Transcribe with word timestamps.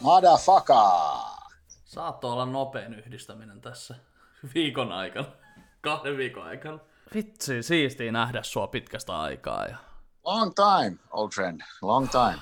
Motherfucker! 0.00 0.76
Saattoi 1.84 2.32
olla 2.32 2.46
nopein 2.46 2.94
yhdistäminen 2.94 3.60
tässä 3.60 3.94
viikon 4.54 4.92
aikana. 4.92 5.26
Kahden 5.80 6.16
viikon 6.16 6.42
aikana. 6.42 6.78
Vitsi, 7.14 7.62
siistiä 7.62 8.12
nähdä 8.12 8.42
sua 8.42 8.66
pitkästä 8.66 9.20
aikaa. 9.20 9.66
Ja... 9.66 9.76
Long 10.24 10.52
time, 10.54 10.96
old 11.10 11.30
friend. 11.34 11.60
Long 11.82 12.08
time. 12.08 12.38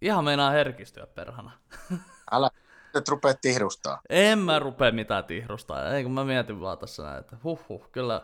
Ihan 0.00 0.24
meinaa 0.24 0.50
herkistyä 0.50 1.06
perhana. 1.06 1.50
Älä 2.32 2.50
nyt 2.94 3.08
rupea 3.08 3.34
tihrustaa. 3.34 4.00
En 4.08 4.38
mä 4.38 4.58
rupea 4.58 4.92
mitään 4.92 5.24
tihrustaa. 5.24 5.90
Ei 5.90 6.02
kun 6.02 6.12
mä 6.12 6.24
mietin 6.24 6.60
vaan 6.60 6.78
tässä 6.78 7.02
näin, 7.02 7.20
että 7.20 7.36
huh, 7.44 7.68
huh 7.68 7.90
kyllä, 7.92 8.22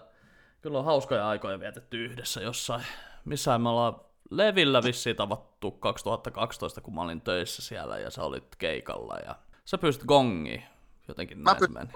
kyllä 0.61 0.79
on 0.79 0.85
hauskoja 0.85 1.29
aikoja 1.29 1.61
vietetty 1.61 2.05
yhdessä 2.05 2.41
jossain. 2.41 2.85
Missäin 3.25 3.61
me 3.61 3.69
ollaan 3.69 4.01
Levillä 4.31 4.83
vissiin 4.83 5.17
tavattu 5.17 5.71
2012, 5.71 6.81
kun 6.81 6.95
mä 6.95 7.03
olin 7.03 7.21
töissä 7.21 7.63
siellä 7.63 7.99
ja 7.99 8.11
sä 8.11 8.23
olit 8.23 8.57
keikalla 8.57 9.17
ja 9.17 9.37
sä 9.65 9.79
pystyt 9.79 10.07
gongiin. 10.07 10.65
Jotenkin 11.09 11.39
Mä 11.39 11.53
näin 11.53 11.73
meni. 11.73 11.91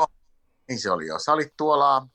Niin 0.68 0.80
se 0.80 0.90
oli 0.90 1.06
jo. 1.06 1.18
Sä 1.18 1.32
olit 1.32 1.56
tuolla 1.56 2.06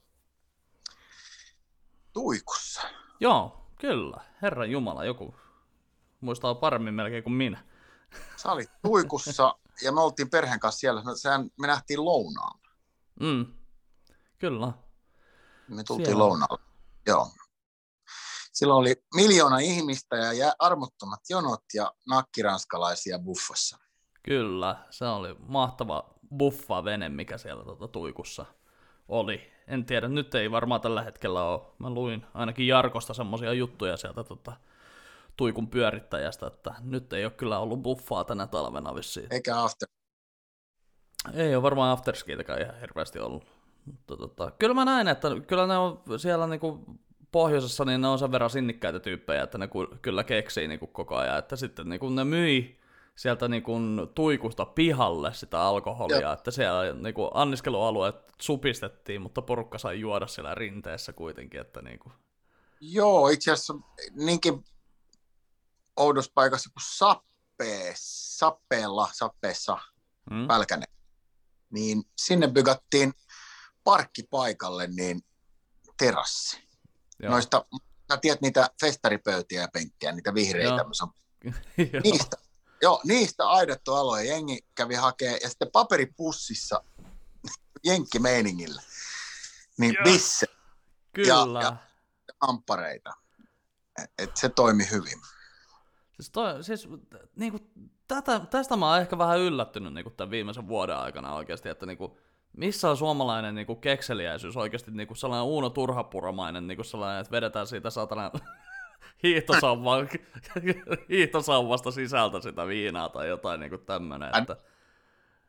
Tuikussa. 2.14 2.82
Joo, 3.20 3.66
kyllä. 3.80 4.18
Herran 4.42 4.72
Jumala, 4.72 5.06
joku 5.06 5.36
muistaa 6.22 6.56
paremmin 6.56 6.94
melkein 6.94 7.24
kuin 7.24 7.34
minä. 7.34 7.64
Sä 8.36 8.52
olit 8.52 8.70
Tuikussa 8.82 9.56
ja 9.82 9.92
me 9.92 10.02
oltiin 10.02 10.30
perheen 10.30 10.60
kanssa 10.60 10.80
siellä. 10.80 11.04
Sehän, 11.16 11.50
me 11.60 11.68
nähtiin 11.68 12.06
lounaalla. 12.06 12.68
Mm. 13.20 13.46
Kyllä. 14.40 14.74
Me 15.68 15.84
tultiin 15.84 16.06
Siellä. 16.06 16.24
lounaalla. 16.24 16.60
Joo. 17.08 17.28
Silloin 18.52 18.80
oli 18.80 18.96
miljoona 19.16 19.60
ihmistä 19.60 20.16
ja 20.16 20.54
armottomat 20.60 21.20
jonot 21.30 21.64
ja 21.74 21.92
nakkiranskalaisia 22.10 23.20
buffassa. 23.20 23.78
Kyllä, 24.24 24.76
se 24.90 25.06
oli 25.06 25.36
mahtava 25.48 26.14
buffa 26.38 26.84
vene, 26.84 27.10
mikä 27.10 27.38
siellä 27.38 27.64
tuota, 27.64 27.88
tuikussa 27.88 28.46
oli. 29.08 29.52
En 29.68 29.86
tiedä, 29.86 30.08
nyt 30.08 30.36
ei 30.36 30.52
varmaan 30.52 30.82
tällä 30.82 31.02
hetkellä 31.02 31.44
ole. 31.44 31.62
Mä 31.80 31.90
luin 31.90 32.26
ainakin 32.34 32.68
Jarkosta 32.68 33.14
semmoisia 33.14 33.54
juttuja 33.54 33.98
sieltä 33.98 34.24
tota, 34.24 34.54
tuikun 35.38 35.68
pyörittäjästä, 35.68 36.48
että 36.48 36.76
nyt 36.80 37.14
ei 37.14 37.26
ole 37.26 37.32
kyllä 37.32 37.60
ollut 37.60 37.82
buffaa 37.82 38.24
tänä 38.24 38.48
talvena 38.48 38.96
vissiin. 38.96 39.28
Eikä 39.32 39.64
after. 39.64 39.88
Ei 41.34 41.56
ole 41.56 41.64
varmaan 41.64 41.92
afterskiitäkään 41.92 42.62
ihan 42.62 42.80
hirveästi 42.80 43.20
ollut. 43.20 43.44
Mutta 43.86 44.18
tota, 44.18 44.52
kyllä 44.52 44.74
mä 44.74 44.86
näin, 44.86 45.08
että 45.08 45.28
kyllä 45.48 45.68
ne 45.68 45.78
on 45.78 46.04
siellä 46.18 46.48
niinku 46.48 46.86
pohjoisessa, 47.32 47.86
niin 47.86 48.02
ne 48.02 48.08
on 48.08 48.20
sen 48.20 48.32
verran 48.32 48.50
sinnikkäitä 48.50 49.00
tyyppejä, 49.00 49.44
että 49.44 49.58
ne 49.58 49.70
kyllä 50.02 50.24
keksii 50.24 50.68
niinku 50.68 50.88
koko 50.88 51.16
ajan. 51.16 51.40
Että 51.40 51.56
sitten 51.56 51.90
niinku 51.90 52.10
ne 52.10 52.24
myi 52.24 52.80
sieltä 53.16 53.48
niinku 53.48 53.74
tuikusta 54.16 54.66
pihalle 54.66 55.34
sitä 55.34 55.62
alkoholia, 55.62 56.20
Joo. 56.20 56.34
että 56.34 56.52
siellä 56.52 56.94
niinku 56.94 57.32
anniskelualueet 57.34 58.16
supistettiin, 58.42 59.22
mutta 59.22 59.42
porukka 59.42 59.78
sai 59.78 60.00
juoda 60.00 60.28
siellä 60.28 60.56
rinteessä 60.56 61.14
kuitenkin, 61.14 61.62
että 61.62 61.82
niinku, 61.82 62.12
Joo, 62.82 63.30
itse 63.30 63.52
asiassa 63.52 63.74
niinkin 64.12 64.64
oudossa 65.96 66.32
paikassa 66.36 66.70
kuin 66.70 66.84
Sappee, 66.86 67.94
Sappeella, 67.98 69.10
Sappeessa, 69.14 69.78
mm? 70.32 70.48
Pälkäne, 70.48 70.86
niin 71.70 72.04
sinne 72.18 72.48
bygattiin 72.48 73.14
parkkipaikalle 73.84 74.88
niin 74.88 75.22
terassi. 75.98 76.71
Joo. 77.22 77.32
Noista, 77.32 77.66
sä 78.12 78.18
tiedät 78.18 78.42
niitä 78.42 78.70
festaripöytiä 78.82 79.62
ja 79.62 79.68
penkkejä, 79.74 80.12
niitä 80.12 80.34
vihreitä, 80.34 80.86
Joo. 81.94 82.02
niistä, 82.04 82.38
joo, 82.82 83.02
niistä 83.04 83.50
aidattu 83.50 83.94
aloja 83.94 84.24
jengi 84.24 84.60
kävi 84.76 84.96
hakee 84.96 85.38
ja 85.38 85.50
sitten 85.50 85.72
paperipussissa 85.72 86.84
jenkkimeiningillä. 87.84 88.82
Niin 89.78 89.94
Joo. 89.94 90.04
bisse, 90.04 90.48
Kyllä. 91.14 91.62
ja- 91.62 91.76
amppareita. 92.42 93.14
Et, 94.04 94.12
et 94.18 94.38
se 94.38 94.50
toimi 94.50 94.92
hyvin. 94.92 95.22
Siis, 96.14 96.30
toi, 96.32 96.64
siis 96.64 96.88
niinku, 97.36 97.60
tätä, 98.08 98.40
tästä 98.40 98.76
mä 98.76 98.90
oon 98.92 99.02
ehkä 99.02 99.18
vähän 99.18 99.40
yllättynyt 99.40 99.94
niinku, 99.94 100.10
tämän 100.10 100.32
viimeisen 100.32 100.68
vuoden 100.68 100.98
aikana 100.98 101.36
oikeasti, 101.36 101.70
että 101.70 101.86
niinku, 101.86 102.20
missä 102.58 102.90
on 102.90 102.98
suomalainen 102.98 103.56
niinku, 103.56 103.76
kekseliäisyys 103.76 104.58
oikeasti 104.58 104.92
niinku, 104.92 105.16
sellainen 105.16 105.46
Uuno 105.46 105.70
Turhapuramainen, 105.70 106.68
niinku, 106.68 106.84
sellainen, 106.84 107.22
että 107.22 107.32
vedetään 107.32 107.68
siitä 107.68 107.90
satana 107.90 108.32
hiihtosauva, 109.24 109.92
hiihtosauvasta 111.10 111.92
sisältä 111.92 112.42
sitä 112.42 112.68
viinaa 112.68 113.10
tai 113.10 113.28
jotain 113.28 113.60
niinku 113.60 113.78
tämmönen. 113.78 114.36
Että, 114.38 114.58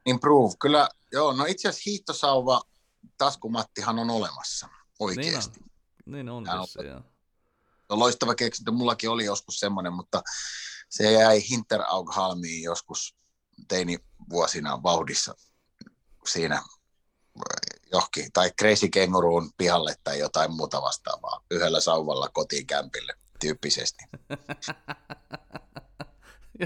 Improve. 0.07 0.55
Kyllä, 0.61 0.89
joo, 1.13 1.33
no 1.33 1.45
itse 1.45 1.69
asiassa 1.69 1.91
hiihtosauva 1.91 2.63
taskumattihan 3.19 3.99
on 3.99 4.11
olemassa 4.11 4.67
niin 4.67 4.77
oikeasti. 5.01 5.61
on, 5.61 6.13
niin 6.13 6.29
on 6.29 6.45
Tää 6.45 6.55
on- 6.55 6.61
vissiin, 6.63 6.87
joo. 6.87 7.01
No, 7.89 7.99
loistava 7.99 8.35
keksintö, 8.35 8.71
mullakin 8.71 9.11
oli 9.11 9.25
joskus 9.25 9.61
semmoinen, 9.61 9.93
mutta 9.93 10.23
se 10.89 11.13
jäi 11.13 11.49
Hinteraughalmiin 11.51 12.63
joskus 12.63 13.17
teinivuosina 13.69 14.83
vauhdissa 14.83 15.35
siinä 16.27 16.63
johonkin, 17.93 18.33
tai 18.33 18.51
Crazy 18.61 18.89
Kangaroon 18.89 19.51
pihalle 19.57 19.95
tai 20.05 20.19
jotain 20.19 20.53
muuta 20.53 20.83
vastaavaa, 20.83 21.41
yhdellä 21.51 21.81
sauvalla 21.81 22.29
kotiin 22.29 22.67
kämpille 22.67 23.15
tyyppisesti. 23.41 24.05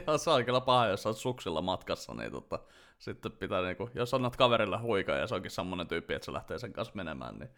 Joo, 0.07 0.19
se 0.19 0.31
on 0.31 0.45
kyllä 0.45 0.61
paha, 0.61 0.87
jos 0.87 1.07
olet 1.07 1.17
suksilla 1.17 1.63
matkassa, 1.63 2.15
niin 2.15 2.33
tota, 2.33 2.59
sitten 2.99 3.33
pitää 3.33 3.63
niinku, 3.63 3.91
jos 3.95 4.15
annat 4.15 4.37
kaverille 4.37 4.79
huikaa 4.79 5.17
ja 5.17 5.27
se 5.27 5.35
onkin 5.35 5.51
semmoinen 5.51 5.89
tyyppi, 5.89 6.15
että 6.15 6.27
se 6.27 6.33
lähtee 6.33 6.59
sen 6.59 6.73
kanssa 6.73 6.95
menemään, 6.95 7.39
niin 7.39 7.51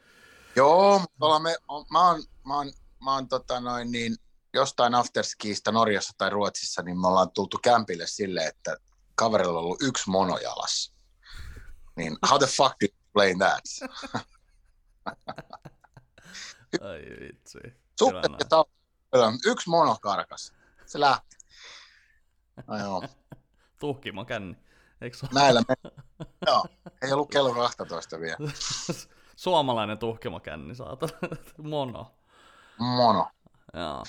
Joo, 0.56 0.99
mutta 0.99 1.39
me, 1.39 1.56
on, 1.69 1.85
mä 1.91 2.11
oon, 2.11 2.23
mä 2.47 2.56
oon, 2.56 2.73
mä 3.05 3.15
oon 3.15 3.29
tota 3.29 3.61
noin 3.61 3.93
niin, 3.93 4.17
jostain 4.55 4.95
afterskiista 4.95 5.73
Norjassa 5.73 6.12
tai 6.19 6.31
Ruotsissa, 6.31 6.83
niin 6.83 7.00
me 7.00 7.09
ollaan 7.09 7.31
tultu 7.31 7.59
kämpille 7.62 8.06
sille, 8.06 8.47
että 8.47 8.77
kaverilla 9.15 9.59
on 9.59 9.65
ollut 9.65 9.83
yksi 9.83 10.11
mono 10.11 10.39
jalassa. 10.39 10.93
Niin 11.97 12.17
how 12.31 12.39
the 12.39 12.47
fuck 12.47 12.83
you 12.83 12.98
explain 13.09 13.39
that? 13.39 13.65
ai 16.83 17.01
vitsi. 17.21 17.59
Suppe 17.99 18.21
Kyllä 18.23 18.37
ja 18.41 18.47
tau- 18.47 19.41
yksi 19.47 19.71
mono 19.71 19.97
karkas. 20.03 20.53
Se 20.87 21.01
lähti. 21.01 21.37
No 22.67 22.79
joo, 22.79 23.03
Tuhkimo 23.81 24.25
känni. 24.25 24.57
Eikö 25.01 25.17
näillä 25.35 25.63
me... 25.69 25.75
Joo, 26.47 26.65
ei 27.03 27.13
ollut 27.13 27.31
kello 27.31 27.55
12 27.55 28.21
vielä. 28.21 28.37
suomalainen 29.37 29.99
tuhkimo 29.99 30.41
känni, 30.41 30.75
saatana. 30.75 31.13
Mono. 31.63 32.15
Mono. 32.79 33.29
Joo. 33.75 34.03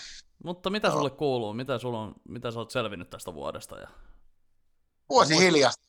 Mutta 0.43 0.69
mitä 0.69 0.91
sulle 0.91 1.09
kuuluu? 1.09 1.53
Mitä, 1.53 1.77
sulla 1.77 1.99
on, 1.99 2.15
mitä 2.29 2.51
sä 2.51 2.59
oot 2.59 2.71
selvinnyt 2.71 3.09
tästä 3.09 3.33
vuodesta? 3.33 3.79
Ja... 3.79 3.87
Vuosi 5.09 5.33
Muist- 5.33 5.39
hiljasta. 5.39 5.88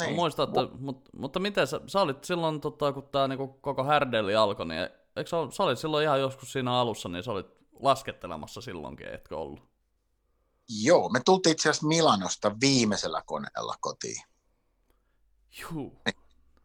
Niin. 0.00 0.06
Niin. 0.06 0.16
Muistan, 0.16 0.48
että, 0.48 0.76
mutta, 0.78 1.10
mutta 1.16 1.40
miten 1.40 1.66
sä, 1.66 1.80
sä 1.86 2.00
olit 2.00 2.24
silloin, 2.24 2.60
tota, 2.60 2.92
kun 2.92 3.08
tämä 3.12 3.28
niinku, 3.28 3.48
koko 3.48 3.84
härdelli 3.84 4.34
alkoi, 4.34 4.66
niin 4.66 4.88
eikö 5.16 5.30
sä, 5.30 5.36
sä 5.50 5.62
olit 5.62 5.78
silloin 5.78 6.04
ihan 6.04 6.20
joskus 6.20 6.52
siinä 6.52 6.78
alussa, 6.78 7.08
niin 7.08 7.24
sä 7.24 7.32
olit 7.32 7.46
laskettelemassa 7.72 8.60
silloinkin, 8.60 9.14
etkö 9.14 9.38
ollut? 9.38 9.74
Joo, 10.68 11.08
me 11.08 11.20
tultiin 11.24 11.52
itse 11.52 11.70
asiassa 11.70 11.86
Milanosta 11.86 12.56
viimeisellä 12.60 13.22
koneella 13.26 13.74
kotiin. 13.80 14.22
Juu. 15.60 16.00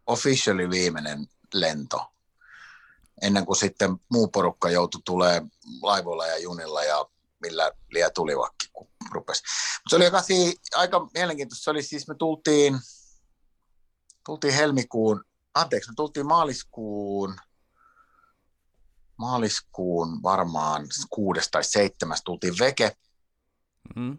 officially 0.07 0.69
viimeinen 0.69 1.27
lento, 1.53 2.05
ennen 3.21 3.45
kuin 3.45 3.55
sitten 3.55 3.97
muu 4.11 4.27
porukka 4.27 4.69
joutui 4.69 5.01
tulee 5.05 5.41
laivoilla 5.81 6.27
ja 6.27 6.37
junilla 6.37 6.83
ja 6.83 7.05
millä 7.41 7.71
liian 7.91 8.11
tulivatkin, 8.15 8.69
kun 8.73 8.87
rupesi. 9.11 9.43
Mut 9.43 9.89
se 9.89 9.95
oli 9.95 10.05
aika, 10.05 10.21
aika 10.75 11.07
mielenkiintoista. 11.13 11.63
Se 11.63 11.71
oli 11.71 11.83
siis, 11.83 12.07
me 12.07 12.15
tultiin, 12.15 12.79
tultiin 14.25 14.53
helmikuun, 14.53 15.23
anteeksi, 15.53 15.89
me 15.89 15.93
tultiin 15.95 16.27
maaliskuun, 16.27 17.35
maaliskuun 19.17 20.23
varmaan 20.23 20.87
kuudes 21.09 21.51
tai 21.51 21.63
seitsemäs 21.63 22.21
tultiin 22.23 22.53
veke, 22.59 22.95
Mm. 23.95 24.17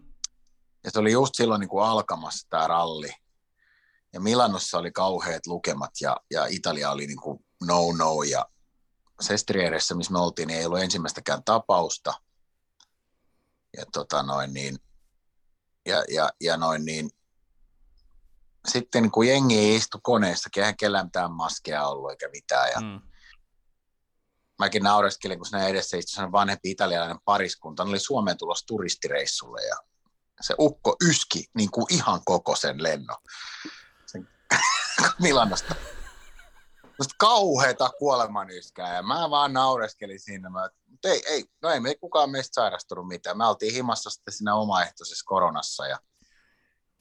ja 0.83 0.91
se 0.91 0.99
oli 0.99 1.11
just 1.11 1.35
silloin 1.35 1.59
niin 1.59 1.69
kuin 1.69 1.85
alkamassa 1.85 2.47
tämä 2.49 2.67
ralli. 2.67 3.09
Ja 4.13 4.19
Milanossa 4.19 4.77
oli 4.77 4.91
kauheat 4.91 5.47
lukemat 5.47 5.91
ja, 6.01 6.17
ja 6.31 6.45
Italia 6.45 6.91
oli 6.91 7.07
niin 7.07 7.21
kuin 7.21 7.45
no 7.67 7.91
no 7.97 8.23
ja 8.23 8.45
Sestrieressä, 9.21 9.95
missä 9.95 10.13
me 10.13 10.19
oltiin, 10.19 10.47
niin 10.47 10.59
ei 10.59 10.65
ollut 10.65 10.79
ensimmäistäkään 10.79 11.43
tapausta. 11.43 12.13
Ja 13.77 13.85
tota 13.93 14.23
noin 14.23 14.53
niin, 14.53 14.79
ja, 15.85 16.03
ja, 16.09 16.29
ja 16.41 16.57
noin 16.57 16.85
niin, 16.85 17.09
sitten 18.67 19.11
kun 19.11 19.27
jengi 19.27 19.75
istui 19.75 19.99
koneessakin, 20.03 20.61
eihän 20.63 20.77
kellään 20.77 21.05
mitään 21.05 21.31
maskeja 21.31 21.87
ollut 21.87 22.11
eikä 22.11 22.29
mitään. 22.29 22.69
Ja 22.71 22.79
Mm. 22.81 23.01
mäkin 24.59 24.83
naureskelin, 24.83 25.37
kun 25.39 25.45
siinä 25.45 25.67
edessä 25.67 25.97
istui 25.97 26.11
sellainen 26.11 26.31
vanhempi 26.31 26.71
italialainen 26.71 27.19
pariskunta. 27.25 27.83
Ne 27.83 27.89
oli 27.89 27.99
Suomeen 27.99 28.37
tulossa 28.37 28.65
turistireissulle 28.65 29.65
ja 29.65 29.75
se 30.41 30.55
ukko 30.59 30.95
yski 31.09 31.45
niin 31.53 31.71
kuin 31.71 31.85
ihan 31.89 32.21
koko 32.25 32.55
sen 32.55 32.83
lennon. 32.83 33.17
Sen 34.05 34.27
Milanosta. 35.21 35.75
Musta 36.99 37.15
kauheeta 37.17 37.89
kuolemanyskää 37.99 38.95
ja 38.95 39.03
mä 39.03 39.29
vaan 39.29 39.53
naureskelin 39.53 40.19
siinä. 40.19 40.49
Mä, 40.49 40.69
mutta 40.89 41.09
ei, 41.09 41.23
ei, 41.27 41.45
no 41.61 41.69
ei 41.69 41.79
me 41.79 41.95
kukaan 41.95 42.29
meistä 42.29 42.53
sairastunut 42.53 43.07
mitään. 43.07 43.37
Me 43.37 43.45
oltiin 43.47 43.73
himassa 43.73 44.09
sitten 44.09 44.33
siinä 44.33 44.55
omaehtoisessa 44.55 45.23
koronassa 45.25 45.87
ja, 45.87 45.99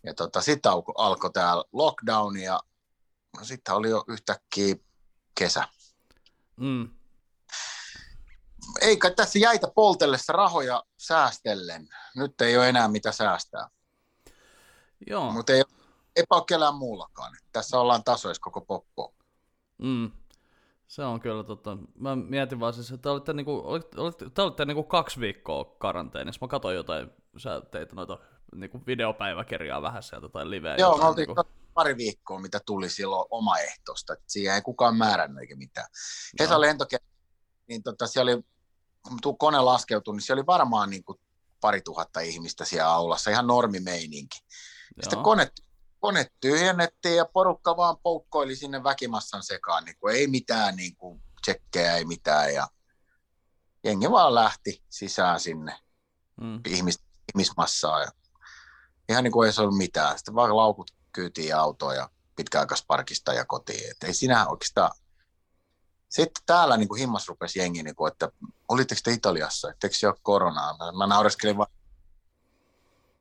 ja 0.02 0.14
tota, 0.14 0.40
sitten 0.40 0.72
alkoi 0.72 0.94
alko 0.98 1.30
tämä 1.30 1.62
lockdown 1.72 2.36
ja 2.36 2.60
no, 3.38 3.44
sitten 3.44 3.74
oli 3.74 3.90
jo 3.90 4.04
yhtäkkiä 4.08 4.74
kesä. 5.34 5.64
Mm. 6.56 6.90
Eikä 8.80 9.10
tässä 9.10 9.38
jäitä 9.38 9.68
poltellessa 9.74 10.32
rahoja 10.32 10.84
säästellen. 10.96 11.88
Nyt 12.16 12.40
ei 12.40 12.56
ole 12.56 12.68
enää 12.68 12.88
mitä 12.88 13.12
säästää. 13.12 13.68
Joo. 15.06 15.32
Mutta 15.32 15.52
ei, 15.52 15.62
eipä 16.16 16.34
ole 16.34 16.44
kellään 16.46 16.74
muullakaan. 16.74 17.36
Tässä 17.52 17.80
ollaan 17.80 18.04
tasoissa 18.04 18.42
koko 18.42 18.60
poppo. 18.60 19.14
Mm. 19.78 20.10
Se 20.88 21.04
on 21.04 21.20
kyllä 21.20 21.44
tota, 21.44 21.78
mä 21.98 22.16
mietin 22.16 22.60
vaan 22.60 22.72
siis, 22.72 22.90
että 22.90 23.02
te 23.02 23.08
olitte, 23.08 23.32
niinku, 23.32 23.62
olitte, 23.64 24.00
olitte, 24.00 24.30
te 24.30 24.42
olitte 24.42 24.64
niinku 24.64 24.82
kaksi 24.82 25.20
viikkoa 25.20 25.64
karanteenissa. 25.64 26.38
Mä 26.46 26.48
katsoin 26.48 26.76
jotain, 26.76 27.10
sä 27.38 27.62
teit 27.70 27.92
noita 27.92 28.18
niinku 28.54 28.82
videopäiväkirjaa 28.86 29.82
vähän 29.82 30.02
sieltä 30.02 30.28
tai 30.28 30.50
liveä. 30.50 30.76
Joo, 30.76 30.88
jotain, 30.88 31.04
me 31.04 31.08
oltiin 31.08 31.26
niinku. 31.26 31.42
pari 31.74 31.96
viikkoa, 31.96 32.40
mitä 32.40 32.60
tuli 32.66 32.88
silloin 32.90 33.26
omaehtoista. 33.30 34.16
Siihen 34.26 34.54
ei 34.54 34.62
kukaan 34.62 34.96
määrännyt 34.96 35.40
eikä 35.40 35.56
mitään. 35.56 35.86
Joo. 36.38 36.46
Hesa 36.46 36.60
lentokenttä, 36.60 37.08
niin 37.68 37.82
tota, 37.82 38.06
siellä 38.06 38.32
oli, 38.32 38.42
kun 39.22 39.38
kone 39.38 39.60
laskeutui, 39.60 40.14
niin 40.14 40.22
siellä 40.22 40.40
oli 40.40 40.46
varmaan 40.46 40.90
niin 40.90 41.04
kuin 41.04 41.20
pari 41.60 41.80
tuhatta 41.80 42.20
ihmistä 42.20 42.64
siellä 42.64 42.92
aulassa, 42.92 43.30
ihan 43.30 43.46
normimeininki. 43.46 44.38
Sitten 45.02 45.16
Joo. 45.16 45.24
kone, 45.24 45.48
kone 46.00 46.26
tyhjennettiin 46.40 47.16
ja 47.16 47.24
porukka 47.24 47.76
vaan 47.76 47.96
poukkoili 48.02 48.56
sinne 48.56 48.84
väkimassan 48.84 49.42
sekaan, 49.42 49.84
niin 49.84 49.96
kuin 50.00 50.16
ei 50.16 50.26
mitään 50.26 50.76
niin 50.76 50.96
kuin 50.96 51.22
tsekkejä, 51.42 51.96
ei 51.96 52.04
mitään. 52.04 52.54
Ja 52.54 52.68
jengi 53.84 54.10
vaan 54.10 54.34
lähti 54.34 54.82
sisään 54.88 55.40
sinne 55.40 55.78
Mm. 56.40 56.60
ihmis, 56.66 56.98
ihmismassaa. 57.34 58.00
Ja 58.00 58.10
ihan 59.08 59.24
niin 59.24 59.32
kuin 59.32 59.46
ei 59.46 59.52
se 59.52 59.60
ollut 59.60 59.76
mitään. 59.76 60.18
Sitten 60.18 60.34
vaan 60.34 60.56
laukut 60.56 60.90
kyytiin 61.12 61.56
autoon 61.56 61.96
ja 61.96 62.10
pitkäaikaisparkista 62.36 63.32
ja 63.32 63.44
kotiin. 63.44 63.90
Et 63.90 64.04
ei 64.04 64.14
sinä 64.14 64.46
oikeastaan... 64.46 64.90
Sitten 66.08 66.42
täällä 66.46 66.76
niin 66.76 66.88
kuin 66.88 66.98
himmas 66.98 67.28
rupesi 67.28 67.58
jengi, 67.58 67.82
niin 67.82 67.94
kuin, 67.94 68.12
että 68.12 68.28
olitteko 68.68 69.00
te 69.04 69.12
Italiassa, 69.12 69.70
etteikö 69.70 69.96
se 69.96 70.08
ole 70.08 70.16
koronaa? 70.22 70.92
Mä 70.92 71.06
naureskelin 71.06 71.56
vaan. 71.56 71.72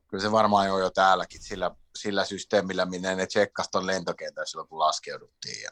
Kyllä 0.08 0.22
se 0.22 0.32
varmaan 0.32 0.70
on 0.70 0.80
jo 0.80 0.90
täälläkin 0.90 1.42
sillä, 1.42 1.70
sillä 1.98 2.24
systeemillä, 2.24 2.84
minne 2.84 3.14
ne 3.14 3.26
tsekkasi 3.26 3.70
tuon 3.70 3.86
lentokentän 3.86 4.46
silloin, 4.46 4.68
kun 4.68 4.78
laskeuduttiin 4.78 5.62
ja 5.62 5.70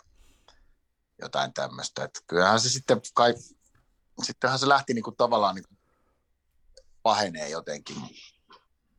jotain 1.23 1.53
tämmöistä. 1.53 2.05
Et 2.05 2.25
kyllähän 2.27 2.61
se 2.61 2.69
sitten 2.69 3.01
kai, 3.15 3.35
sittenhän 4.23 4.59
se 4.59 4.69
lähti 4.69 4.95
niin 4.95 5.03
kuin 5.03 5.17
tavallaan 5.17 5.55
niin 5.55 5.65
kuin 5.69 5.78
pahenee 7.09 7.49
jotenkin. 7.49 7.97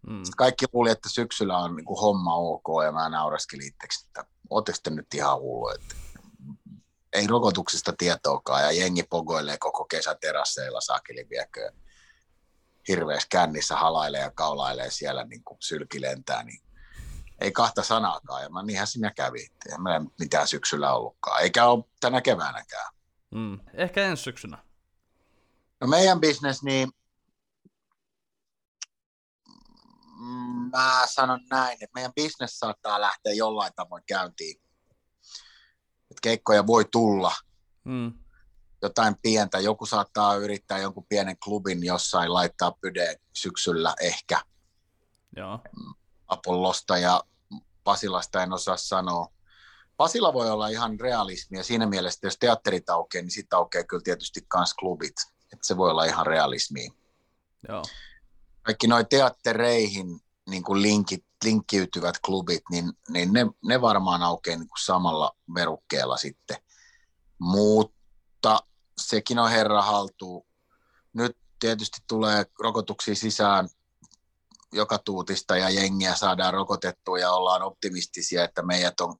Mm. 0.07 0.23
Sitten 0.23 0.37
kaikki 0.37 0.65
luuli, 0.73 0.91
että 0.91 1.09
syksyllä 1.09 1.57
on 1.57 1.75
niin 1.75 1.85
kuin 1.85 2.01
homma 2.01 2.35
ok, 2.35 2.67
ja 2.85 2.91
mä 2.91 3.09
naureskelin 3.09 3.67
itseksi, 3.67 4.05
että 4.07 4.25
ootteko 4.49 4.77
te 4.83 4.89
nyt 4.89 5.13
ihan 5.13 5.39
hullu, 5.39 5.69
että 5.69 5.95
ei 7.13 7.27
rokotuksista 7.27 7.93
tietoakaan, 7.97 8.63
ja 8.63 8.71
jengi 8.71 9.03
pogoilee 9.03 9.57
koko 9.57 9.85
kesä 9.85 10.15
terasseilla 10.21 10.81
saakeli 10.81 11.27
viekö 11.29 11.71
hirveässä 12.87 13.27
kännissä 13.31 13.75
halailee 13.75 14.21
ja 14.21 14.31
kaulailee 14.31 14.91
siellä 14.91 15.23
niin 15.23 15.43
kuin 15.43 15.57
sylki 15.61 16.01
lentää, 16.01 16.43
niin 16.43 16.61
ei 17.41 17.51
kahta 17.51 17.83
sanaakaan, 17.83 18.43
ja 18.43 18.49
mä 18.49 18.63
niinhän 18.63 18.87
sinä 18.87 19.11
kävi, 19.15 19.47
meillä 19.77 19.99
nyt 19.99 20.19
mitään 20.19 20.47
syksyllä 20.47 20.93
ollutkaan, 20.93 21.41
eikä 21.41 21.65
ole 21.65 21.83
tänä 21.99 22.21
keväänäkään. 22.21 22.93
Mm. 23.31 23.59
Ehkä 23.73 24.03
ensi 24.03 24.23
syksynä. 24.23 24.57
No 25.81 25.87
meidän 25.87 26.21
business, 26.21 26.63
niin 26.63 26.91
mä 30.69 31.03
sanon 31.05 31.39
näin, 31.49 31.73
että 31.73 31.93
meidän 31.95 32.13
business 32.21 32.59
saattaa 32.59 33.01
lähteä 33.01 33.33
jollain 33.33 33.73
tavoin 33.75 34.03
käyntiin. 34.07 34.61
Että 36.11 36.21
keikkoja 36.21 36.67
voi 36.67 36.85
tulla, 36.91 37.31
Mm. 37.85 38.13
jotain 38.81 39.15
pientä. 39.21 39.59
Joku 39.59 39.85
saattaa 39.85 40.35
yrittää 40.35 40.77
jonkun 40.77 41.05
pienen 41.09 41.37
klubin 41.43 41.83
jossain 41.83 42.33
laittaa 42.33 42.71
pydeen 42.71 43.15
syksyllä 43.33 43.95
ehkä 44.01 44.41
Joo. 45.35 45.59
Apollosta 46.27 46.97
ja 46.97 47.23
Pasilasta 47.83 48.43
en 48.43 48.53
osaa 48.53 48.77
sanoa. 48.77 49.27
Pasila 49.97 50.33
voi 50.33 50.49
olla 50.51 50.67
ihan 50.67 50.99
realismia 50.99 51.63
siinä 51.63 51.85
mielessä, 51.85 52.27
jos 52.27 52.37
teatterit 52.39 52.89
aukeaa, 52.89 53.21
niin 53.21 53.31
sitten 53.31 53.57
aukeaa 53.57 53.83
kyllä 53.83 54.03
tietysti 54.03 54.47
myös 54.57 54.73
klubit. 54.73 55.15
Että 55.53 55.67
se 55.67 55.77
voi 55.77 55.89
olla 55.89 56.05
ihan 56.05 56.27
realismia. 56.27 56.91
Joo. 57.67 57.83
kaikki 58.61 58.87
noin 58.87 59.07
teattereihin 59.07 60.19
niin 60.49 60.63
kuin 60.63 60.81
linkit, 60.81 61.25
linkkiytyvät 61.43 62.15
klubit, 62.25 62.63
niin, 62.71 62.93
niin 63.09 63.33
ne, 63.33 63.45
ne 63.65 63.81
varmaan 63.81 64.23
aukeaa 64.23 64.57
niin 64.57 64.67
kuin 64.67 64.83
samalla 64.85 65.35
verukkeella 65.55 66.17
sitten. 66.17 66.57
Mutta 67.39 68.59
sekin 68.97 69.39
on 69.39 69.49
herra 69.49 69.81
haltuu. 69.81 70.47
Nyt 71.13 71.37
tietysti 71.59 71.97
tulee 72.07 72.45
rokotuksia 72.59 73.15
sisään 73.15 73.69
joka 74.71 74.99
tuutista 74.99 75.57
ja 75.57 75.69
jengiä 75.69 76.15
saadaan 76.15 76.53
rokotettua 76.53 77.19
ja 77.19 77.31
ollaan 77.31 77.63
optimistisia, 77.63 78.43
että 78.43 78.61
meidät 78.61 78.99
on 78.99 79.15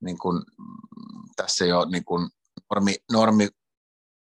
niin 0.00 0.18
kuin, 0.18 0.36
mm, 0.36 1.28
tässä 1.36 1.64
jo 1.64 1.84
niin 1.84 2.04
kuin 2.04 2.30
normi, 2.70 2.96
normi 3.12 3.48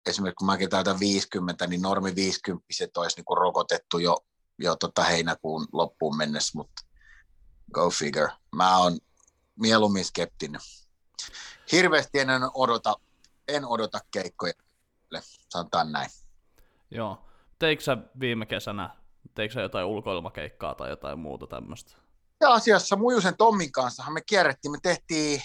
esimerkiksi 0.06 0.36
kun 0.38 0.46
mäkin 0.46 0.70
täytän 0.70 1.00
50, 1.00 1.66
niin 1.66 1.82
normi 1.82 2.14
50 2.14 2.66
olisi 3.00 3.16
niin 3.16 3.24
kuin 3.24 3.38
rokotettu 3.38 3.98
jo, 3.98 4.16
jo 4.58 4.76
tota 4.76 5.02
heinäkuun 5.02 5.66
loppuun 5.72 6.16
mennessä, 6.16 6.58
mutta 6.58 6.82
go 7.72 7.90
figure. 7.90 8.32
Mä 8.54 8.78
oon 8.78 8.98
mieluummin 9.56 10.04
skeptinen. 10.04 10.60
Hirveästi 11.72 12.18
en 12.18 12.28
odota, 12.54 12.94
en 13.48 13.64
odota 13.64 14.00
keikkoja, 14.10 14.52
sanotaan 15.48 15.92
näin. 15.92 16.10
Joo. 16.90 17.24
Teikö 17.58 17.82
sä 17.82 17.96
viime 18.20 18.46
kesänä, 18.46 18.96
teikö 19.34 19.54
sä 19.54 19.60
jotain 19.60 19.86
ulkoilmakeikkaa 19.86 20.74
tai 20.74 20.90
jotain 20.90 21.18
muuta 21.18 21.46
tämmöistä? 21.46 21.96
Ja 22.40 22.52
asiassa 22.52 22.96
Mujusen 22.96 23.36
Tommin 23.36 23.72
kanssa 23.72 24.10
me 24.10 24.20
kierrettiin, 24.20 24.72
me 24.72 24.78
tehtiin 24.82 25.42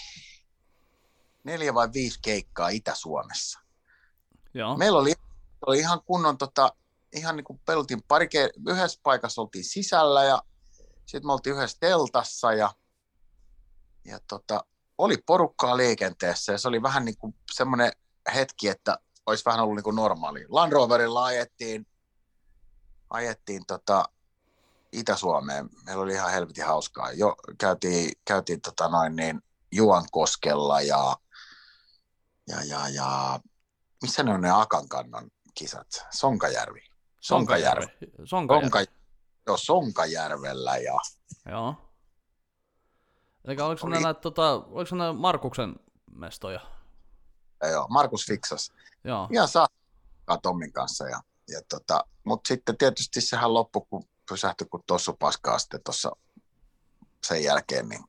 neljä 1.44 1.74
vai 1.74 1.88
viisi 1.92 2.18
keikkaa 2.22 2.68
Itä-Suomessa. 2.68 3.60
Joo. 4.54 4.76
Meillä 4.76 4.98
oli, 4.98 5.12
oli 5.66 5.78
ihan 5.78 6.00
kunnon, 6.06 6.38
tota, 6.38 6.72
ihan 7.14 7.36
niin 7.36 7.44
kuin 7.44 7.60
peltiin 7.66 8.02
pari, 8.08 8.26
ke- 8.26 8.72
yhdessä 8.72 9.00
paikassa 9.02 9.42
oltiin 9.42 9.64
sisällä 9.64 10.24
ja 10.24 10.42
sitten 11.06 11.26
me 11.26 11.32
oltiin 11.32 11.56
yhdessä 11.56 11.76
teltassa 11.80 12.52
ja, 12.52 12.70
ja 14.04 14.18
tota, 14.28 14.64
oli 14.98 15.16
porukkaa 15.26 15.76
liikenteessä 15.76 16.52
ja 16.52 16.58
se 16.58 16.68
oli 16.68 16.82
vähän 16.82 17.04
niin 17.04 17.18
kuin 17.18 17.34
semmoinen 17.52 17.92
hetki, 18.34 18.68
että 18.68 18.98
olisi 19.26 19.44
vähän 19.44 19.60
ollut 19.60 19.76
niin 19.76 19.84
kuin 19.84 19.96
normaali. 19.96 20.46
Land 20.48 20.72
Roverilla 20.72 21.24
ajettiin, 21.24 21.86
ajettiin 23.10 23.66
tota 23.66 24.08
Itä-Suomeen. 24.92 25.70
Meillä 25.86 26.02
oli 26.02 26.12
ihan 26.12 26.30
helvetin 26.30 26.66
hauskaa. 26.66 27.12
Jo, 27.12 27.36
käytiin, 27.58 28.12
käytiin 28.24 28.60
tota 28.60 28.88
noin 28.88 29.16
niin 29.16 29.40
Juankoskella 29.72 30.80
ja, 30.80 31.16
ja, 32.48 32.64
ja, 32.64 32.88
ja 32.88 33.40
missä 34.02 34.22
ne 34.22 34.34
on 34.34 34.40
ne 34.40 34.50
Akankannon 34.50 35.30
kisat? 35.54 35.88
Sonkajärvi. 36.10 36.93
Sonkajärvi. 37.24 37.86
Sonkajärvi. 38.24 38.64
Sonka, 38.64 38.92
joo, 39.46 39.56
Sonkajärvellä 39.56 40.76
ja 40.76 40.98
Joo. 41.50 41.74
Eli 43.44 43.60
oliko 43.60 43.86
Oli- 43.86 44.00
näitä, 44.02 44.20
tota, 44.20 44.52
oliko 44.54 44.96
näitä 44.96 45.12
Markuksen 45.12 45.76
mestoja? 46.14 46.60
ja 47.62 47.68
joo, 47.68 47.86
Markus 47.90 48.26
fiksas. 48.26 48.72
Joo. 49.04 49.28
Ihan 49.32 49.48
saa 49.48 49.66
Tommin 50.42 50.72
kanssa. 50.72 51.08
Ja, 51.08 51.20
ja 51.48 51.60
tota, 51.68 52.04
Mutta 52.24 52.48
sitten 52.48 52.76
tietysti 52.78 53.20
sehän 53.20 53.54
loppui, 53.54 53.82
kun 53.90 54.04
pysähtyi 54.28 54.66
kun 54.70 54.82
tossu 54.86 55.12
paskaa 55.12 55.58
sitten 55.58 55.80
tuossa 55.84 56.12
sen 57.26 57.42
jälkeen, 57.42 57.88
niin 57.88 58.04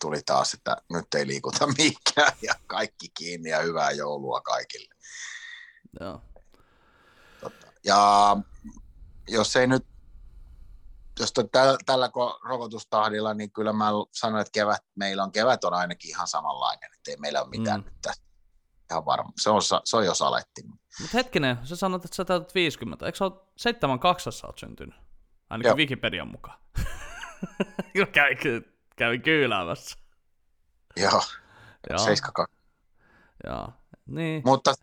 tuli 0.00 0.22
taas, 0.26 0.54
että 0.54 0.76
nyt 0.92 1.14
ei 1.14 1.26
liikuta 1.26 1.66
mikään 1.78 2.32
ja 2.42 2.54
kaikki 2.66 3.08
kiinni 3.08 3.50
ja 3.50 3.58
hyvää 3.58 3.90
joulua 3.90 4.40
kaikille. 4.40 4.94
Joo. 6.00 6.22
Tota, 7.40 7.66
ja 7.84 8.36
jos 9.28 9.56
ei 9.56 9.66
nyt, 9.66 9.86
jos 11.20 11.32
tällä, 11.52 11.78
tällä 11.86 12.06
ko- 12.06 12.48
rokotustahdilla, 12.48 13.34
niin 13.34 13.50
kyllä 13.52 13.72
mä 13.72 13.90
sanoin, 14.12 14.40
että 14.40 14.52
kevät, 14.52 14.84
meillä 14.94 15.22
on 15.22 15.32
kevät 15.32 15.64
on 15.64 15.74
ainakin 15.74 16.10
ihan 16.10 16.26
samanlainen, 16.28 16.90
että 16.94 17.10
ei 17.10 17.16
meillä 17.16 17.40
ole 17.42 17.48
mitään 17.48 17.80
Mm. 17.80 17.84
nyt 17.84 17.94
tässä. 18.02 18.22
Ihan 18.90 19.04
varma. 19.04 19.32
Se 19.40 19.50
on, 19.50 19.62
se 19.84 19.96
on 19.96 20.04
jo 20.04 20.14
saletti. 20.14 20.62
Mutta 20.66 21.10
hetkinen, 21.14 21.58
sä 21.64 21.76
sanoit, 21.76 22.04
että 22.04 22.16
sä 22.16 22.24
täytät 22.24 22.54
50. 22.54 23.06
Eikö 23.06 23.18
sä 23.18 23.24
oot 23.24 23.52
72 23.56 24.32
sä 24.32 24.46
oot 24.46 24.58
syntynyt? 24.58 24.94
Ainakin 25.50 25.68
Joo. 25.68 25.76
Wikipedian 25.76 26.28
mukaan. 26.28 26.58
ky- 28.42 28.78
kävin 28.96 29.22
kyyläämässä. 29.22 29.96
Joo, 30.96 31.22
Joo, 31.90 31.98
72. 31.98 32.56
joo. 33.46 33.72
Niin, 34.06 34.42
Mutta 34.44 34.74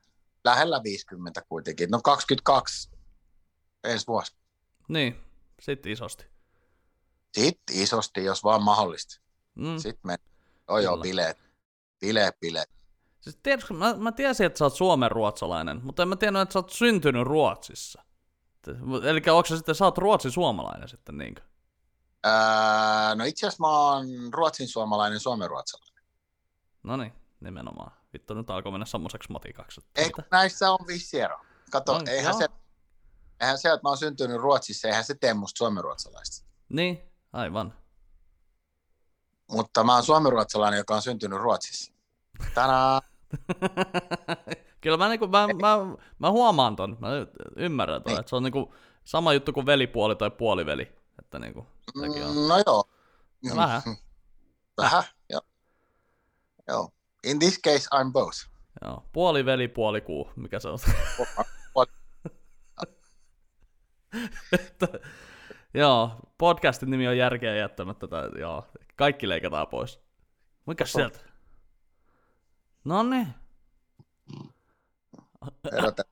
lähellä 0.43 0.83
50 0.83 1.41
kuitenkin. 1.49 1.89
No 1.91 1.99
22 2.03 2.89
ensi 3.85 4.07
vuosi. 4.07 4.35
niin, 4.87 5.19
sitten 5.59 5.91
isosti. 5.91 6.25
Sitten 7.33 7.75
isosti, 7.75 8.23
jos 8.23 8.43
vaan 8.43 8.63
mahdollista. 8.63 9.21
Mm. 9.55 9.77
Sitten 9.77 10.01
me, 10.03 10.15
joo 10.67 10.79
joo, 10.79 10.97
bileet, 10.97 11.37
bileet, 11.99 12.39
bileet. 12.39 12.69
Siis 13.19 13.39
tiedätkö, 13.43 13.73
mä, 13.73 13.93
mä 13.93 14.11
tiesin, 14.11 14.45
että 14.45 14.59
sä 14.59 14.65
oot 14.65 14.73
suomen 14.73 15.11
ruotsalainen, 15.11 15.79
mutta 15.83 16.01
en 16.03 16.09
mä 16.09 16.15
tiennyt, 16.15 16.41
että 16.41 16.53
sä 16.53 16.59
oot 16.59 16.69
syntynyt 16.69 17.27
Ruotsissa. 17.27 18.03
Eli 19.03 19.21
onko 19.29 19.45
se 19.45 19.55
sitten, 19.55 19.75
sä 19.75 19.85
oot 19.85 19.97
ruotsin 19.97 20.31
suomalainen 20.31 20.89
sitten 20.89 21.17
niinkö? 21.17 21.41
Ää, 22.23 23.15
no 23.15 23.23
itse 23.23 23.47
asiassa 23.47 23.61
mä 23.63 23.67
oon 23.67 24.05
ruotsin 24.33 24.67
suomalainen, 24.67 25.19
suomen 25.19 25.49
ruotsalainen. 25.49 26.03
No 26.83 26.97
niin, 26.97 27.13
nimenomaan. 27.39 27.91
Vittu, 28.13 28.33
nyt 28.33 28.49
alkoi 28.49 28.71
mennä 28.71 28.85
semmoiseksi 28.85 29.31
matikaksi. 29.31 29.81
Ei, 29.95 30.11
näissä 30.31 30.71
on 30.71 30.79
vissi 30.87 31.19
ero. 31.21 31.39
Kato, 31.71 31.93
On, 31.93 32.07
eihän, 32.07 32.31
joo. 32.31 32.39
se, 32.39 32.47
eihän 33.41 33.57
se, 33.57 33.69
että 33.69 33.79
mä 33.83 33.89
oon 33.89 33.97
syntynyt 33.97 34.37
Ruotsissa, 34.41 34.87
eihän 34.87 35.03
se 35.03 35.15
tee 35.15 35.33
musta 35.33 35.57
suomenruotsalaista. 35.57 36.45
Niin, 36.69 37.01
aivan. 37.33 37.73
Mutta 39.51 39.83
mä 39.83 39.93
oon 39.93 40.03
suomenruotsalainen, 40.03 40.77
joka 40.77 40.95
on 40.95 41.01
syntynyt 41.01 41.39
Ruotsissa. 41.39 41.93
Tänään 42.55 43.01
Kyllä 44.81 44.97
mä, 44.97 45.09
niinku, 45.09 45.27
mä, 45.27 45.47
mä, 45.47 45.77
mä, 46.19 46.31
huomaan 46.31 46.75
ton, 46.75 46.97
mä 46.99 47.07
ymmärrän 47.55 48.03
ton, 48.03 48.11
Niin. 48.11 48.19
että 48.19 48.29
se 48.29 48.35
on 48.35 48.43
niinku 48.43 48.73
sama 49.03 49.33
juttu 49.33 49.53
kuin 49.53 49.65
velipuoli 49.65 50.15
tai 50.15 50.31
puoliveli. 50.31 50.91
Että 51.19 51.39
niinku, 51.39 51.59
on. 51.59 52.09
Mm, 52.09 52.47
No 52.47 52.57
joo. 52.65 52.83
No 53.49 53.55
vähän. 53.55 53.81
Vähän, 54.81 55.03
joo. 55.29 55.41
Joo. 56.67 56.89
In 57.23 57.39
this 57.39 57.59
case 57.61 57.87
I'm 57.95 58.11
both. 58.11 58.37
Joo, 58.81 59.03
puoli 59.13 59.45
veli, 59.45 59.67
puoli 59.67 60.01
kuu, 60.01 60.29
mikä 60.35 60.59
se 60.59 60.69
on. 60.69 60.79
Joo, 65.73 66.15
podcastin 66.37 66.89
nimi 66.89 67.07
on 67.07 67.17
järkeä 67.17 67.55
jättämättä. 67.55 68.07
Tai, 68.07 68.29
joo, 68.39 68.67
kaikki 68.95 69.29
leikataan 69.29 69.67
pois. 69.67 69.99
Mikä 70.65 70.85
sieltä? 70.85 71.19
No 72.83 73.03
niin. 73.03 73.27
Erota. 75.77 76.03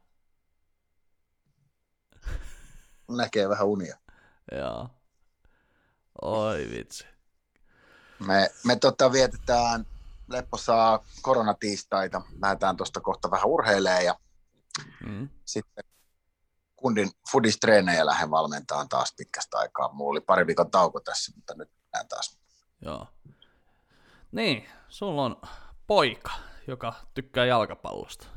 Näkee 3.09 3.49
vähän 3.49 3.67
unia. 3.67 3.97
Joo. 4.51 4.89
Oi 6.21 6.67
vitsi. 6.71 7.05
Me, 8.27 8.49
me 8.65 8.75
tota 8.75 9.11
vietetään 9.11 9.85
lepposaa 10.27 11.05
koronatiistaita. 11.21 12.21
Lähdetään 12.41 12.77
tuosta 12.77 13.01
kohta 13.01 13.31
vähän 13.31 13.47
urheilee 13.47 14.03
ja 14.03 14.15
Mm. 15.05 15.29
sitten 15.45 15.83
kundin 16.83 17.11
fudistreenejä 17.31 18.05
lähden 18.05 18.31
valmentamaan 18.31 18.89
taas 18.89 19.13
pitkästä 19.17 19.57
aikaa. 19.57 19.93
Mulla 19.93 20.11
oli 20.11 20.21
pari 20.21 20.47
viikon 20.47 20.71
tauko 20.71 20.99
tässä, 20.99 21.31
mutta 21.35 21.53
nyt 21.57 21.69
näen 21.93 22.07
taas. 22.07 22.39
Joo. 22.81 23.07
Niin, 24.31 24.69
sulla 24.87 25.23
on 25.23 25.41
poika, 25.87 26.31
joka 26.67 26.93
tykkää 27.13 27.45
jalkapallosta. 27.45 28.27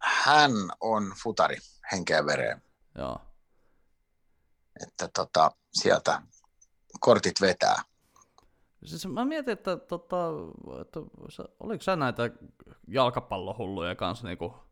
Hän 0.00 0.52
on 0.80 1.12
futari 1.22 1.56
henkeä 1.92 2.26
vereen, 2.26 2.62
Joo. 2.98 3.20
että 4.82 5.08
tota, 5.08 5.50
sieltä 5.72 6.22
kortit 7.00 7.40
vetää. 7.40 7.82
Siis 8.84 9.06
mä 9.06 9.24
mietin, 9.24 9.52
että, 9.52 9.76
tota, 9.76 10.26
että 10.80 11.00
oliko 11.60 11.82
sä 11.82 11.96
näitä 11.96 12.22
jalkapallohulluja 12.88 13.94
kanssa, 13.94 14.26
niinku, 14.26 14.69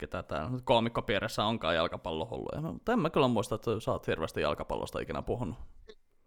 ketä 0.00 0.22
täällä 0.22 0.50
nyt 0.50 0.64
koomikkopiirissä 0.64 1.44
onkaan 1.44 1.74
jalkapallohulluja. 1.76 2.72
Mutta 2.72 2.92
en 2.92 2.98
mä 2.98 3.10
kyllä 3.10 3.28
muista, 3.28 3.54
että 3.54 3.70
sä 3.84 3.92
oot 3.92 4.06
hirveästi 4.06 4.40
jalkapallosta 4.40 5.00
ikinä 5.00 5.22
puhunut. 5.22 5.58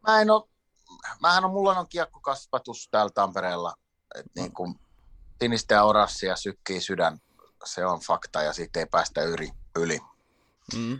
Mä 0.07 0.21
en 0.21 0.31
oo, 0.31 0.49
mähän 1.21 1.45
on, 1.45 1.51
mulla 1.51 1.79
on 1.79 1.89
kiekkokasvatus 1.89 2.87
täällä 2.91 3.11
Tampereella, 3.13 3.73
että 4.15 4.31
No. 4.35 4.41
niin 4.41 4.53
kuin 4.53 4.79
sinistä 5.41 5.75
ja 5.75 5.83
orassia 5.83 6.35
sykkii 6.35 6.81
sydän, 6.81 7.19
se 7.65 7.85
on 7.85 7.99
fakta 7.99 8.41
ja 8.41 8.53
siitä 8.53 8.79
ei 8.79 8.85
päästä 8.85 9.23
yli. 9.23 9.51
yli. 9.75 9.99
Mm. 10.75 10.99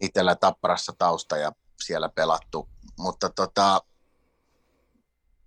Itsellä 0.00 0.34
tapparassa 0.34 0.92
tausta 0.98 1.36
ja 1.36 1.52
siellä 1.80 2.08
pelattu, 2.08 2.68
mutta 2.98 3.30
tota, 3.30 3.80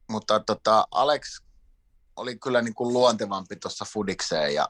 mutta 0.09 0.39
tota, 0.39 0.87
Alex 0.91 1.41
oli 2.15 2.37
kyllä 2.39 2.61
niin 2.61 2.73
kuin 2.75 2.93
luontevampi 2.93 3.55
tuossa 3.55 3.85
fudikseen 3.93 4.53
ja 4.55 4.67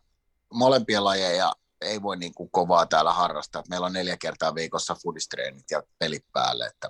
molempia 0.53 1.03
lajeja 1.03 1.53
ei 1.83 2.01
voi 2.01 2.17
niin 2.17 2.33
kuin 2.33 2.49
kovaa 2.51 2.85
täällä 2.85 3.13
harrastaa. 3.13 3.63
Meillä 3.69 3.85
on 3.85 3.93
neljä 3.93 4.17
kertaa 4.17 4.55
viikossa 4.55 4.95
fudistreenit 5.03 5.65
ja 5.71 5.83
pelit 5.99 6.25
päälle, 6.33 6.65
että 6.65 6.89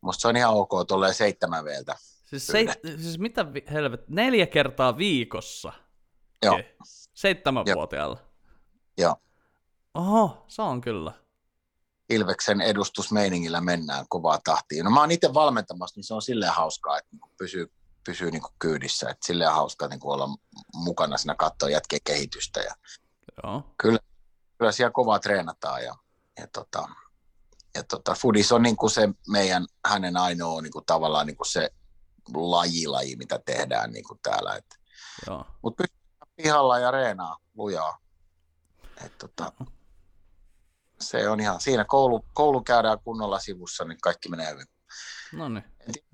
musta 0.00 0.20
se 0.20 0.28
on 0.28 0.36
ihan 0.36 0.54
ok 0.54 0.70
tolleen 0.88 1.14
seitsemän 1.14 1.64
veeltä. 1.64 1.96
Siis, 2.24 2.46
seit, 2.46 2.70
siis 2.84 3.18
mitä 3.18 3.54
vi- 3.54 3.64
helvet, 3.72 4.08
neljä 4.08 4.46
kertaa 4.46 4.98
viikossa? 4.98 5.72
Joo. 6.42 6.54
Okei. 6.54 6.76
Seitsemänvuotiaalla? 7.14 8.18
Joo. 8.98 9.16
Oho, 9.94 10.44
se 10.48 10.62
on 10.62 10.80
kyllä. 10.80 11.12
Ilveksen 12.10 12.60
edustusmeiningillä 12.60 13.60
mennään 13.60 14.06
kovaa 14.08 14.38
tahtiin. 14.44 14.84
No 14.84 14.90
mä 14.90 15.00
oon 15.00 15.10
itse 15.10 15.34
valmentamassa, 15.34 15.98
niin 15.98 16.04
se 16.04 16.14
on 16.14 16.22
silleen 16.22 16.52
hauskaa, 16.52 16.98
että 16.98 17.08
niinku 17.12 17.28
pysyy, 17.38 17.72
pysyy 18.04 18.30
niinku 18.30 18.48
kyydissä. 18.58 19.10
Että 19.10 19.26
silleen 19.26 19.52
hauskaa 19.52 19.88
niinku 19.88 20.10
olla 20.10 20.28
mukana 20.74 21.16
siinä 21.16 21.34
katsoa 21.34 21.70
jätkeen 21.70 22.02
kehitystä. 22.04 22.60
Ja 22.60 22.74
Joo. 23.42 23.74
kyllä 23.76 24.72
siellä 24.72 24.90
kovaa 24.90 25.18
treenataan. 25.18 25.84
Ja, 25.84 25.94
ja, 26.38 26.46
tota, 26.46 26.88
ja 27.74 27.84
tota, 27.84 28.14
Fudis 28.14 28.52
on 28.52 28.62
niinku 28.62 28.88
se 28.88 29.08
meidän, 29.28 29.66
hänen 29.88 30.16
ainoa 30.16 30.62
niinku 30.62 30.80
tavallaan 30.80 31.26
niinku 31.26 31.44
se 31.44 31.70
lajilaji, 32.34 33.16
mitä 33.16 33.40
tehdään 33.46 33.90
niinku 33.92 34.18
täällä. 34.22 34.56
Et, 34.56 34.66
Joo. 35.26 35.44
mut 35.62 35.74
pihalla 36.36 36.78
ja 36.78 36.90
reenaa 36.90 37.36
lujaa. 37.54 37.98
Et, 39.04 39.18
tota, 39.18 39.52
se 41.00 41.28
on 41.28 41.40
ihan 41.40 41.60
siinä. 41.60 41.84
Koulu, 41.84 42.24
koulu 42.32 42.60
käydään 42.60 42.98
kunnolla 43.04 43.38
sivussa, 43.38 43.84
niin 43.84 43.98
kaikki 44.02 44.28
menee 44.28 44.50
hyvin. 44.52 44.66
No 45.32 45.48
niin. 45.48 45.64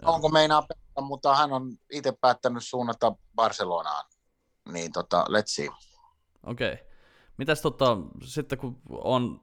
Onko 0.02 0.28
meinaa 0.28 0.62
pelata, 0.62 1.00
mutta 1.00 1.36
hän 1.36 1.52
on 1.52 1.76
itse 1.90 2.12
päättänyt 2.20 2.64
suunnata 2.64 3.12
Barcelonaan. 3.34 4.04
Niin 4.72 4.92
tota, 4.92 5.24
let's 5.24 5.46
see. 5.46 5.68
Okei. 6.46 6.72
Okay. 6.72 6.93
Mitäs 7.36 7.62
tota, 7.62 7.96
sitten 8.24 8.58
kun 8.58 8.80
on 8.90 9.40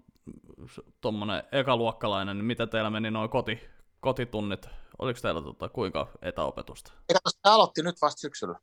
tuommoinen 1.01 1.43
ekaluokkalainen, 1.51 2.37
niin 2.37 2.45
mitä 2.45 2.67
teillä 2.67 2.89
meni 2.89 3.11
noin 3.11 3.29
koti, 3.29 3.59
kotitunnit? 3.99 4.69
Oliko 4.99 5.19
teillä 5.21 5.41
tota, 5.41 5.69
kuinka 5.69 6.07
etäopetusta? 6.21 6.93
Eikä 7.09 7.19
se 7.27 7.37
aloitti 7.43 7.83
nyt 7.83 8.01
vasta 8.01 8.19
syksyllä. 8.19 8.59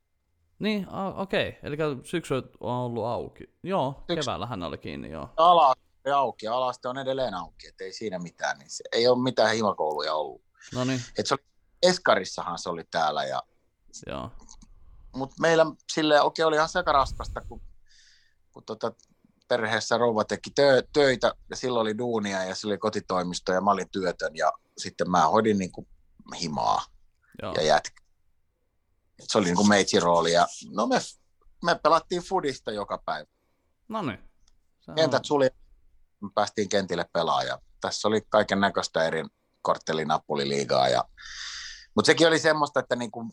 Niin, 0.58 0.87
okei. 1.16 1.49
Okay. 1.49 1.61
Eli 1.62 1.76
syksy 2.04 2.35
on 2.61 2.75
ollut 2.75 3.04
auki. 3.04 3.44
Joo, 3.62 4.04
Syksy. 4.08 4.14
keväällä 4.14 4.47
hän 4.47 4.62
oli 4.62 4.78
kiinni, 4.78 5.11
joo. 5.11 5.30
Ala 5.37 5.68
on 5.68 5.75
auki 6.14 6.47
ja 6.47 6.54
alaste 6.54 6.88
on 6.88 6.99
edelleen 6.99 7.35
auki, 7.35 7.68
että 7.68 7.85
ei 7.85 7.92
siinä 7.92 8.18
mitään. 8.18 8.58
Niin 8.58 8.70
se, 8.70 8.85
ei 8.92 9.08
ole 9.08 9.23
mitään 9.23 9.54
himakouluja 9.54 10.14
ollut. 10.14 10.42
No 10.75 10.85
niin, 10.85 11.00
Et 11.18 11.26
se 11.26 11.35
oli, 11.35 11.44
Eskarissahan 11.82 12.58
se 12.58 12.68
oli 12.68 12.85
täällä. 12.90 13.25
Ja, 13.25 13.42
joo. 14.06 14.30
mutta 15.16 15.37
meillä 15.40 15.66
silleen, 15.92 16.23
okei, 16.23 16.44
olihan 16.44 16.68
se 16.68 16.78
aika 16.78 16.92
raskasta, 16.92 17.40
kun, 17.40 17.61
kun 18.52 18.64
tota, 18.64 18.92
perheessä 19.49 19.99
rouva 19.99 20.25
teki 20.25 20.50
tö, 20.50 20.83
töitä 20.93 21.33
ja 21.50 21.57
silloin 21.57 21.83
oli 21.83 21.99
duunia 21.99 22.45
ja 22.45 22.55
sillä 22.55 22.73
oli 22.73 22.78
kotitoimisto 22.78 23.52
ja 23.52 23.61
mä 23.61 23.71
olin 23.71 23.90
työtön 23.93 24.37
ja 24.37 24.52
sitten 24.78 25.11
mä 25.11 25.26
hoidin 25.26 25.59
niin 25.59 25.73
kuin 25.73 25.88
himaa. 26.40 26.85
joo. 27.43 27.55
ja 27.55 27.62
jätkä. 27.62 28.02
Se 29.23 29.38
oli 29.38 29.45
niin 29.47 29.57
kuin 29.57 29.69
meitsin 29.69 30.02
rooli. 30.02 30.33
Ja, 30.33 30.47
no 30.71 30.87
me, 30.87 30.97
me 31.64 31.75
pelattiin 31.83 32.23
fudista 32.23 32.71
joka 32.73 33.02
päivä. 33.05 33.31
No 33.88 34.02
niin. 34.02 34.19
On- 34.88 34.95
Kentät 34.95 35.25
suli, 35.25 35.50
me 36.21 36.28
päästiin 36.35 36.69
kentille 36.69 37.07
pelaamaan. 37.12 37.59
Tässä 37.81 38.09
oli 38.09 38.21
kaiken 38.28 38.61
näköistä 38.61 39.05
eri 39.05 39.25
korttelinapuliliigaa. 39.62 40.88
Ja, 40.88 41.05
mutta 41.95 42.07
sekin 42.07 42.28
oli 42.28 42.38
semmoista, 42.38 42.81
että 42.81 42.97
niin 42.97 43.11
kuin, 43.11 43.31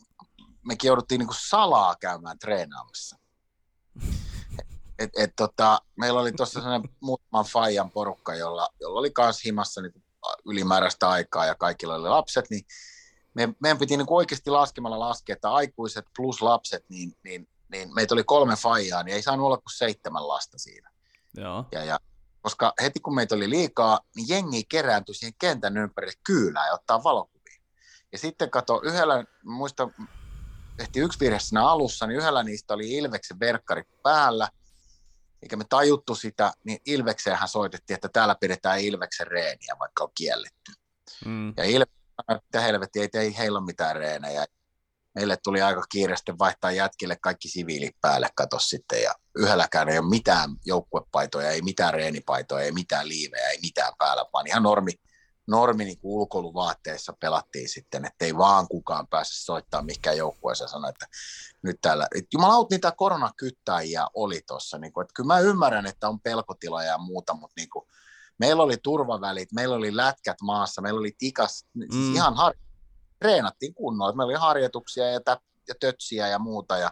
mekin 0.66 0.88
jouduttiin 0.88 1.18
niin 1.18 1.26
kuin 1.28 1.38
salaa 1.48 1.96
käymään 2.00 2.38
treenaamassa. 2.38 3.16
Et, 4.98 5.10
et, 5.18 5.32
tota, 5.36 5.80
meillä 5.96 6.20
oli 6.20 6.32
tuossa 6.32 6.60
sellainen 6.60 6.90
muutaman 7.00 7.44
faijan 7.44 7.90
porukka, 7.90 8.34
jolla, 8.34 8.68
jolla 8.80 9.00
oli 9.00 9.12
myös 9.18 9.44
himassa 9.44 9.82
niin 9.82 10.04
ylimääräistä 10.46 11.08
aikaa 11.08 11.46
ja 11.46 11.54
kaikilla 11.54 11.94
oli 11.94 12.08
lapset, 12.08 12.44
niin 12.50 12.64
me, 13.34 13.48
meidän 13.60 13.78
piti 13.78 13.96
niin 13.96 14.06
oikeasti 14.10 14.50
laskemalla 14.50 14.98
laskea, 14.98 15.32
että 15.32 15.50
aikuiset 15.50 16.04
plus 16.16 16.42
lapset, 16.42 16.84
niin, 16.88 17.12
niin, 17.24 17.48
niin 17.72 17.94
meitä 17.94 18.14
oli 18.14 18.24
kolme 18.24 18.56
faijaa, 18.56 19.02
niin 19.02 19.14
ei 19.14 19.22
saanut 19.22 19.46
olla 19.46 19.56
kuin 19.56 19.76
seitsemän 19.76 20.28
lasta 20.28 20.58
siinä. 20.58 20.90
Joo. 21.36 21.64
Ja, 21.72 21.84
ja, 21.84 22.00
koska 22.42 22.72
heti 22.82 23.00
kun 23.00 23.14
meitä 23.14 23.34
oli 23.34 23.50
liikaa, 23.50 24.00
niin 24.16 24.28
jengi 24.28 24.64
kerääntyi 24.64 25.14
siihen 25.14 25.34
kentän 25.38 25.76
ympärille 25.76 26.14
kyylään 26.26 26.66
ja 26.66 26.74
ottaa 26.74 27.04
valokuvia. 27.04 27.36
Ja 28.12 28.16
Ja 28.16 28.18
sitten 28.18 28.50
kato, 28.50 28.80
yhdellä, 28.84 29.24
muista, 29.44 29.88
tehtiin 30.76 31.04
yksi 31.04 31.20
virhe 31.20 31.38
siinä 31.38 31.68
alussa, 31.68 32.06
niin 32.06 32.18
yhdellä 32.18 32.42
niistä 32.42 32.74
oli 32.74 32.92
Ilveksen 32.92 33.40
verkkari 33.40 33.82
päällä, 34.02 34.48
eikä 35.46 35.56
me 35.56 35.64
tajuttu 35.68 36.14
sitä, 36.14 36.52
niin 36.64 36.78
Ilvekseenhän 36.86 37.48
soitettiin, 37.48 37.94
että 37.94 38.08
täällä 38.08 38.36
pidetään 38.40 38.80
Ilveksen 38.80 39.26
reeniä, 39.26 39.76
vaikka 39.78 40.04
on 40.04 40.10
kielletty. 40.14 40.72
Mm. 41.24 41.54
Ja 41.56 41.64
Ilveksen 41.64 41.96
että 42.28 42.60
helvetti, 42.60 43.00
ei, 43.00 43.08
ei 43.14 43.38
heillä 43.38 43.58
ole 43.58 43.66
mitään 43.66 43.96
reenejä. 43.96 44.44
Meille 45.14 45.36
tuli 45.36 45.62
aika 45.62 45.82
kiireesti 45.88 46.32
vaihtaa 46.38 46.72
jätkille 46.72 47.16
kaikki 47.20 47.48
siviilit 47.48 47.96
päälle, 48.00 48.28
kato 48.34 48.58
sitten, 48.58 49.02
ja 49.02 49.14
yhdelläkään 49.36 49.88
ei 49.88 49.98
ole 49.98 50.08
mitään 50.08 50.50
joukkuepaitoja, 50.64 51.50
ei 51.50 51.62
mitään 51.62 51.94
reenipaitoja, 51.94 52.64
ei 52.64 52.72
mitään 52.72 53.08
liivejä, 53.08 53.48
ei 53.48 53.58
mitään 53.62 53.92
päällä, 53.98 54.24
vaan 54.32 54.46
ihan 54.46 54.62
normi, 54.62 54.92
normi 55.46 55.84
niin 55.84 55.98
ulkoiluvaatteissa 56.02 57.12
pelattiin 57.20 57.68
sitten, 57.68 58.04
että 58.04 58.24
ei 58.24 58.36
vaan 58.36 58.68
kukaan 58.68 59.06
pääse 59.06 59.44
soittaa 59.44 59.82
mihinkään 59.82 60.16
joukkueeseen 60.16 60.70
sanoa, 60.70 60.90
että 60.90 61.06
nyt 61.62 61.76
täällä, 61.80 62.08
että 62.14 62.28
jumalaut 62.32 62.70
niitä 62.70 62.92
koronakyttäjiä 62.96 64.06
oli 64.14 64.40
tuossa, 64.46 64.78
niin 64.78 64.92
kuin, 64.92 65.02
että 65.02 65.14
kyllä 65.14 65.26
mä 65.26 65.38
ymmärrän, 65.38 65.86
että 65.86 66.08
on 66.08 66.20
pelkotiloja 66.20 66.86
ja 66.86 66.98
muuta, 66.98 67.34
mutta 67.34 67.54
niin 67.56 67.70
kuin, 67.70 67.86
meillä 68.38 68.62
oli 68.62 68.76
turvavälit, 68.76 69.52
meillä 69.52 69.76
oli 69.76 69.96
lätkät 69.96 70.36
maassa, 70.42 70.82
meillä 70.82 71.00
oli 71.00 71.14
tikas, 71.18 71.58
siis 71.58 71.68
mm. 71.74 71.92
siis 71.92 72.16
ihan 72.16 72.34
har- 72.34 72.58
treenattiin 73.18 73.74
kunnolla, 73.74 74.12
meillä 74.12 74.30
oli 74.30 74.40
harjoituksia 74.40 75.10
ja, 75.10 75.20
tä- 75.20 75.40
ja 75.68 75.74
tötsiä 75.80 76.28
ja 76.28 76.38
muuta, 76.38 76.76
ja 76.76 76.90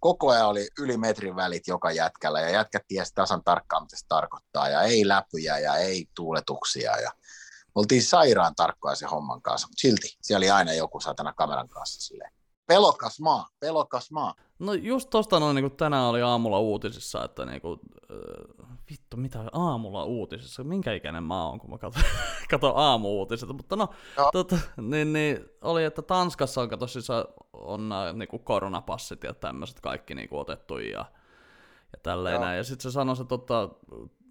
koko 0.00 0.30
ajan 0.30 0.48
oli 0.48 0.68
yli 0.78 0.96
metrin 0.96 1.36
välit 1.36 1.66
joka 1.66 1.92
jätkällä, 1.92 2.40
ja 2.40 2.50
jätkät 2.50 2.82
tiesi 2.88 3.14
tasan 3.14 3.44
tarkkaan, 3.44 3.82
mitä 3.82 3.96
se 3.96 4.06
tarkoittaa, 4.08 4.68
ja 4.68 4.82
ei 4.82 5.08
läpyjä 5.08 5.58
ja 5.58 5.76
ei 5.76 6.08
tuuletuksia, 6.14 7.00
ja 7.00 7.12
oltiin 7.76 8.02
sairaan 8.02 8.54
tarkkoja 8.54 8.94
se 8.94 9.06
homman 9.06 9.42
kanssa, 9.42 9.68
mutta 9.68 9.80
silti 9.80 10.16
siellä 10.22 10.44
oli 10.44 10.50
aina 10.50 10.72
joku 10.72 11.00
satana 11.00 11.32
kameran 11.32 11.68
kanssa 11.68 12.00
silleen. 12.00 12.32
Pelokas 12.66 13.20
maa, 13.20 13.48
pelokas 13.60 14.10
maa. 14.10 14.34
No 14.58 14.72
just 14.72 15.10
tosta 15.10 15.40
noin 15.40 15.54
niin 15.54 15.76
tänään 15.76 16.04
oli 16.04 16.22
aamulla 16.22 16.58
uutisissa, 16.58 17.24
että 17.24 17.46
niin 17.46 17.60
kuin, 17.60 17.80
äh, 18.10 18.68
vittu 18.90 19.16
mitä 19.16 19.44
aamulla 19.52 20.04
uutisissa, 20.04 20.64
minkä 20.64 20.92
ikäinen 20.92 21.22
mä 21.22 21.46
oon, 21.46 21.58
kun 21.58 21.70
mä 21.70 21.78
katson, 21.78 22.02
katson 22.50 22.72
aamu-uutiset, 22.76 23.48
mutta 23.48 23.76
no, 23.76 23.88
tota, 24.32 24.58
niin, 24.76 25.12
niin, 25.12 25.44
oli, 25.62 25.84
että 25.84 26.02
Tanskassa 26.02 26.60
on, 26.60 26.68
kato, 26.68 26.86
siis 26.86 27.08
on 27.52 27.88
nämä 27.88 28.12
niin 28.12 28.28
kuin 28.28 28.44
koronapassit 28.44 29.24
ja 29.24 29.34
tämmöiset 29.34 29.80
kaikki 29.80 30.14
niin 30.14 30.28
kuin 30.28 30.40
otettu 30.40 30.78
ja, 30.78 31.04
ja 31.92 31.98
tälleen 32.02 32.40
näin. 32.40 32.56
Ja 32.56 32.64
sitten 32.64 32.82
se 32.82 32.94
sanoi 32.94 33.16
se 33.16 33.24
tota, 33.24 33.68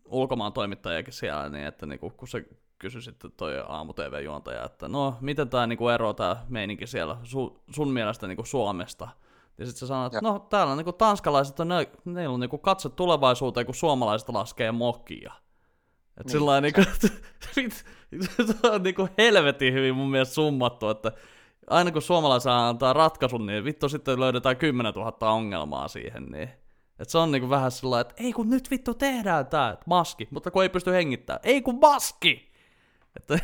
ulkomaan 0.05 0.53
toimittajakin 0.53 1.13
siellä, 1.13 1.49
niin 1.49 1.65
että 1.65 1.85
niin 1.85 1.99
kuin, 1.99 2.13
kun 2.13 2.27
se 2.27 2.45
kysyi 2.85 3.01
sitten 3.01 3.31
toi 3.31 3.63
aamu 3.67 3.93
TV-juontaja, 3.93 4.63
että 4.63 4.87
no, 4.87 5.17
miten 5.21 5.49
tämä 5.49 5.67
niinku 5.67 5.89
ero 5.89 6.13
tämä 6.13 6.45
meininki 6.49 6.87
siellä 6.87 7.17
su, 7.23 7.63
sun 7.75 7.89
mielestä 7.89 8.27
niinku 8.27 8.45
Suomesta? 8.45 9.07
Ja 9.57 9.65
sitten 9.65 9.79
se 9.79 9.87
sanoi, 9.87 10.05
että 10.05 10.17
ja. 10.17 10.21
no 10.21 10.39
täällä 10.39 10.75
niinku 10.75 10.93
tanskalaiset 10.93 11.59
on, 11.59 11.67
ne, 12.05 12.27
on 12.27 12.39
niinku 12.39 12.57
katse 12.57 12.89
tulevaisuuteen, 12.89 13.65
kun 13.65 13.75
suomalaiset 13.75 14.29
laskee 14.29 14.71
mokia. 14.71 15.33
Että 16.19 16.23
niin. 16.23 16.29
sillä 16.31 16.61
niinku, 16.61 16.81
se 18.45 18.71
on 18.71 18.83
niinku 18.83 19.09
helvetin 19.17 19.73
hyvin 19.73 19.95
mun 19.95 20.11
mielestä 20.11 20.35
summattu, 20.35 20.89
että 20.89 21.11
aina 21.69 21.91
kun 21.91 22.01
suomalaiset 22.01 22.51
antaa 22.51 22.93
ratkaisun, 22.93 23.45
niin 23.45 23.65
vittu 23.65 23.89
sitten 23.89 24.19
löydetään 24.19 24.57
10 24.57 24.93
000 24.93 25.31
ongelmaa 25.33 25.87
siihen, 25.87 26.25
niin 26.25 26.49
et 26.99 27.09
se 27.09 27.17
on 27.17 27.31
niinku 27.31 27.49
vähän 27.49 27.71
sillä 27.71 27.99
että 27.99 28.15
ei 28.17 28.33
kun 28.33 28.49
nyt 28.49 28.71
vittu 28.71 28.93
tehdään 28.93 29.47
tää, 29.47 29.77
maski, 29.85 30.27
mutta 30.31 30.51
kun 30.51 30.63
ei 30.63 30.69
pysty 30.69 30.91
hengittämään. 30.91 31.41
Ei 31.43 31.61
kun 31.61 31.79
maski! 31.81 32.44
Että... 33.15 33.39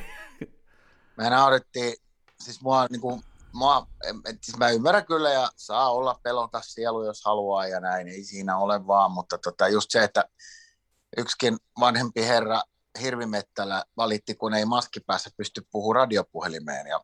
Me 1.17 1.29
naurittiin, 1.29 1.93
siis 2.39 2.61
mua, 2.61 2.87
niin 2.89 3.01
kuin, 3.01 3.23
mua, 3.53 3.87
et, 4.25 4.37
siis 4.41 4.57
mä 4.57 4.69
ymmärrän 4.69 5.05
kyllä 5.05 5.29
ja 5.29 5.49
saa 5.55 5.91
olla 5.91 6.19
pelokas 6.23 6.73
sielu, 6.73 7.05
jos 7.05 7.21
haluaa 7.25 7.67
ja 7.67 7.79
näin, 7.79 8.07
ei 8.07 8.23
siinä 8.23 8.57
ole 8.57 8.87
vaan, 8.87 9.11
mutta 9.11 9.37
tota, 9.37 9.67
just 9.67 9.91
se, 9.91 10.03
että 10.03 10.25
yksikin 11.17 11.57
vanhempi 11.79 12.25
herra 12.25 12.61
hirvimettällä 13.01 13.83
valitti, 13.97 14.35
kun 14.35 14.53
ei 14.53 14.65
maski 14.65 14.99
päässä 14.99 15.29
pysty 15.37 15.67
puhumaan 15.71 15.95
radiopuhelimeen 15.95 16.87
ja 16.87 17.01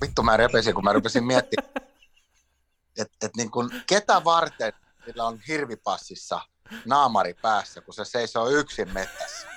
vittu 0.00 0.22
mä 0.22 0.36
repesin, 0.36 0.74
kun 0.74 0.84
mä 0.84 0.92
rupesin 0.92 1.24
miettimään, 1.24 1.72
että 2.98 3.16
et 3.26 3.36
niin 3.36 3.50
kun, 3.50 3.70
ketä 3.86 4.24
varten 4.24 4.72
sillä 5.04 5.26
on 5.26 5.40
hirvipassissa 5.48 6.40
naamari 6.84 7.34
päässä, 7.34 7.80
kun 7.80 7.94
se 7.94 8.04
seisoo 8.04 8.48
yksin 8.48 8.92
mettässä 8.92 9.55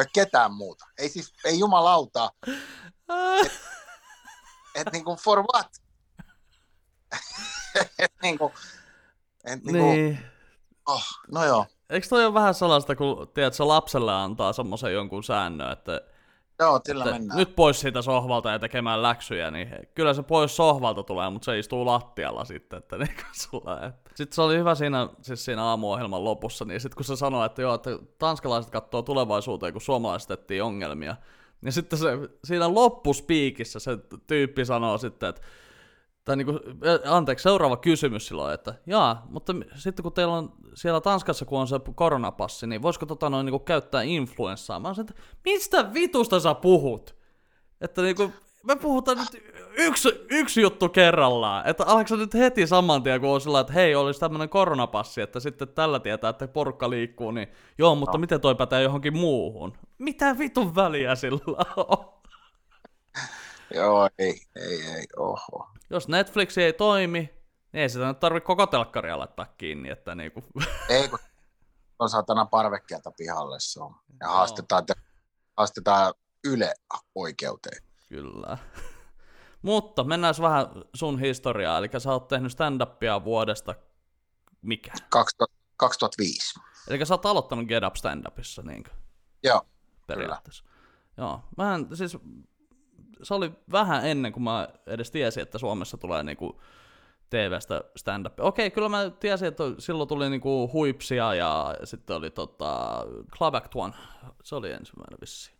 ei 0.00 0.06
ketään 0.12 0.52
muuta. 0.52 0.84
Ei 0.98 1.08
siis, 1.08 1.32
ei 1.44 1.58
jumalauta. 1.58 2.30
Et, 3.44 3.52
et 4.74 4.92
niin 4.92 5.04
kuin 5.04 5.18
for 5.18 5.44
what? 5.54 5.68
et 7.98 8.12
niin 8.22 8.38
kuin, 8.38 8.52
et 9.44 9.64
niin 9.64 9.78
kuin, 9.78 9.94
niin. 9.94 10.18
Oh, 10.86 11.04
no 11.30 11.44
joo. 11.44 11.66
Eikö 11.90 12.08
toi 12.08 12.24
ole 12.24 12.34
vähän 12.34 12.54
sellaista, 12.54 12.96
kun 12.96 13.28
tiedät, 13.34 13.54
se 13.54 13.64
lapselle 13.64 14.12
antaa 14.14 14.52
semmoisen 14.52 14.92
jonkun 14.92 15.24
säännön, 15.24 15.72
että 15.72 16.00
Joo, 16.60 16.80
sillä 16.84 17.04
mennään. 17.04 17.38
Nyt 17.38 17.56
pois 17.56 17.80
siitä 17.80 18.02
sohvalta 18.02 18.50
ja 18.50 18.58
tekemään 18.58 19.02
läksyjä, 19.02 19.50
niin 19.50 19.68
kyllä 19.94 20.14
se 20.14 20.22
pois 20.22 20.56
sohvalta 20.56 21.02
tulee, 21.02 21.30
mutta 21.30 21.44
se 21.44 21.58
istuu 21.58 21.86
lattialla 21.86 22.44
sitten. 22.44 22.78
Että 22.78 22.98
niin 22.98 23.16
sulla, 23.32 23.86
että. 23.86 24.10
Sitten 24.14 24.34
se 24.34 24.42
oli 24.42 24.58
hyvä 24.58 24.74
siinä, 24.74 25.08
siis 25.22 25.44
siinä 25.44 25.64
aamuohjelman 25.64 26.24
lopussa, 26.24 26.64
niin 26.64 26.80
sitten 26.80 26.96
kun 26.96 27.04
se 27.04 27.16
sanoi, 27.16 27.46
että 27.46 27.62
joo, 27.62 27.74
että 27.74 27.90
tanskalaiset 28.18 28.70
katsoo 28.70 29.02
tulevaisuuteen, 29.02 29.72
kun 29.72 29.82
suomalaiset 29.82 30.48
ongelmia, 30.62 31.16
niin 31.60 31.72
sitten 31.72 31.98
se, 31.98 32.08
siinä 32.44 32.74
loppuspiikissä 32.74 33.78
se 33.78 33.98
tyyppi 34.26 34.64
sanoo 34.64 34.98
sitten, 34.98 35.28
että 35.28 35.42
tai 36.24 36.36
niinku, 36.36 36.60
anteeksi, 37.04 37.42
seuraava 37.42 37.76
kysymys 37.76 38.26
silloin, 38.26 38.54
että 38.54 38.74
jaa, 38.86 39.26
mutta 39.30 39.54
sitten 39.74 40.02
kun 40.02 40.12
teillä 40.12 40.34
on 40.34 40.52
siellä 40.74 41.00
Tanskassa, 41.00 41.44
kun 41.44 41.60
on 41.60 41.68
se 41.68 41.80
koronapassi, 41.94 42.66
niin 42.66 42.82
voisiko 42.82 43.06
tota 43.06 43.30
noin 43.30 43.46
niinku 43.46 43.58
käyttää 43.58 44.02
influenssaa? 44.02 44.80
Mä 44.80 44.94
sanoin, 44.94 45.10
että 45.10 45.22
mistä 45.44 45.94
vitusta 45.94 46.40
sä 46.40 46.54
puhut? 46.54 47.16
Että 47.80 48.02
niinku, 48.02 48.32
me 48.62 48.76
puhutaan 48.76 49.18
nyt 49.18 49.42
yksi, 49.78 50.26
yksi 50.30 50.60
juttu 50.60 50.88
kerrallaan. 50.88 51.66
Että 51.66 51.84
aleksa 51.86 52.16
nyt 52.16 52.34
heti 52.34 52.66
saman 52.66 53.02
tien, 53.02 53.20
kun 53.20 53.30
on 53.30 53.40
sillä, 53.40 53.60
että 53.60 53.72
hei, 53.72 53.94
olisi 53.94 54.20
tämmöinen 54.20 54.48
koronapassi, 54.48 55.20
että 55.20 55.40
sitten 55.40 55.68
tällä 55.68 56.00
tietää, 56.00 56.30
että 56.30 56.48
porukka 56.48 56.90
liikkuu, 56.90 57.30
niin 57.30 57.48
joo, 57.78 57.94
mutta 57.94 58.18
no. 58.18 58.20
miten 58.20 58.40
toi 58.40 58.54
pätee 58.54 58.82
johonkin 58.82 59.16
muuhun? 59.16 59.72
Mitä 59.98 60.38
vitun 60.38 60.74
väliä 60.74 61.14
sillä 61.14 61.64
on? 61.76 62.12
Joo, 63.74 64.08
ei, 64.18 64.40
ei, 64.56 64.82
ei, 64.82 65.06
oho. 65.16 65.70
Jos 65.90 66.08
Netflix 66.08 66.58
ei 66.58 66.72
toimi, 66.72 67.18
niin 67.72 67.82
ei 67.82 67.88
sitä 67.88 68.06
nyt 68.06 68.20
tarvitse 68.20 68.46
koko 68.46 68.66
telkkaria 68.66 69.18
laittaa 69.18 69.54
kiinni, 69.58 69.90
että 69.90 70.14
niinku... 70.14 70.44
Ei, 70.88 71.08
kun 71.08 71.18
on 71.98 72.08
satana 72.08 72.44
parvekkeelta 72.44 73.12
pihalle 73.16 73.56
se 73.60 73.80
on. 73.80 73.94
Ja 74.20 74.26
no. 74.26 74.32
haastetaan, 74.32 74.84
haastetaan 75.56 76.14
Yle 76.44 76.74
oikeuteen. 77.14 77.82
Kyllä. 78.08 78.58
Mutta 79.62 80.04
mennään 80.04 80.34
vähän 80.40 80.66
sun 80.94 81.20
historiaa, 81.20 81.78
eli 81.78 81.88
sä 81.98 82.12
oot 82.12 82.28
tehnyt 82.28 82.52
stand-upia 82.52 83.24
vuodesta 83.24 83.74
mikä? 84.62 84.92
2005. 85.76 86.60
Eli 86.88 87.06
sä 87.06 87.14
oot 87.14 87.26
aloittanut 87.26 87.66
Get 87.66 87.84
Up 87.84 87.94
stand-upissa, 87.94 88.62
niinkö? 88.62 88.90
Joo, 89.42 89.62
Periaatteessa. 90.06 90.64
Kyllä. 90.64 90.72
Joo, 91.16 91.40
mä 91.56 91.74
en, 91.74 91.96
siis 91.96 92.18
se 93.22 93.34
oli 93.34 93.52
vähän 93.72 94.06
ennen 94.06 94.32
kuin 94.32 94.42
mä 94.42 94.68
edes 94.86 95.10
tiesin, 95.10 95.42
että 95.42 95.58
Suomessa 95.58 95.96
tulee 95.96 96.22
niinku 96.22 96.60
TV-stä 97.30 97.84
stand-up. 97.96 98.40
Okei, 98.40 98.70
kyllä 98.70 98.88
mä 98.88 99.10
tiesin, 99.10 99.48
että 99.48 99.64
silloin 99.78 100.08
tuli 100.08 100.30
niinku 100.30 100.70
huipsia 100.72 101.34
ja 101.34 101.74
sitten 101.84 102.16
oli 102.16 102.30
tota 102.30 103.04
Club 103.38 103.54
Act 103.54 103.74
One. 103.74 103.94
Se 104.44 104.54
oli 104.54 104.72
ensimmäinen 104.72 105.18
vissi. 105.20 105.52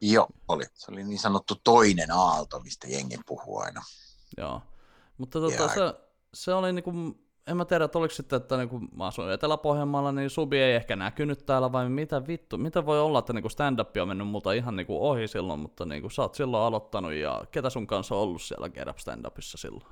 Joo, 0.00 0.26
oli. 0.48 0.64
Se 0.74 0.92
oli 0.92 1.04
niin 1.04 1.18
sanottu 1.18 1.54
toinen 1.64 2.10
aalto, 2.10 2.60
mistä 2.60 2.88
jengi 2.88 3.18
puhuu 3.26 3.58
aina. 3.58 3.82
Joo, 4.38 4.62
mutta 5.18 5.40
tota, 5.40 5.68
se, 5.68 5.80
se 6.34 6.54
oli 6.54 6.72
niinku 6.72 6.92
en 7.46 7.56
mä 7.56 7.64
tiedä, 7.64 7.84
että 7.84 7.98
oliko 7.98 8.14
sitten, 8.14 8.36
että 8.36 8.56
niin 8.56 8.68
kun 8.68 8.88
mä 8.96 9.06
asuin 9.06 9.30
Etelä-Pohjanmaalla, 9.30 10.12
niin 10.12 10.30
Subi 10.30 10.58
ei 10.58 10.74
ehkä 10.74 10.96
näkynyt 10.96 11.46
täällä, 11.46 11.72
vai 11.72 11.88
mitä 11.88 12.26
vittu, 12.26 12.58
mitä 12.58 12.86
voi 12.86 13.00
olla, 13.00 13.18
että 13.18 13.32
niin 13.32 13.50
stand-up 13.50 13.96
on 14.02 14.08
mennyt 14.08 14.28
multa 14.28 14.52
ihan 14.52 14.76
niin 14.76 14.86
kuin 14.86 15.00
ohi 15.00 15.28
silloin, 15.28 15.60
mutta 15.60 15.84
niin 15.84 16.02
kuin 16.02 16.10
sä 16.10 16.22
oot 16.22 16.34
silloin 16.34 16.62
aloittanut, 16.64 17.12
ja 17.12 17.44
ketä 17.50 17.70
sun 17.70 17.86
kanssa 17.86 18.14
on 18.14 18.20
ollut 18.20 18.42
siellä 18.42 18.68
Get 18.68 18.88
Up 18.88 18.96
stand-upissa 18.98 19.58
silloin? 19.58 19.86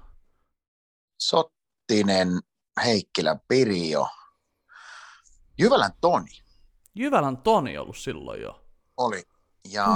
Sottinen, 1.19 2.29
Heikkilä, 2.85 3.37
Pirjo, 3.49 4.09
Jyvälän 5.59 5.93
Toni. 6.01 6.31
Jyvälän 6.95 7.37
Toni 7.37 7.79
ollut 7.79 7.97
silloin 7.97 8.43
jo? 8.43 8.65
Oli, 8.97 9.23
ja 9.69 9.87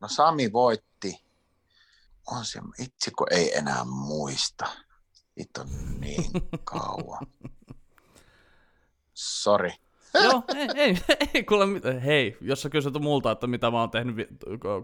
no 0.00 0.08
Sami 0.08 0.52
voitti, 0.52 1.24
on 2.26 2.44
se, 2.44 2.60
itse 2.78 3.10
kun 3.18 3.26
ei 3.30 3.56
enää 3.58 3.84
muista. 3.84 4.64
It 5.36 5.58
on 5.58 5.68
niin 6.00 6.24
kauan. 6.64 7.26
Sori. 9.14 9.72
Joo, 10.14 10.42
ei, 10.54 10.68
ei, 10.74 10.96
ei 11.34 11.44
kuule, 11.44 11.66
mit- 11.66 11.84
hei, 12.04 12.36
jos 12.40 12.62
sä 12.62 12.68
kysyt 12.70 12.94
multa, 13.00 13.30
että 13.30 13.46
mitä 13.46 13.70
mä 13.70 13.80
oon 13.80 13.90
tehnyt 13.90 14.16
vi- 14.16 14.28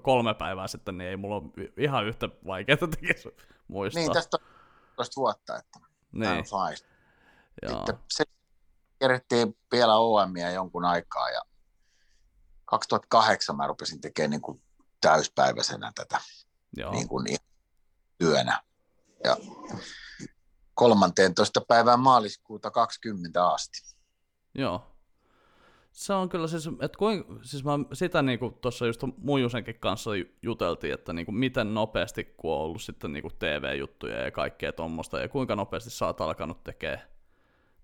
kolme 0.03 0.35
päivää 0.35 0.69
sitten, 0.69 0.99
niin 0.99 1.11
ei 1.11 1.17
mulla 1.17 1.37
ole 1.37 1.73
ihan 1.77 2.07
yhtä 2.07 2.29
vaikeaa 2.47 2.89
tekisi 3.01 3.29
muistaa. 3.69 4.03
Niin, 4.03 4.13
tästä 4.13 4.37
on 4.37 4.59
12 4.99 5.21
vuotta, 5.21 5.57
että 5.57 5.79
niin. 6.13 6.33
niin. 6.33 6.45
fine. 6.45 6.89
joo. 7.63 7.79
Sitten 7.79 7.99
se 8.09 8.25
kerittiin 8.99 9.57
vielä 9.73 9.97
OMia 9.97 10.51
jonkun 10.51 10.85
aikaa 10.85 11.31
ja 11.31 11.41
2008 12.65 13.57
mä 13.57 13.67
rupesin 13.67 14.01
tekemään 14.01 14.31
niin 14.31 14.41
kuin 14.41 14.63
täyspäiväisenä 15.01 15.93
tätä 15.95 16.21
joo. 16.77 16.93
niin 16.93 17.09
kuin 17.09 17.37
työnä. 18.19 18.63
Ja 19.25 19.37
13. 20.79 21.61
päivään 21.69 22.01
maaliskuuta 22.01 22.71
20 22.71 23.49
asti. 23.49 23.95
Joo. 24.55 24.83
Se 25.93 26.13
on 26.13 26.29
kyllä 26.29 26.47
siis, 26.49 26.67
että 26.67 26.99
kuin, 26.99 27.25
siis 27.43 27.65
mä 27.65 27.73
sitä 27.93 28.23
niinku 28.23 28.51
tuossa 28.51 28.87
just 28.87 29.01
Muijusenkin 29.17 29.81
kanssa 29.81 30.17
ju- 30.17 30.25
juteltiin, 30.43 30.95
että 30.95 31.13
niinku 31.13 31.33
miten 31.33 31.75
nopeasti, 31.75 32.25
kun 32.25 32.53
on 32.53 32.61
ollut 32.61 32.83
sitten 32.83 33.13
niinku 33.13 33.31
TV-juttuja 33.39 34.25
ja 34.25 34.31
kaikkea 34.31 34.73
tuommoista, 34.73 35.19
ja 35.19 35.29
kuinka 35.29 35.57
nopeasti 35.57 35.91
sä 35.91 36.07
oot 36.07 36.21
alkanut 36.21 36.65
tekemään, 36.65 37.03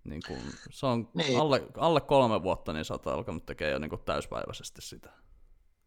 niinku, 0.04 0.36
se 0.70 0.86
on 0.86 1.08
Niin. 1.14 1.40
alle, 1.40 1.62
alle 1.78 2.00
kolme 2.00 2.42
vuotta, 2.42 2.72
niin 2.72 2.84
sä 2.84 2.94
oot 2.94 3.06
alkanut 3.06 3.46
tekemään 3.46 3.72
jo 3.72 3.78
niinku 3.78 3.96
täyspäiväisesti 3.96 4.82
sitä. 4.82 5.10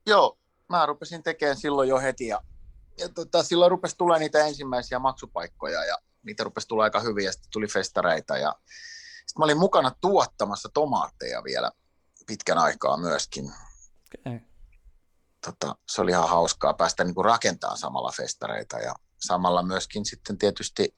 Joo, 0.07 0.37
mä 0.69 0.85
rupesin 0.85 1.23
tekemään 1.23 1.57
silloin 1.57 1.89
jo 1.89 1.99
heti 1.99 2.27
ja, 2.27 2.41
ja 2.99 3.09
tota, 3.09 3.43
silloin 3.43 3.71
rupesi 3.71 3.97
tulee 3.97 4.19
niitä 4.19 4.45
ensimmäisiä 4.45 4.99
maksupaikkoja 4.99 5.85
ja 5.85 5.97
niitä 6.27 6.43
rupesi 6.43 6.67
tulla 6.67 6.83
aika 6.83 6.99
hyvin 6.99 7.25
ja 7.25 7.31
sitten 7.31 7.51
tuli 7.51 7.67
festareita 7.67 8.37
ja 8.37 8.55
sitten 9.17 9.39
mä 9.39 9.43
olin 9.43 9.57
mukana 9.57 9.91
tuottamassa 10.01 10.69
tomaatteja 10.73 11.43
vielä 11.43 11.71
pitkän 12.27 12.57
aikaa 12.57 12.97
myöskin. 12.97 13.53
Okay. 14.19 14.39
Tota, 15.45 15.75
se 15.89 16.01
oli 16.01 16.11
ihan 16.11 16.29
hauskaa 16.29 16.73
päästä 16.73 17.03
niin 17.03 17.25
rakentamaan 17.25 17.77
samalla 17.77 18.11
festareita 18.17 18.79
ja 18.79 18.93
samalla 19.17 19.63
myöskin 19.63 20.05
sitten 20.05 20.37
tietysti 20.37 20.95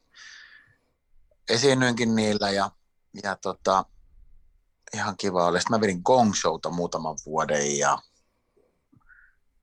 esiinnyinkin 1.49 2.15
niillä 2.15 2.49
ja, 2.49 2.71
ja 3.23 3.35
tota, 3.35 3.85
ihan 4.93 5.17
kiva 5.17 5.45
oli. 5.45 5.59
Sitten 5.59 5.77
mä 5.77 5.81
vedin 5.81 6.01
Gong 6.05 6.33
Showta 6.33 6.69
muutaman 6.69 7.17
vuoden 7.25 7.77
ja 7.77 7.97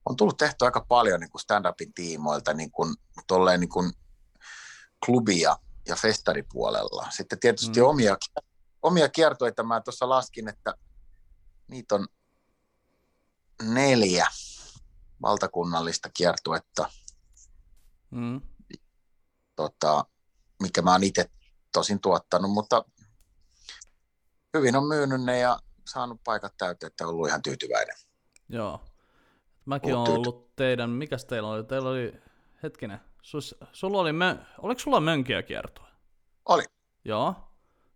on 0.09 0.15
tullut 0.15 0.37
tehty 0.37 0.65
aika 0.65 0.85
paljon 0.87 1.19
niin 1.19 1.29
kuin 1.29 1.41
stand-upin 1.41 1.93
tiimoilta 1.95 2.53
niin 2.53 2.71
kuin, 2.71 2.95
tolleen 3.27 3.59
niin 3.59 3.69
kuin 3.69 3.91
klubia 5.05 5.57
ja 5.87 5.95
festaripuolella. 5.95 7.07
Sitten 7.11 7.39
tietysti 7.39 7.79
Mm. 7.79 7.85
omia, 7.85 8.17
omia 8.81 9.09
kiertoita 9.09 9.63
mä 9.63 9.81
tuossa 9.81 10.09
laskin, 10.09 10.47
että 10.47 10.73
niitä 11.67 11.95
on 11.95 12.07
neljä 13.61 14.27
valtakunnallista 15.21 16.09
kiertuetta, 16.13 16.89
Mm. 18.11 18.41
tota, 19.55 20.05
mikä 20.61 20.81
mä 20.81 20.91
oon 20.91 21.03
itse 21.03 21.29
tosin 21.73 22.01
tuottanut, 22.01 22.51
mutta 22.51 22.85
hyvin 24.57 24.75
on 24.75 24.87
myynyt 24.87 25.23
ne 25.23 25.39
ja 25.39 25.59
saanut 25.87 26.21
paikat 26.23 26.53
täyteen, 26.57 26.87
että 26.87 27.07
ollut 27.07 27.27
ihan 27.27 27.41
tyytyväinen. 27.41 27.95
Joo. 28.49 28.81
Mäkin 29.65 29.89
tyyty- 29.95 30.11
ollut 30.11 30.55
teidän, 30.55 30.89
mikäs 30.89 31.25
teillä 31.25 31.49
oli? 31.49 31.63
Teillä 31.63 31.89
oli, 31.89 32.13
hetkinen, 32.63 32.99
sus, 33.27 33.55
sulla 33.73 33.97
oli, 33.99 34.13
mö, 34.13 34.37
oliko 34.57 34.79
sulla 34.79 34.99
mönkiä 34.99 35.43
kiertoa? 35.43 35.87
Oli. 36.45 36.63
Joo. 37.05 37.35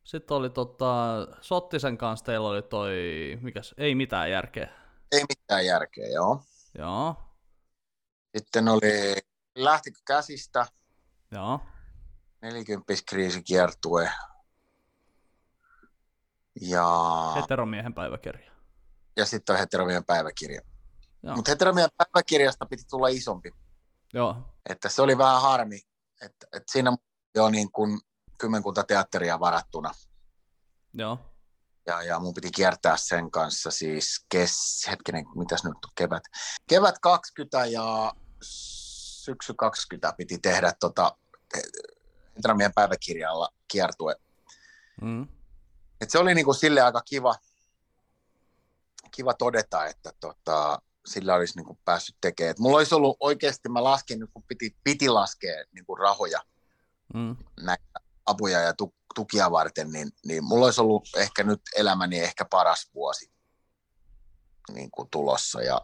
Sitten 0.04 0.38
oli 0.38 0.50
tota, 0.50 1.28
Sottisen 1.42 1.98
kanssa 1.98 2.26
teillä 2.26 2.48
oli 2.50 2.62
toi, 2.62 2.94
mikäs, 3.42 3.76
ei 3.78 3.96
mitään 3.96 4.32
järkeä. 4.32 4.70
Ei 5.12 5.24
mitään 5.30 5.66
järkeä, 5.66 6.08
joo. 6.08 6.44
Joo, 6.78 7.16
Sitten 8.38 8.68
oli 8.68 9.14
Lähtikö 9.56 10.00
käsistä, 10.08 10.66
joo, 11.32 11.60
40 12.42 12.94
kriisikiertue. 13.10 14.12
Ja, 16.62 16.86
heteromiehen 17.36 17.94
päiväkirja. 17.94 18.52
ja 19.18 19.26
sitten 19.26 19.54
on 19.54 19.60
heteromien 19.60 20.06
päiväkirja. 20.06 20.62
Mutta 21.36 21.52
heteromien 21.52 21.90
päiväkirjasta 21.98 22.66
piti 22.66 22.84
tulla 22.90 23.08
isompi. 23.08 23.52
joo, 24.14 24.51
Että 24.70 24.90
se 24.90 25.02
oli 25.02 25.18
vähän 25.18 25.42
harmi, 25.42 25.82
että, 26.22 26.48
että 26.54 26.72
siinä 26.72 26.98
jo 27.36 27.50
niin 27.50 27.72
kuin 27.72 28.00
kymmenkunta 28.38 28.84
teatteria 28.84 29.40
varattuna. 29.40 29.92
joo, 30.94 31.20
Ja, 31.86 32.04
ja 32.04 32.20
mun 32.20 32.34
piti 32.34 32.52
kiertää 32.52 32.98
sen 32.98 33.32
kanssa 33.32 33.72
siis 33.72 34.26
kes, 34.30 34.86
hetkinen, 34.90 35.26
mitäs 35.36 35.64
nyt 35.64 35.86
on 35.86 35.92
kevät. 35.96 36.24
Kevät 36.68 36.96
20 37.02 37.66
ja 37.66 38.14
syksy 39.22 39.54
20 39.54 40.14
piti 40.18 40.38
tehdä 40.38 40.74
tota, 40.80 41.18
Heteramien 42.36 42.74
päiväkirjalla 42.76 43.50
kiertue. 43.68 44.16
mm, 45.02 45.28
Et 46.02 46.10
se 46.10 46.20
oli 46.20 46.36
niinku 46.36 46.54
sille 46.54 46.82
aika 46.82 47.02
kiva, 47.02 47.36
kiva 49.12 49.34
todeta, 49.34 49.86
että 49.86 50.12
tota, 50.20 50.82
sillä 51.06 51.36
olisi 51.36 51.56
niinku 51.56 51.80
päässyt 51.86 52.16
tekemään. 52.22 52.52
Et 52.52 52.60
mulla 52.60 52.78
olisi 52.78 52.96
ollut 52.96 53.18
oikeasti, 53.20 53.70
mä 53.70 53.84
laskin, 53.84 54.20
nyt 54.20 54.30
kun 54.34 54.44
piti, 54.44 54.78
piti 54.84 55.10
laskea 55.10 55.64
niinku 55.72 55.96
rahoja 55.96 56.42
mm, 57.14 57.36
näitä 57.62 57.84
apuja 58.26 58.60
ja 58.60 58.74
tu- 58.74 58.96
tukia 59.16 59.52
varten, 59.52 59.92
niin, 59.92 60.12
niin 60.26 60.44
mulla 60.44 60.66
olisi 60.66 60.82
ollut 60.82 61.10
ehkä 61.16 61.44
nyt 61.44 61.62
elämäni 61.76 62.20
ehkä 62.20 62.46
paras 62.46 62.90
vuosi 62.94 63.32
niin 64.74 64.92
kuin 64.92 65.10
tulossa 65.10 65.62
ja 65.62 65.82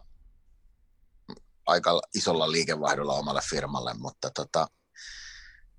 aika 1.66 2.00
isolla 2.14 2.50
liikevaihdolla 2.50 3.12
omalle 3.12 3.40
firmalle, 3.50 3.94
mutta 3.94 4.30
tota, 4.30 4.66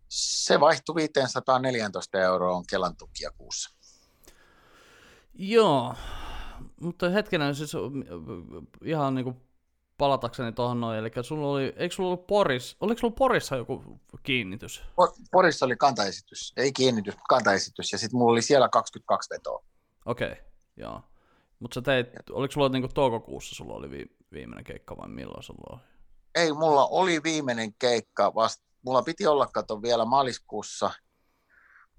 se 0.10 0.60
vaihtui 0.60 0.96
514 0.96 2.20
euroon 2.20 2.66
Kelan 2.68 2.98
tukia 2.98 3.32
kuussa. 3.32 3.70
joo. 5.34 5.96
Mutta 6.82 7.10
hetkinen, 7.10 7.56
siis 7.56 7.72
ihan 8.84 9.16
niinku 9.16 9.36
palatakseni 10.00 10.52
tuohon 10.52 10.82
noin, 10.82 11.00
eli 11.00 11.12
sulla 11.22 11.48
oli, 11.48 11.74
eikö 11.76 11.96
sulla 11.96 12.10
ollut 12.10 12.28
Poris, 12.28 12.78
oliko 12.82 13.00
sulla 13.00 13.14
Porissa 13.18 13.56
joku 13.56 14.00
kiinnitys? 14.24 14.82
Por- 15.02 15.14
Porissa 15.32 15.66
oli 15.66 15.76
kantaesitys, 15.76 16.54
ei 16.58 16.72
kiinnitys, 16.74 17.14
mutta 17.14 17.26
kantaesitys 17.30 17.92
ja 17.92 17.98
sitten 17.98 18.18
mulla 18.18 18.32
oli 18.32 18.42
siellä 18.42 18.70
22 18.70 19.30
vetoa. 19.30 19.64
Okei, 20.06 20.32
okay, 20.32 20.44
joo. 20.78 21.02
Mutta 21.60 21.76
sä 21.76 21.82
teit, 21.82 22.08
oliko 22.32 22.52
sulla 22.52 22.70
niinku 22.70 22.88
toukokuussa 22.94 23.56
sulla 23.56 23.74
oli 23.74 23.90
vi, 23.90 24.06
viimeinen 24.32 24.64
keikka 24.64 24.98
vai 24.98 25.10
milloin 25.10 25.44
sulla 25.44 25.76
oli? 25.76 25.82
Ei, 26.36 26.54
mulla 26.54 26.86
oli 26.86 27.24
viimeinen 27.24 27.74
keikka 27.74 28.36
vasta, 28.36 28.64
mulla 28.82 29.02
piti 29.02 29.28
olla, 29.28 29.48
kato 29.48 29.82
vielä 29.82 30.06
maaliskuussa, 30.06 30.92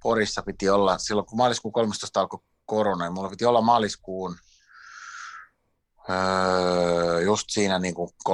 Porissa 0.02 0.42
piti 0.42 0.68
olla, 0.68 0.98
silloin 0.98 1.26
kun 1.26 1.38
maaliskuun 1.38 1.72
13 1.72 2.20
alkoi 2.20 2.40
korona, 2.66 3.04
niin 3.04 3.12
mulla 3.12 3.28
piti 3.28 3.44
olla 3.44 3.60
maaliskuun 3.60 4.36
öö, 6.10 7.20
just 7.20 7.50
siinä 7.50 7.78
niin 7.78 7.94
kuin 7.94 8.10
13-14, 8.28 8.32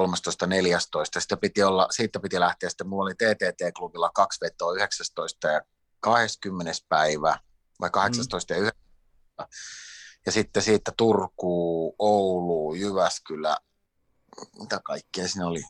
sitten 1.18 1.38
piti 1.38 1.62
olla, 1.62 1.88
siitä 1.90 2.20
piti 2.20 2.40
lähteä, 2.40 2.68
sitten 2.68 2.88
mulla 2.88 3.02
oli 3.04 3.14
TTT-klubilla 3.14 4.10
kaksi 4.14 4.40
vetoa, 4.40 4.74
19 4.74 5.48
ja 5.48 5.60
20 6.00 6.72
päivä, 6.88 7.38
vai 7.80 7.90
18 7.90 8.52
ja 8.52 8.58
19. 8.58 8.86
Ja 10.26 10.32
sitten 10.32 10.62
siitä 10.62 10.92
Turku, 10.96 11.94
Oulu, 11.98 12.74
Jyväskylä, 12.74 13.56
mitä 14.58 14.80
kaikkea 14.84 15.28
siinä 15.28 15.46
oli. 15.46 15.62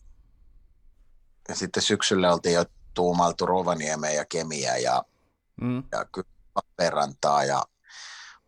Ja 1.48 1.54
sitten 1.54 1.82
syksyllä 1.82 2.32
oltiin 2.32 2.54
jo 2.54 2.64
tuumaltu 2.94 3.46
Rovaniemeen 3.46 4.16
ja 4.16 4.24
Kemiä 4.24 4.76
ja, 4.76 5.04
Mm. 5.60 5.84
ja 5.92 6.04
kyllä 6.04 6.28
Lappeenrantaa 6.54 7.44
ja 7.44 7.62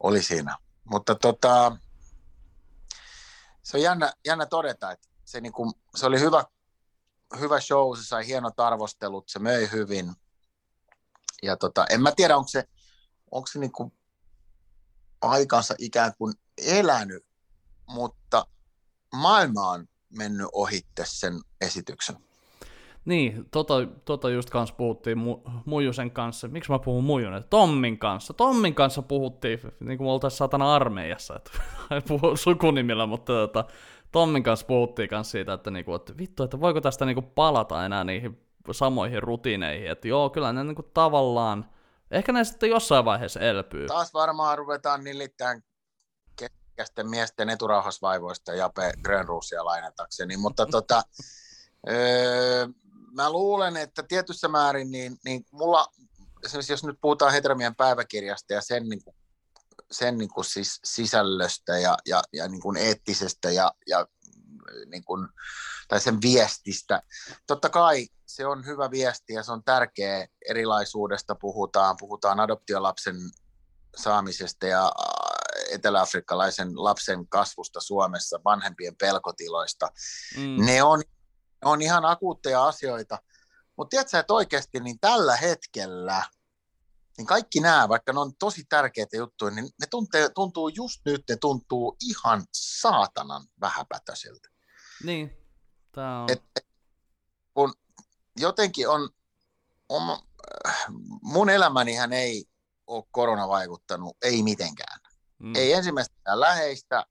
oli 0.01 0.23
siinä. 0.23 0.57
Mutta 0.85 1.14
tota, 1.14 1.77
se 3.68 3.76
on 3.76 3.83
jännä, 3.83 4.12
jännä 4.26 4.46
todeta, 4.46 4.90
että 4.92 5.09
se, 5.24 5.40
niinku, 5.40 5.72
se 5.96 6.07
oli 6.07 6.20
hyvä, 6.20 6.44
hyvä 7.38 7.61
show, 7.61 7.96
se 7.96 8.04
sai 8.04 8.26
hienot 8.26 8.61
arvostelut, 8.61 9.28
se 9.28 9.38
möi 9.38 9.68
hyvin. 9.72 10.12
Ja 11.42 11.57
tota, 11.57 11.87
en 11.90 12.02
mä 12.02 12.12
tiedä, 12.16 12.37
onko 12.37 12.48
se, 12.48 12.68
onko 13.31 13.46
se 13.46 13.59
niinku 13.59 13.92
aikansa 15.20 15.74
ikään 15.78 16.12
kuin 16.18 16.35
elänyt, 16.59 17.26
mutta 17.87 18.46
maailma 19.12 19.68
on 19.70 19.88
mennyt 20.11 20.48
ohitte 20.52 21.04
sen 21.07 21.40
esityksen. 21.61 22.27
Niin, 23.09 23.49
tota, 23.51 23.75
tota 24.05 24.31
just 24.31 24.51
kanssa 24.51 24.75
puhuttiin 24.75 25.18
mu, 25.18 25.40
Muijusen 25.64 26.11
kanssa. 26.11 26.49
Miksi 26.49 26.73
mä 26.73 26.79
puhun 26.79 27.05
Muijunen? 27.05 27.44
Tommin 27.51 27.99
kanssa. 27.99 28.35
Tommin 28.35 28.75
kanssa 28.75 29.03
puhuttiin, 29.03 29.61
niin 29.81 29.99
kuin 29.99 30.07
me 30.07 30.12
oltaisiin 30.12 30.38
satana 30.38 30.75
armeijassa, 30.75 31.37
että 31.37 31.51
ei 31.94 32.01
puhu 32.01 32.37
sukunimillä, 32.37 33.07
mutta 33.07 33.33
tota, 33.33 33.64
Tommin 34.12 34.42
kanssa 34.42 34.66
puhuttiin 34.66 35.09
kanssa 35.09 35.31
siitä, 35.31 35.53
että, 35.53 35.71
niinku, 35.71 35.94
että 35.94 36.18
vittu, 36.18 36.42
että 36.42 36.61
voiko 36.61 36.81
tästä 36.81 37.05
niinku 37.05 37.23
palata 37.23 37.85
enää 37.85 38.05
niihin 38.05 38.40
samoihin 38.73 39.23
rutiineihin, 39.23 39.90
että 39.90 40.09
joo, 40.09 40.31
kyllä 40.31 40.53
ne 40.53 40.64
niinku 40.64 40.83
tavallaan, 40.83 41.71
ehkä 42.11 42.33
ne 42.33 42.44
sitten 42.44 42.71
jossain 42.71 43.05
vaiheessa 43.05 43.40
elpyy. 43.40 43.87
Taas 43.87 44.14
varmaan 44.14 44.59
ruvetaan 44.59 45.05
nillittämään 45.05 45.62
ikäisten 46.73 47.11
miesten 47.11 47.49
eturauhasvaivoista 47.49 48.55
Jape 48.55 48.92
Grönruusia 49.03 49.64
lainatakseni, 49.64 50.37
mutta 50.37 50.66
tota, 50.66 51.03
öö, 51.90 52.66
mä 53.12 53.33
luulen, 53.33 53.77
että 53.77 54.03
tietyssä 54.03 54.49
määrin, 54.49 54.90
niin, 54.90 55.16
niin 55.25 55.44
mulla, 55.53 55.87
esimerkiksi 56.44 56.73
jos 56.73 56.85
nyt 56.85 56.99
puhutaan 57.01 57.33
Heteromien 57.33 57.77
päiväkirjasta 57.77 58.53
ja 58.53 58.61
sen, 58.61 58.88
niin 58.88 59.05
kuin, 59.05 59.16
sen 59.90 60.18
niin 60.18 60.31
kuin 60.31 60.44
siis 60.44 60.81
sisällöstä 60.85 61.79
ja, 61.79 61.97
ja, 62.07 62.23
ja 62.33 62.49
niin 62.49 62.61
kuin 62.61 62.77
eettisestä 62.77 63.51
ja, 63.51 63.73
ja 63.87 64.07
niin 64.87 65.05
kuin, 65.05 65.29
tai 65.88 66.01
sen 66.01 66.21
viestistä. 66.23 67.03
Totta 67.47 67.68
kai 67.68 68.07
se 68.27 68.47
on 68.47 68.66
hyvä 68.66 68.90
viesti 68.90 69.33
ja 69.33 69.42
se 69.42 69.53
on 69.53 69.64
tärkeä. 69.64 70.27
Erilaisuudesta 70.49 71.35
puhutaan, 71.35 71.97
puhutaan 72.01 72.40
adoptiolapsen 72.40 73.16
saamisesta 73.97 74.66
ja 74.66 74.92
eteläafrikkalaisen 75.71 76.85
lapsen 76.85 77.29
kasvusta 77.29 77.81
Suomessa, 77.81 78.40
vanhempien 78.44 78.97
pelkotiloista. 78.97 79.88
Mm. 80.37 80.66
Ne, 80.66 80.83
on, 80.83 81.03
on 81.64 81.83
ihan 81.83 82.05
akuutteja 82.05 82.66
asioita. 82.66 83.18
Mutta 83.77 83.90
tiedätkö, 83.90 84.18
että 84.18 84.35
oikeasti 84.35 84.81
niin 84.81 85.01
tällä 85.01 85.37
hetkellä 85.37 86.25
niin 87.18 87.27
kaikki 87.27 87.61
nämä, 87.61 87.88
vaikka 87.88 88.12
ne 88.12 88.21
on 88.21 88.33
tosi 88.38 88.64
tärkeitä 88.68 89.16
juttuja, 89.16 89.51
niin 89.51 89.64
ne 89.64 89.87
tuntee, 89.90 90.29
tuntuu 90.29 90.68
just 90.68 91.01
nyt, 91.05 91.23
ne 91.29 91.37
tuntuu 91.37 91.97
ihan 92.09 92.44
saatanan 92.53 93.47
vähäpätöisiltä. 93.61 94.49
Niin, 95.05 95.37
tämä 95.92 96.23
on... 96.23 96.31
Et, 96.31 96.42
et, 96.57 96.66
kun 97.55 97.75
jotenkin 98.37 98.88
on, 98.88 99.09
on, 99.88 100.18
mun 101.23 101.51
elämänihän 101.51 102.12
ei 102.12 102.44
ole 102.87 103.05
korona 103.11 103.49
vaikuttanut, 103.49 104.16
ei 104.23 104.42
mitenkään. 104.42 105.01
Mm. 105.38 105.57
Ei 105.57 105.73
ensimmäistä 105.73 106.40
läheistä, 106.40 107.07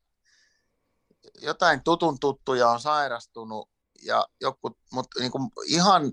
jotain 1.42 1.84
tutun 1.84 2.20
tuttuja 2.20 2.70
on 2.70 2.80
sairastunut, 2.80 3.70
ja 4.04 4.26
joku, 4.42 4.78
mutta 4.92 5.20
niin 5.20 5.32
kuin 5.32 5.50
ihan 5.68 6.12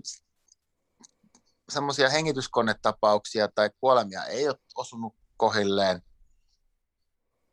semmoisia 1.69 2.09
hengityskonnetapauksia 2.09 3.47
tai 3.47 3.69
kuolemia 3.79 4.23
ei 4.23 4.47
ole 4.47 4.57
osunut 4.75 5.15
kohilleen. 5.37 6.01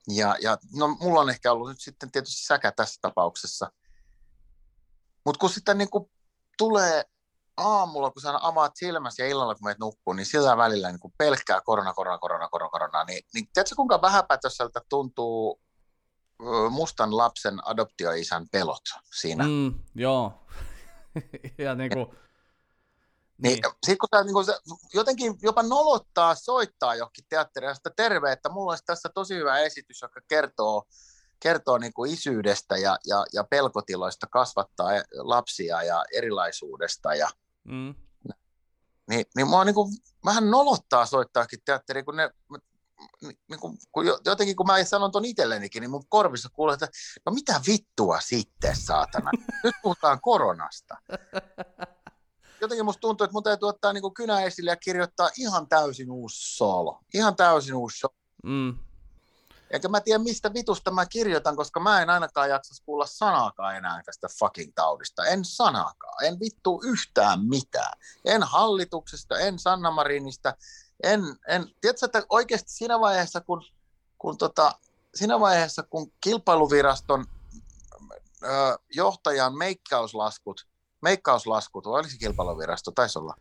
Ja, 0.09 0.37
ja 0.43 0.59
no, 0.77 0.89
mulla 0.89 1.21
on 1.21 1.31
ehkä 1.31 1.53
ollut 1.53 1.69
nyt 1.69 1.81
sitten 1.81 2.11
tietysti 2.11 2.47
säkä 2.47 2.73
tässä 2.73 2.99
tapauksessa. 3.01 3.73
Mutta 5.25 5.39
kun 5.39 5.51
sitten 5.51 5.79
niin 5.79 5.91
kuin 5.91 6.11
tulee 6.59 7.05
aamulla, 7.57 8.11
kun 8.11 8.23
sä 8.23 8.39
avaat 8.43 8.73
silmäsi 8.75 9.23
ja 9.23 9.29
illalla, 9.29 9.55
kun 9.55 9.65
menet 9.65 9.79
nukkuu, 9.79 10.15
niin 10.15 10.27
sillä 10.27 10.57
välillä 10.57 10.91
niin 10.91 11.01
kuin 11.01 11.15
pelkkää 11.19 11.61
korona, 11.61 11.95
korona, 11.95 12.19
korona, 12.19 12.49
korona, 12.49 12.71
korona 12.71 13.05
niin, 13.05 13.25
niin 13.35 13.49
tiedätkö, 13.55 13.77
kuinka 13.77 14.03
vähäpätöiseltä 14.03 14.81
tuntuu 14.89 15.61
mustan 16.71 17.17
lapsen 17.17 17.67
adoptioisän 17.67 18.47
pelot 18.53 18.83
siinä? 19.15 19.45
Mm, 19.45 19.75
joo. 19.95 20.33
ja 21.59 21.75
niin 21.75 21.91
kuin, 21.91 22.07
niin, 23.43 23.61
niin. 23.63 23.75
Sitten 23.87 23.99
kun 24.33 24.45
sä, 24.45 24.53
niin 24.53 24.79
jotenkin 24.95 25.35
jopa 25.43 25.63
nolottaa 25.63 26.35
soittaa 26.35 26.95
johonkin 26.95 27.25
teatteriin 27.29 27.77
sitä 27.77 27.91
terve, 27.97 28.33
että 28.33 28.49
mulla 28.49 28.73
olisi 28.73 28.85
tässä 28.87 29.09
tosi 29.15 29.35
hyvä 29.35 29.59
esitys, 29.59 30.03
joka 30.03 30.21
kertoo, 30.29 30.83
kertoo 31.41 31.79
niin 31.79 31.93
kuin 31.93 32.13
isyydestä 32.13 32.77
ja, 32.77 32.99
ja, 33.07 33.25
ja 33.33 33.45
pelkotiloista 33.45 34.27
kasvattaa 34.27 34.89
lapsia 35.15 35.83
ja 35.83 36.05
erilaisuudesta. 36.13 37.15
Ja, 37.15 37.29
mm. 37.65 37.95
niin, 39.11 39.27
niin 39.37 39.49
mua 39.49 39.65
niin 39.65 39.75
kuin, 39.75 39.93
vähän 40.25 40.51
nolottaa 40.51 41.07
soittaakin 41.07 41.59
teatteriin, 41.65 42.05
kun 42.05 42.17
ne, 42.17 42.31
niin 43.23 43.61
kuin, 43.61 43.79
kun 43.93 44.05
jotenkin 44.25 44.57
kun 44.57 44.67
mä 44.67 44.85
sanon 44.85 45.13
ton 45.13 45.25
itsellenikin, 45.25 45.81
niin 45.81 45.91
mun 45.91 46.05
korvissa 46.09 46.49
kuulee, 46.53 46.75
että 46.75 46.89
no 47.27 47.33
mitä 47.33 47.61
vittua 47.67 48.21
sitten, 48.21 48.77
saatana. 48.77 49.31
Nyt 49.65 49.75
puhutaan 49.83 50.21
koronasta. 50.21 50.97
Jotenkin 52.61 52.85
musta 52.85 53.01
tuntuu, 53.01 53.25
että 53.25 53.33
mun 53.33 53.43
täytyy 53.43 53.69
ottaa 53.69 53.93
niin 53.93 54.15
kynä 54.15 54.43
esille 54.43 54.71
ja 54.71 54.77
kirjoittaa 54.77 55.31
ihan 55.39 55.69
täysin 55.69 56.11
uusi 56.11 56.57
solo. 56.57 57.01
Ihan 57.15 57.37
täysin 57.37 57.75
uusi 57.75 57.99
solo. 57.99 58.15
Mm. 58.45 58.79
Eikä 59.73 59.89
mä 59.89 60.01
tiedä, 60.01 60.19
mistä 60.19 60.55
vitusta 60.55 60.91
mä 60.91 61.07
kirjoitan, 61.07 61.57
koska 61.57 61.81
mä 61.81 62.03
en 62.03 62.11
ainakaan 62.11 62.51
jaksa 62.51 62.85
kuulla 62.85 63.07
sanaakaan 63.07 63.77
enää 63.77 64.03
tästä 64.05 64.29
fucking 64.39 64.73
taudista. 64.75 65.27
En 65.27 65.45
sanaakaan. 65.45 66.25
En 66.25 66.41
vittu 66.41 66.81
yhtään 66.85 67.45
mitään. 67.45 67.99
En 68.25 68.43
hallituksesta, 68.43 69.39
en 69.39 69.59
Sanna 69.59 69.91
Marinista. 69.91 70.55
En, 71.03 71.21
en. 71.49 71.67
Tiedätkö, 71.81 72.07
että 72.07 72.23
oikeasti 72.29 72.73
siinä 72.73 73.01
vaiheessa, 73.01 73.41
kun, 73.41 73.63
kun 74.19 74.39
tota, 74.39 74.73
siinä 75.15 75.41
vaiheessa, 75.41 75.83
kun 75.83 76.13
kilpailuviraston 76.21 77.27
ö, 78.45 78.79
johtajan 78.95 79.59
meikkauslaskut, 79.59 80.67
meikkauslaskut, 81.03 81.87
vai 81.87 82.01
olisi 82.01 82.19
kilpailuvirasto, 82.19 82.91
taisi 82.91 83.19
olla, 83.19 83.35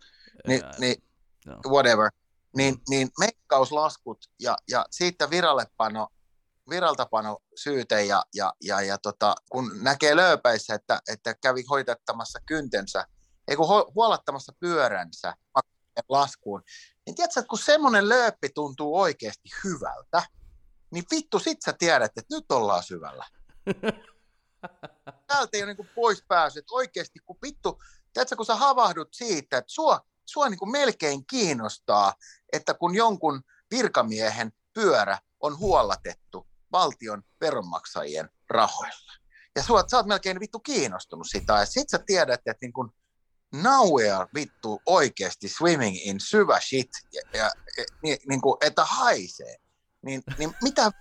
Ni, 0.47 0.61
niin 0.77 1.03
whatever, 1.67 2.11
niin, 2.55 2.81
niin 2.89 3.09
meikkauslaskut 3.19 4.29
ja, 4.39 4.57
ja 4.71 4.85
siitä 4.91 5.29
virallepano 5.29 6.07
viraltapano 6.69 7.37
syyte 7.55 8.03
ja, 8.03 8.23
ja, 8.35 8.53
ja, 8.63 8.81
ja 8.81 8.97
tota, 8.97 9.35
kun 9.49 9.71
näkee 9.81 10.15
lööpäissä, 10.15 10.75
että, 10.75 11.01
että 11.07 11.35
kävi 11.41 11.63
hoitattamassa 11.69 12.39
kyntensä, 12.45 13.05
ei 13.47 13.55
kun 13.55 13.67
huolattamassa 13.95 14.53
pyöränsä 14.59 15.35
laskuun, 16.09 16.63
niin 17.05 17.15
tiedätkö, 17.15 17.39
että 17.39 17.49
kun 17.49 17.59
semmoinen 17.59 18.09
lööppi 18.09 18.49
tuntuu 18.49 18.99
oikeasti 18.99 19.49
hyvältä, 19.63 20.23
niin 20.91 21.03
vittu 21.11 21.39
sit 21.39 21.57
sä 21.65 21.73
tiedät, 21.73 22.11
että 22.17 22.35
nyt 22.35 22.51
ollaan 22.51 22.83
syvällä. 22.83 23.25
Täältä 25.27 25.57
ei 25.57 25.63
ole 25.63 25.73
niin 25.73 25.89
pois 25.95 26.23
pääsy, 26.27 26.63
oikeasti 26.71 27.19
kun 27.19 27.37
vittu, 27.41 27.81
tiedätkö, 28.13 28.35
kun 28.35 28.45
sä 28.45 28.55
havahdut 28.55 29.09
siitä, 29.11 29.57
että 29.57 29.73
sua, 29.73 29.99
sua 30.25 30.49
niin 30.49 30.71
melkein 30.71 31.25
kiinnostaa, 31.25 32.13
että 32.53 32.73
kun 32.73 32.95
jonkun 32.95 33.41
virkamiehen 33.71 34.53
pyörä 34.73 35.17
on 35.39 35.57
huollatettu, 35.57 36.47
valtion 36.71 37.23
veronmaksajien 37.41 38.29
rahoilla. 38.49 39.13
Ja 39.55 39.63
sua, 39.63 39.83
sä 39.87 39.97
oot 39.97 40.05
melkein 40.05 40.39
vittu 40.39 40.59
kiinnostunut 40.59 41.27
sitä. 41.29 41.53
Ja 41.53 41.65
sit 41.65 41.89
sä 41.89 41.99
tiedät, 42.05 42.41
että 42.45 42.57
niin 42.61 42.73
kun 42.73 42.93
now 43.53 43.93
we 43.95 44.11
are 44.11 44.27
vittu 44.35 44.81
oikeasti 44.85 45.49
swimming 45.49 45.97
in 46.05 46.19
syvä 46.19 46.59
shit, 46.59 46.89
ja, 47.13 47.21
ja, 47.33 47.51
ja 47.77 47.83
niin, 48.03 48.17
niin 48.29 48.41
kuin, 48.41 48.57
että 48.61 48.85
haisee. 48.85 49.55
Niin, 50.05 50.23
niin 50.37 50.55
mitä, 50.63 50.91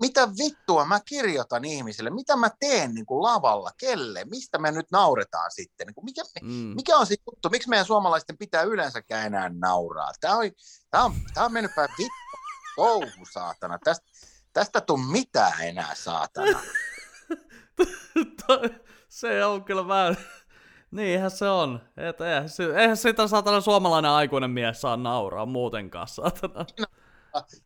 mitä 0.00 0.28
vittua 0.38 0.84
mä 0.84 1.00
kirjoitan 1.00 1.64
ihmisille, 1.64 2.10
mitä 2.10 2.36
mä 2.36 2.50
teen 2.60 2.94
niin 2.94 3.06
kuin 3.06 3.22
lavalla, 3.22 3.70
kelle, 3.78 4.24
mistä 4.24 4.58
me 4.58 4.72
nyt 4.72 4.90
nauretaan 4.92 5.50
sitten, 5.50 5.86
niin 5.86 5.94
kuin 5.94 6.04
mikä, 6.04 6.22
mm. 6.42 6.72
mikä 6.74 6.96
on 6.96 7.06
se 7.06 7.14
juttu, 7.26 7.50
miksi 7.50 7.68
meidän 7.68 7.86
suomalaisten 7.86 8.38
pitää 8.38 8.62
yleensäkään 8.62 9.26
enää 9.26 9.50
nauraa. 9.54 10.12
Tämä 10.20 10.36
on, 10.36 10.50
tämä 10.90 11.04
on, 11.04 11.14
tämä 11.34 11.46
on 11.46 11.52
mennyt 11.52 11.74
päin 11.74 11.88
vittu, 11.98 12.14
touhu 12.76 13.26
saatana, 13.32 13.78
tästä, 13.84 14.06
Tästä 14.54 14.80
tuu 14.80 14.96
mitään 14.96 15.52
enää, 15.60 15.94
saatana. 15.94 16.60
se 19.08 19.44
on 19.44 19.64
kyllä 19.64 19.88
vähän... 19.88 20.16
Niinhän 20.94 21.30
se 21.30 21.48
on. 21.48 21.80
Et 21.96 22.20
eihän, 22.20 22.48
eihän 22.80 22.96
sitä 22.96 23.28
saatana 23.28 23.60
suomalainen 23.60 24.10
aikuinen 24.10 24.50
mies 24.50 24.80
saa 24.80 24.96
nauraa 24.96 25.46
muutenkaan, 25.46 26.08
saatana. 26.08 26.66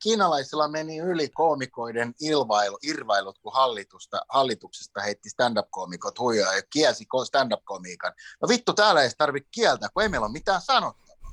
Kiinalaisilla 0.03 0.69
meni 0.69 0.99
yli 0.99 1.29
koomikoiden 1.29 2.15
ilvailu, 2.21 2.79
irvailut, 2.83 3.39
kun 3.39 3.53
hallitusta, 3.55 4.21
hallituksesta 4.29 5.01
heitti 5.01 5.31
stand-up-koomikot 5.31 6.19
huijaa 6.19 6.55
ja 6.55 6.63
kielsi 6.71 7.07
stand-up-komiikan. 7.25 8.13
No 8.43 8.49
vittu, 8.49 8.73
täällä 8.73 9.03
ei 9.03 9.11
tarvitse 9.19 9.49
kieltää, 9.51 9.89
kun 9.95 10.03
ei 10.03 10.09
meillä 10.09 10.25
ole 10.25 10.33
mitään 10.33 10.61
sanottavaa. 10.61 11.33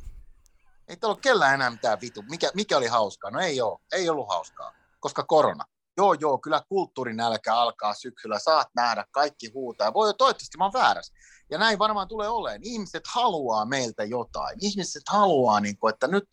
Ei 0.88 0.98
täällä 0.98 1.14
ole 1.14 1.22
kellään 1.22 1.54
enää 1.54 1.70
mitään 1.70 2.02
vitu. 2.02 2.24
Mikä, 2.30 2.52
mikä 2.54 2.78
oli 2.78 2.88
hauskaa? 2.88 3.32
No 3.32 3.40
ei 3.40 3.62
ole. 3.62 3.80
Ei 3.92 4.10
ollut 4.10 4.30
hauskaa 4.30 4.74
koska 5.06 5.24
korona. 5.24 5.66
Joo, 5.98 6.14
joo, 6.14 6.38
kyllä 6.38 6.62
kulttuurinälkä 6.70 7.56
alkaa 7.56 7.94
syksyllä, 7.94 8.40
saat 8.40 8.68
nähdä, 8.76 9.06
kaikki 9.12 9.52
huutaa. 9.54 9.94
Voi 9.94 10.14
toivottavasti 10.14 10.58
mä 10.58 10.64
oon 10.64 10.74
väärässä. 10.74 11.14
Ja 11.50 11.58
näin 11.58 11.80
varmaan 11.80 12.08
tulee 12.08 12.30
olemaan. 12.30 12.64
Ihmiset 12.64 13.04
haluaa 13.08 13.66
meiltä 13.66 14.04
jotain. 14.04 14.58
Ihmiset 14.62 15.04
haluaa, 15.10 15.60
niin 15.60 15.78
kuin, 15.78 15.94
että 15.94 16.08
nyt, 16.08 16.24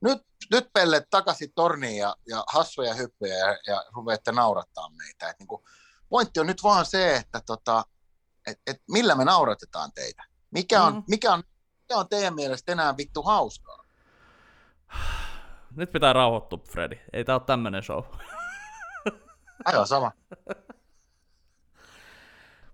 nyt, 0.00 0.18
nyt 0.50 0.68
pellet 0.72 1.04
takaisin 1.10 1.52
torniin 1.54 1.96
ja, 1.96 2.16
ja 2.28 2.44
hassuja 2.48 2.94
hyppyjä 2.94 3.38
ja, 3.38 3.58
ja 3.66 3.84
ruveette 3.94 4.32
naurattaa 4.32 4.88
meitä. 4.90 5.30
Et, 5.30 5.38
niin 5.38 5.46
kuin, 5.46 5.62
pointti 6.08 6.40
on 6.40 6.46
nyt 6.46 6.62
vaan 6.62 6.86
se, 6.86 7.16
että 7.16 7.40
tota, 7.46 7.84
et, 8.46 8.60
et 8.66 8.82
millä 8.90 9.14
me 9.14 9.24
nauratetaan 9.24 9.92
teitä. 9.92 10.24
Mikä 10.50 10.82
on, 10.82 10.94
mm. 10.94 11.02
mikä, 11.08 11.32
on, 11.32 11.42
mikä 11.80 11.96
on 11.96 12.08
teidän 12.08 12.34
mielestä 12.34 12.72
enää 12.72 12.96
vittu 12.96 13.22
hauskaa? 13.22 13.84
Nyt 15.76 15.92
pitää 15.92 16.12
rauhoittua, 16.12 16.58
Freddy. 16.68 16.98
Ei 17.12 17.24
tää 17.24 17.34
ole 17.34 17.42
tämmönen 17.46 17.82
show. 17.82 18.04
Aivan 19.64 19.86
sama. 19.86 20.12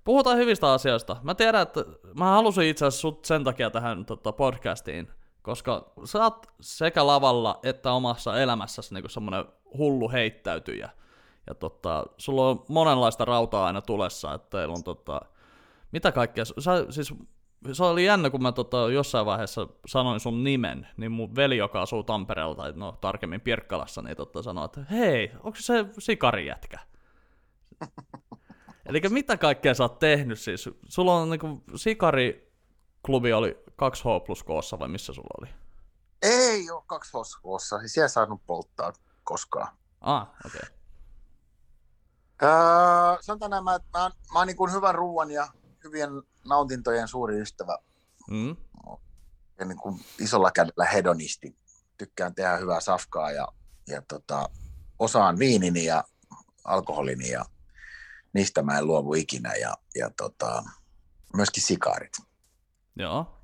Puhutaan 0.04 0.36
hyvistä 0.38 0.72
asioista. 0.72 1.16
Mä 1.22 1.34
tiedän, 1.34 1.62
että 1.62 1.84
mä 2.14 2.24
halusin 2.24 2.66
itse 2.66 2.86
asiassa 2.86 3.00
sut 3.00 3.24
sen 3.24 3.44
takia 3.44 3.70
tähän 3.70 4.06
tota, 4.06 4.32
podcastiin, 4.32 5.08
koska 5.42 5.92
sä 6.04 6.22
oot 6.22 6.46
sekä 6.60 7.06
lavalla 7.06 7.60
että 7.62 7.92
omassa 7.92 8.40
elämässäsi 8.40 8.94
niin 8.94 9.10
semmonen 9.10 9.44
hullu 9.78 10.10
heittäytyjä. 10.10 10.90
Ja 11.46 11.54
tota, 11.54 12.04
sulla 12.16 12.48
on 12.48 12.64
monenlaista 12.68 13.24
rautaa 13.24 13.66
aina 13.66 13.82
tulessa, 13.82 14.34
että 14.34 14.58
teillä 14.58 14.74
on 14.74 14.84
tota, 14.84 15.20
mitä 15.92 16.12
kaikkea, 16.12 16.44
sä, 16.44 16.86
siis 16.90 17.14
se 17.72 17.84
oli 17.84 18.04
jännä, 18.04 18.30
kun 18.30 18.42
mä 18.42 18.52
tota, 18.52 18.76
jossain 18.76 19.26
vaiheessa 19.26 19.68
sanoin 19.86 20.20
sun 20.20 20.44
nimen, 20.44 20.86
niin 20.96 21.12
mun 21.12 21.36
veli, 21.36 21.56
joka 21.56 21.82
asuu 21.82 22.02
Tampereella, 22.02 22.54
tai 22.54 22.72
no 22.76 22.98
tarkemmin 23.00 23.40
Pirkkalassa, 23.40 24.02
niin 24.02 24.16
tota 24.16 24.42
sanoi, 24.42 24.64
että 24.64 24.84
hei, 24.90 25.32
onko 25.34 25.56
se 25.60 25.86
sikarijätkä? 25.98 26.78
Eli 28.90 29.00
mitä 29.08 29.36
kaikkea 29.36 29.74
sä 29.74 29.82
oot 29.82 29.98
tehnyt 29.98 30.40
siis? 30.40 30.68
Sulla 30.88 31.14
on 31.16 31.30
niinku, 31.30 31.62
sikariklubi 31.76 33.32
oli 33.32 33.64
2H 33.70 34.26
plus 34.26 34.42
koossa 34.42 34.78
vai 34.78 34.88
missä 34.88 35.12
sulla 35.12 35.34
oli? 35.40 35.50
Ei 36.22 36.70
ole 36.70 36.82
2H 36.92 37.40
koossa, 37.42 37.78
siis 37.78 37.92
siellä 37.92 38.08
saanut 38.08 38.40
polttaa 38.46 38.92
koskaan. 39.24 39.76
Ah, 40.00 40.22
okei. 40.46 40.60
Okay. 40.62 40.80
Öö, 42.42 43.18
sanotaan 43.20 43.50
näin, 43.50 43.64
mä, 43.64 43.70
mä, 43.70 44.10
mä 44.32 44.38
oon 44.38 44.46
niin 44.46 44.72
hyvän 44.72 44.94
ruoan 44.94 45.30
ja 45.30 45.48
hyvien 45.84 46.10
nautintojen 46.44 47.08
suuri 47.08 47.40
ystävä. 47.40 47.78
Mm. 48.30 48.56
Ja 49.58 49.66
niin 49.66 49.78
kuin 49.78 50.00
isolla 50.18 50.50
kädellä 50.50 50.84
hedonisti. 50.84 51.56
Tykkään 51.98 52.34
tehdä 52.34 52.56
hyvää 52.56 52.80
safkaa 52.80 53.30
ja, 53.30 53.48
ja 53.86 54.02
tota, 54.08 54.48
osaan 54.98 55.38
viinini 55.38 55.84
ja 55.84 56.04
alkoholini 56.64 57.30
ja 57.30 57.44
niistä 58.32 58.62
mä 58.62 58.78
en 58.78 58.86
luovu 58.86 59.14
ikinä 59.14 59.54
ja, 59.54 59.76
ja 59.94 60.10
tota, 60.16 60.64
myöskin 61.36 61.62
sikaarit. 61.62 62.12
Joo. 62.96 63.36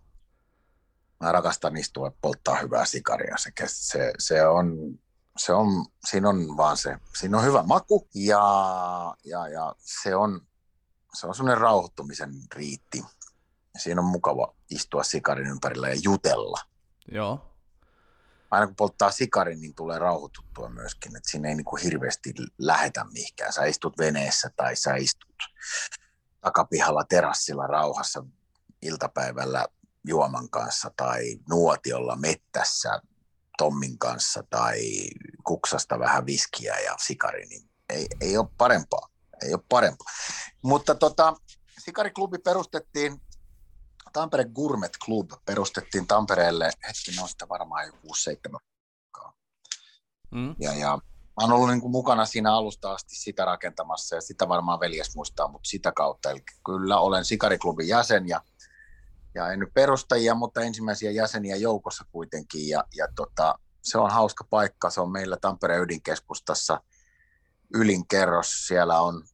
Mä 1.21 1.33
rakastan 1.33 1.77
istua 1.77 2.13
polttaa 2.21 2.57
hyvää 2.57 2.85
sikaria. 2.85 3.37
Se, 3.37 3.53
se, 3.67 4.13
se 4.19 4.47
on, 4.47 4.99
se 5.39 5.53
on, 5.53 5.87
siinä 6.11 6.29
on 6.29 6.57
vaan 6.57 6.77
se, 6.77 6.99
siinä 7.19 7.39
on 7.39 7.45
hyvä 7.45 7.63
maku 7.63 8.09
ja, 8.15 8.41
ja, 9.25 9.49
ja 9.49 9.75
se 9.79 10.17
on, 10.17 10.41
se 11.15 11.27
on 11.27 11.35
semmoinen 11.35 11.61
rauhoittumisen 11.61 12.31
riitti. 12.55 13.05
Siinä 13.79 14.01
on 14.01 14.07
mukava 14.07 14.55
istua 14.71 15.03
sikarin 15.03 15.47
ympärillä 15.47 15.89
ja 15.89 16.01
jutella. 16.03 16.61
Joo. 17.13 17.56
Aina 18.57 18.67
kun 18.67 18.77
polttaa 18.77 19.11
sikarin, 19.11 19.61
niin 19.61 19.75
tulee 19.75 19.99
rauhoituttua 19.99 20.69
myöskin, 20.69 21.17
että 21.17 21.31
siinä 21.31 21.49
ei 21.49 21.55
niin 21.55 21.65
kuin 21.65 21.83
hirveästi 21.83 22.35
lähetä 22.59 23.05
mihinkään. 23.13 23.53
Sä 23.53 23.65
istut 23.65 23.99
veneessä 23.99 24.51
tai 24.57 24.77
sä 24.77 24.95
istut 24.95 25.37
takapihalla 26.41 27.05
terassilla 27.05 27.67
rauhassa 27.67 28.25
iltapäivällä 28.83 29.67
juoman 30.07 30.51
kanssa 30.51 30.91
tai 30.97 31.37
nuotiolla 31.49 32.17
mettässä 32.17 33.01
Tommin 33.59 33.99
kanssa 33.99 34.45
tai 34.51 34.81
kuksasta 35.45 35.99
vähän 35.99 36.27
viskiä 36.27 36.79
ja 36.79 36.95
sikari, 36.99 37.47
niin 37.47 37.71
ei, 37.89 38.07
ei 38.21 38.37
ole 38.37 38.49
parempaa 38.59 39.17
ei 39.43 39.55
ole 39.55 39.63
parempaa. 39.69 40.07
Mutta 40.63 40.95
tota, 40.95 41.35
Sikariklubi 41.79 42.39
perustettiin, 42.39 43.21
Tampere 44.17 44.45
Gourmet 44.45 44.93
Club 45.05 45.31
perustettiin 45.45 46.07
Tampereelle, 46.07 46.65
hetki 46.65 47.21
noista 47.21 47.49
varmaan 47.49 47.87
joku 47.87 48.15
7 48.15 48.61
mm. 50.31 50.55
Ja, 50.61 50.75
ja 50.75 50.99
mä 51.07 51.43
oon 51.43 51.53
ollut 51.53 51.69
niin 51.69 51.81
kuin 51.81 51.91
mukana 51.91 52.27
siinä 52.27 52.55
alusta 52.55 52.93
asti 52.93 53.17
sitä 53.17 53.45
rakentamassa 53.45 54.15
ja 54.15 54.21
sitä 54.21 54.49
varmaan 54.49 54.81
veljes 54.81 55.17
muistaa, 55.17 55.49
mutta 55.49 55.69
sitä 55.69 55.93
kautta. 55.93 56.31
Eli 56.31 56.43
kyllä 56.67 56.99
olen 56.99 57.25
Sikariklubin 57.25 57.89
jäsen 57.89 58.29
ja, 58.29 58.41
ja 59.35 59.53
en 59.53 59.59
nyt 59.59 59.75
perustajia, 59.75 60.35
mutta 60.35 60.61
ensimmäisiä 60.61 61.11
jäseniä 61.11 61.57
joukossa 61.57 62.05
kuitenkin. 62.13 62.69
Ja, 62.69 62.85
ja 62.97 63.09
tota, 63.17 63.59
se 63.83 63.99
on 63.99 64.11
hauska 64.11 64.45
paikka, 64.51 64.91
se 64.91 65.01
on 65.01 65.13
meillä 65.13 65.37
Tampereen 65.37 65.83
ydinkeskustassa– 65.83 66.81
ylin 67.75 68.09
kerros, 68.09 68.67
siellä 68.67 69.01
on 69.01 69.25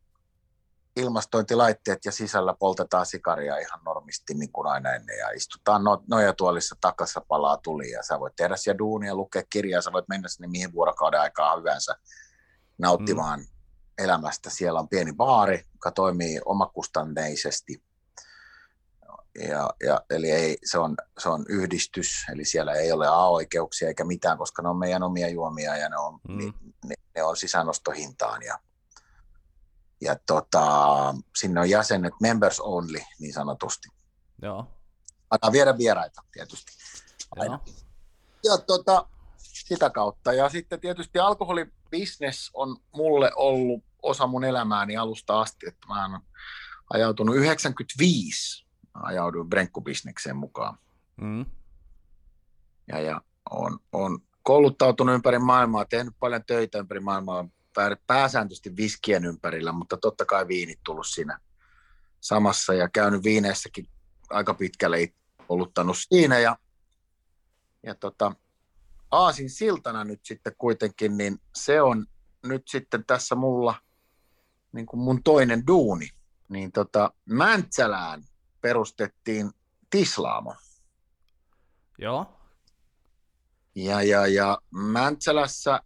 ilmastointilaitteet 0.96 2.04
ja 2.04 2.12
sisällä 2.12 2.54
poltetaan 2.58 3.06
sikaria 3.06 3.58
ihan 3.58 3.80
normisti 3.84 4.34
niin 4.34 4.52
kuin 4.52 4.66
aina 4.66 4.90
ennen 4.90 5.18
ja 5.18 5.30
istutaan 5.30 5.84
no, 5.84 6.02
nojatuolissa 6.10 6.76
takassa 6.80 7.20
palaa 7.28 7.56
tuli 7.56 7.90
ja 7.90 8.02
sä 8.02 8.20
voit 8.20 8.36
tehdä 8.36 8.56
siellä 8.56 8.78
duunia, 8.78 9.14
lukea 9.14 9.42
kirjaa, 9.50 9.82
sä 9.82 9.92
voit 9.92 10.08
mennä 10.08 10.28
sinne 10.28 10.48
mihin 10.48 10.72
vuorokauden 10.72 11.20
aikaa 11.20 11.56
hyvänsä 11.56 11.96
nauttimaan 12.78 13.40
mm. 13.40 13.46
elämästä. 13.98 14.50
Siellä 14.50 14.80
on 14.80 14.88
pieni 14.88 15.12
baari, 15.12 15.64
joka 15.72 15.90
toimii 15.90 16.40
omakustanneisesti. 16.44 17.82
Ja, 19.48 19.70
ja, 19.84 20.00
eli 20.10 20.30
ei, 20.30 20.58
se, 20.64 20.78
on, 20.78 20.96
se 21.18 21.28
on 21.28 21.44
yhdistys, 21.48 22.24
eli 22.32 22.44
siellä 22.44 22.72
ei 22.72 22.92
ole 22.92 23.06
A-oikeuksia 23.06 23.88
eikä 23.88 24.04
mitään, 24.04 24.38
koska 24.38 24.62
ne 24.62 24.68
on 24.68 24.78
meidän 24.78 25.02
omia 25.02 25.28
juomia 25.28 25.76
ja 25.76 25.88
ne 25.88 25.96
on, 25.96 26.20
mm. 26.28 26.38
ne, 26.38 26.52
ne, 26.84 26.94
ne 27.14 27.22
on 27.22 27.36
sisäänostohintaan 27.36 28.42
ja 28.42 28.58
ja 30.02 30.16
tota, 30.26 30.64
sinne 31.36 31.60
on 31.60 31.70
jäsenet 31.70 32.14
members 32.20 32.60
only 32.60 32.98
niin 33.18 33.32
sanotusti. 33.32 33.88
Joo. 34.42 34.66
Antaa 35.30 35.52
viedä 35.52 35.78
vieraita 35.78 36.22
tietysti. 36.32 36.72
Aina. 37.36 37.60
Joo. 37.64 37.74
Ja 38.44 38.58
tota, 38.58 39.06
sitä 39.36 39.90
kautta. 39.90 40.32
Ja 40.32 40.48
sitten 40.48 40.80
tietysti 40.80 41.18
alkoholibisnes 41.18 42.50
on 42.54 42.76
mulle 42.92 43.32
ollut 43.36 43.84
osa 44.02 44.26
mun 44.26 44.44
elämääni 44.44 44.96
alusta 44.96 45.40
asti, 45.40 45.68
että 45.68 45.86
mä 45.88 46.02
oon 46.02 46.20
ajautunut 46.90 47.36
95, 47.36 48.66
ajauduin 48.94 49.48
brenkkubisnekseen 49.48 50.36
mukaan. 50.36 50.78
Mm. 51.16 51.46
Ja, 52.88 53.00
ja 53.00 53.20
on, 53.50 53.78
on 53.92 54.18
kouluttautunut 54.42 55.14
ympäri 55.14 55.38
maailmaa, 55.38 55.84
tehnyt 55.84 56.14
paljon 56.20 56.44
töitä 56.44 56.78
ympäri 56.78 57.00
maailmaa, 57.00 57.44
pääsääntöisesti 58.06 58.76
viskien 58.76 59.24
ympärillä, 59.24 59.72
mutta 59.72 59.96
totta 59.96 60.24
kai 60.24 60.48
viinit 60.48 60.78
tullut 60.84 61.06
siinä 61.06 61.38
samassa 62.20 62.74
ja 62.74 62.88
käynyt 62.88 63.24
viineissäkin 63.24 63.88
aika 64.30 64.54
pitkälle 64.54 65.08
oluttanut 65.48 65.96
siinä 65.98 66.38
ja, 66.38 66.56
ja 67.82 67.94
tota, 67.94 68.32
Aasin 69.10 69.50
siltana 69.50 70.04
nyt 70.04 70.20
sitten 70.24 70.52
kuitenkin, 70.58 71.16
niin 71.16 71.38
se 71.54 71.82
on 71.82 72.06
nyt 72.42 72.62
sitten 72.68 73.04
tässä 73.04 73.34
mulla 73.34 73.74
niin 74.72 74.86
kuin 74.86 75.00
mun 75.00 75.22
toinen 75.22 75.66
duuni. 75.66 76.08
Niin 76.48 76.72
tota, 76.72 77.12
Mäntsälään 77.24 78.24
perustettiin 78.60 79.50
Tislaamo. 79.90 80.54
Joo. 81.98 82.38
Ja, 83.74 84.02
ja, 84.02 84.26
ja 84.26 84.58
Mäntsälässä 84.70 85.80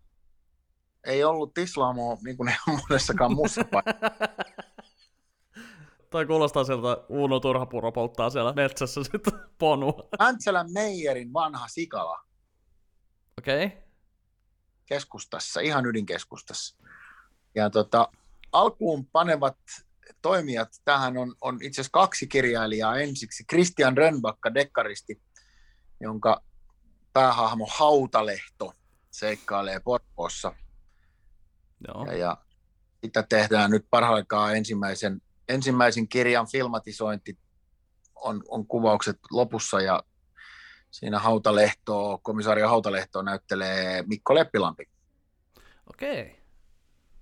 ei 1.07 1.25
ollut 1.25 1.59
islamoa 1.59 2.16
niin 2.25 2.37
kuin 2.37 2.49
ei 2.49 2.57
monessakaan 2.66 3.35
muussa 3.35 3.62
Tai 6.11 6.27
kuulostaa 6.27 6.64
sieltä 6.64 7.05
Uuno 7.09 7.40
Turhapuro 7.40 7.92
polttaa 7.92 8.31
siellä 8.31 8.53
metsässä 8.53 9.05
sitten 9.05 9.33
ponua. 9.59 10.09
Mäntsälän 10.19 10.73
Meijerin 10.73 11.33
vanha 11.33 11.69
sikala. 11.69 12.25
Okei. 13.38 13.66
Okay. 13.66 13.79
Keskustassa, 14.87 15.61
ihan 15.61 15.87
ydinkeskustassa. 15.87 16.77
Ja 17.55 17.71
tota, 17.71 18.09
alkuun 18.53 19.07
panevat 19.07 19.57
toimijat 20.23 20.69
tähän 20.85 21.16
on, 21.19 21.35
on 21.40 21.59
itse 21.62 21.81
asiassa 21.81 21.92
kaksi 21.92 22.27
kirjailijaa 22.27 22.97
ensiksi. 22.97 23.45
Christian 23.45 23.97
Rönbakka, 23.97 24.55
dekkaristi, 24.55 25.23
jonka 26.01 26.42
päähahmo 27.12 27.69
Hautalehto 27.71 28.73
seikkailee 29.11 29.81
Porvoossa– 29.81 30.53
Joo. 31.89 32.07
Ja, 32.07 32.17
ja 32.17 32.37
sitä 33.05 33.23
tehdään 33.23 33.70
nyt 33.70 33.87
parhaillaan 33.91 34.57
ensimmäisen, 34.57 35.22
ensimmäisen 35.49 36.09
kirjan 36.09 36.47
filmatisointi 36.53 37.39
on, 38.14 38.43
on 38.49 38.66
kuvaukset 38.66 39.18
lopussa 39.31 39.81
ja 39.81 40.03
siinä 40.91 41.18
Hautalehto, 41.18 42.20
komisario 42.22 42.68
Hautalehto 42.68 43.22
näyttelee 43.22 44.05
Mikko 44.07 44.35
Leppilampi. 44.35 44.89
Okei. 45.87 46.22
Okay. 46.22 46.37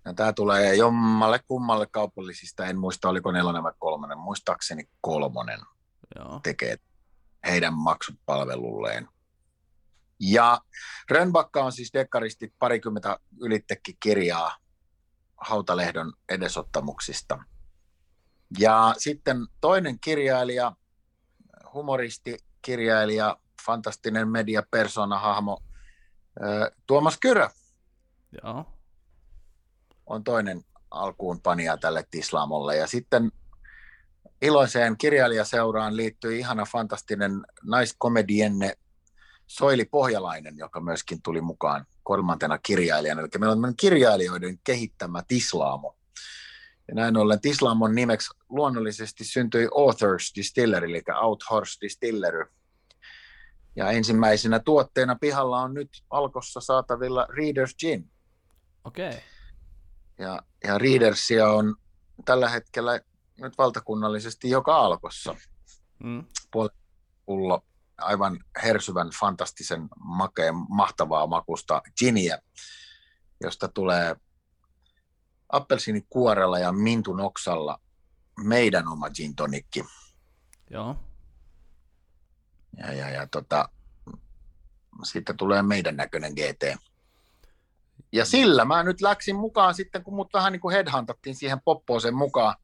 Ja 0.05 0.15
tämä 0.15 0.33
tulee 0.33 0.75
jommalle 0.75 1.41
kummalle 1.49 1.87
kaupallisista, 1.91 2.67
en 2.67 2.79
muista 2.79 3.09
oliko 3.09 3.33
nelonen 3.33 3.63
vai 3.63 3.73
kolmonen, 3.79 4.19
muistaakseni 4.19 4.89
kolmonen 5.01 5.61
Joo. 6.19 6.41
tekee 6.43 6.77
heidän 7.47 7.75
maksut 7.75 8.17
palvelulleen. 8.27 9.09
Ja 10.21 10.61
Rönbakka 11.11 11.65
on 11.65 11.73
siis 11.73 11.93
dekkaristit 11.93 12.55
parikymmentä 12.59 13.19
ylittekin 13.41 13.97
kirjaa 14.01 14.57
Hautalehdon 15.37 16.13
edesottamuksista. 16.29 17.39
Ja 18.59 18.95
sitten 18.99 19.47
toinen 19.61 20.01
kirjailija, 20.01 20.73
humoristi, 21.73 22.37
kirjailija, 22.63 23.37
fantastinen 23.67 24.29
media 24.29 24.63
persona 24.71 25.19
hahmo 25.19 25.63
Tuomas 26.87 27.19
Kyrö. 27.19 27.49
Joo. 28.43 28.67
On 30.07 30.25
toinen 30.25 30.65
alkuun 30.91 31.41
panija 31.41 31.77
tälle 31.77 32.05
Tislamolle. 32.11 32.77
Ja 32.77 32.87
sitten 32.87 33.33
iloiseen 34.43 34.99
kirjailijaseuraan 34.99 35.97
liittyy 35.97 36.37
ihana 36.37 36.65
fantastinen 36.65 37.43
naiskomedienne 37.63 38.77
Soili 39.47 39.85
Pohjalainen, 39.85 40.59
joka 40.59 40.81
myöskin 40.81 41.23
tuli 41.23 41.41
mukaan 41.41 41.87
kolmantena 42.03 42.59
kirjailijana. 42.59 43.21
Eli 43.21 43.29
meillä 43.39 43.67
on 43.67 43.77
kirjailijoiden 43.77 44.59
kehittämä 44.65 45.23
Tislaamo. 45.29 45.97
Ja 46.89 46.95
näin 46.95 47.17
ollen 47.17 47.41
Tislaamon 47.41 47.95
nimeksi 47.95 48.31
luonnollisesti 48.49 49.25
syntyi 49.25 49.69
Authors 49.79 50.33
Distillery, 50.37 50.91
eli 50.91 51.03
Out 51.23 51.45
Horse 51.51 51.81
Distillery. 51.81 52.45
Ja 53.77 53.91
ensimmäisenä 53.91 54.61
tuotteena 54.61 55.17
pihalla 55.21 55.61
on 55.61 55.75
nyt 55.75 55.89
alkossa 56.11 56.61
saatavilla 56.61 57.27
Readers 57.37 57.77
Gin. 57.77 58.11
Okei. 58.85 59.09
Okay. 59.09 59.21
Ja, 60.19 60.41
ja 60.65 60.79
Readersia 60.79 61.49
on 61.49 61.77
tällä 62.25 62.49
hetkellä 62.49 63.01
nyt 63.41 63.59
valtakunnallisesti 63.59 64.51
joka 64.51 64.77
alkossa. 64.77 65.37
Mm. 66.05 66.25
pullo 67.27 67.65
aivan 67.99 68.45
hersyvän, 68.63 69.11
fantastisen, 69.21 69.89
makeen, 69.99 70.55
mahtavaa 70.69 71.27
makusta 71.27 71.83
giniä, 71.99 72.39
josta 73.41 73.69
tulee 73.69 74.17
appelsiinikuorella 75.49 76.59
ja 76.59 76.73
mintunoksalla 76.73 77.81
meidän 78.45 78.89
oma 78.89 79.11
gin 79.11 79.37
tonikki. 79.37 79.85
Joo. 80.71 80.97
Ja, 82.77 82.93
ja, 82.93 83.11
ja 83.11 83.27
tota, 83.27 83.69
siitä 85.03 85.35
tulee 85.35 85.63
meidän 85.63 85.97
näköinen 85.97 86.33
GT. 86.33 86.79
Ja 88.13 88.25
sillä 88.25 88.65
mä 88.65 88.83
nyt 88.83 89.01
läksin 89.01 89.37
mukaan 89.37 89.75
sitten, 89.75 90.05
kun 90.05 90.15
mut 90.15 90.33
vähän 90.33 90.53
niin 90.53 90.61
kuin 90.61 90.73
headhuntattiin 90.73 91.37
siihen 91.37 91.61
poppooseen 91.65 92.15
mukaan, 92.15 92.57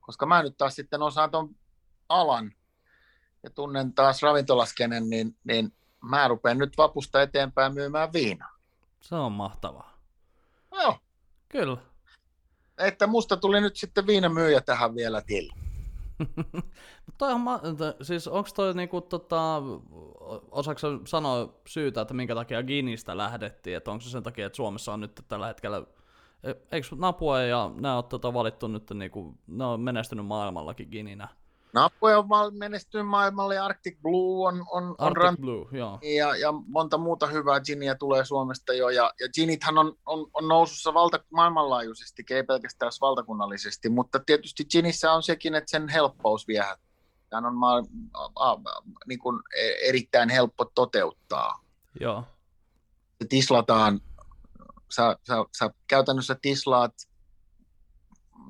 koska 0.00 0.26
mä 0.26 0.42
nyt 0.42 0.56
taas 0.56 0.74
sitten 0.74 1.02
osaan 1.02 1.30
ton 1.30 1.56
alan 2.08 2.52
ja 3.42 3.50
tunnen 3.50 3.92
taas 3.92 4.22
ravintolaskenen, 4.22 5.10
niin, 5.10 5.36
niin 5.44 5.72
mä 6.02 6.28
rupean 6.28 6.58
nyt 6.58 6.78
vapusta 6.78 7.22
eteenpäin 7.22 7.74
myymään 7.74 8.12
viinaa. 8.12 8.56
Se 9.00 9.14
on 9.14 9.32
mahtavaa. 9.32 9.98
Joo. 10.72 10.98
Kyllä. 11.48 11.76
Että 12.78 13.06
musta 13.06 13.36
tuli 13.36 13.60
nyt 13.60 13.76
sitten 13.76 14.06
viinamyyjä 14.06 14.60
tähän 14.60 14.94
vielä 14.94 15.22
til. 15.22 15.48
Toihan 17.18 17.40
ma- 17.40 17.60
siis 18.02 18.28
onko 18.28 18.48
toi 18.54 18.74
niinku 18.74 19.00
tota, 19.00 19.62
osaako 20.50 20.80
sanoa 21.04 21.60
syytä, 21.66 22.00
että 22.00 22.14
minkä 22.14 22.34
takia 22.34 22.62
Ginistä 22.62 23.16
lähdettiin, 23.16 23.76
että 23.76 23.90
onko 23.90 24.00
se 24.00 24.10
sen 24.10 24.22
takia, 24.22 24.46
että 24.46 24.56
Suomessa 24.56 24.92
on 24.92 25.00
nyt 25.00 25.20
tällä 25.28 25.46
hetkellä 25.46 25.82
e, 26.42 26.52
Eikö 26.72 26.88
Napue 26.96 27.46
ja 27.46 27.70
nämä 27.80 27.98
on 27.98 28.04
tota 28.04 28.34
valittu 28.34 28.68
nyt, 28.68 28.90
niinku, 28.90 29.34
ne 29.46 29.64
on 29.64 29.80
menestynyt 29.80 30.26
maailmallakin 30.26 30.88
Gininä? 30.90 31.28
Napue 31.74 32.16
on 32.16 32.26
menestynyt 32.58 33.06
maailmalle 33.06 33.54
ja 33.54 33.64
Arctic 33.64 33.98
Blue 34.02 34.48
on, 34.48 34.64
on, 34.70 34.94
Arctic 34.98 35.28
on 35.28 35.36
Blue, 35.36 35.68
joo. 35.72 35.98
Ja, 36.02 36.36
ja, 36.36 36.52
monta 36.52 36.98
muuta 36.98 37.26
hyvää 37.26 37.60
giniä 37.60 37.94
tulee 37.94 38.24
Suomesta 38.24 38.72
jo. 38.72 38.88
Ja, 38.88 39.12
ja 39.20 39.28
ginithän 39.28 39.78
on, 39.78 39.94
on, 40.06 40.30
on 40.34 40.48
nousussa 40.48 40.94
valta, 40.94 41.18
maailmanlaajuisesti, 41.30 42.24
ei 42.30 42.42
pelkästään 42.42 42.92
valtakunnallisesti, 43.00 43.88
mutta 43.88 44.20
tietysti 44.26 44.64
ginissä 44.64 45.12
on 45.12 45.22
sekin, 45.22 45.54
että 45.54 45.70
sen 45.70 45.88
helppous 45.88 46.48
viehättää. 46.48 46.88
Tämä 47.30 47.48
on 47.48 47.54
maa, 47.54 47.82
a, 48.14 48.52
a, 48.52 48.58
niin 49.06 49.18
kuin 49.18 49.40
e, 49.56 49.88
erittäin 49.88 50.28
helppo 50.28 50.64
toteuttaa. 50.74 51.64
Joo. 52.00 52.24
Se 53.20 53.26
tislataan, 53.28 54.00
sä, 54.90 55.16
sä, 55.26 55.34
sä 55.58 55.70
käytännössä 55.86 56.36
tislaat 56.42 56.94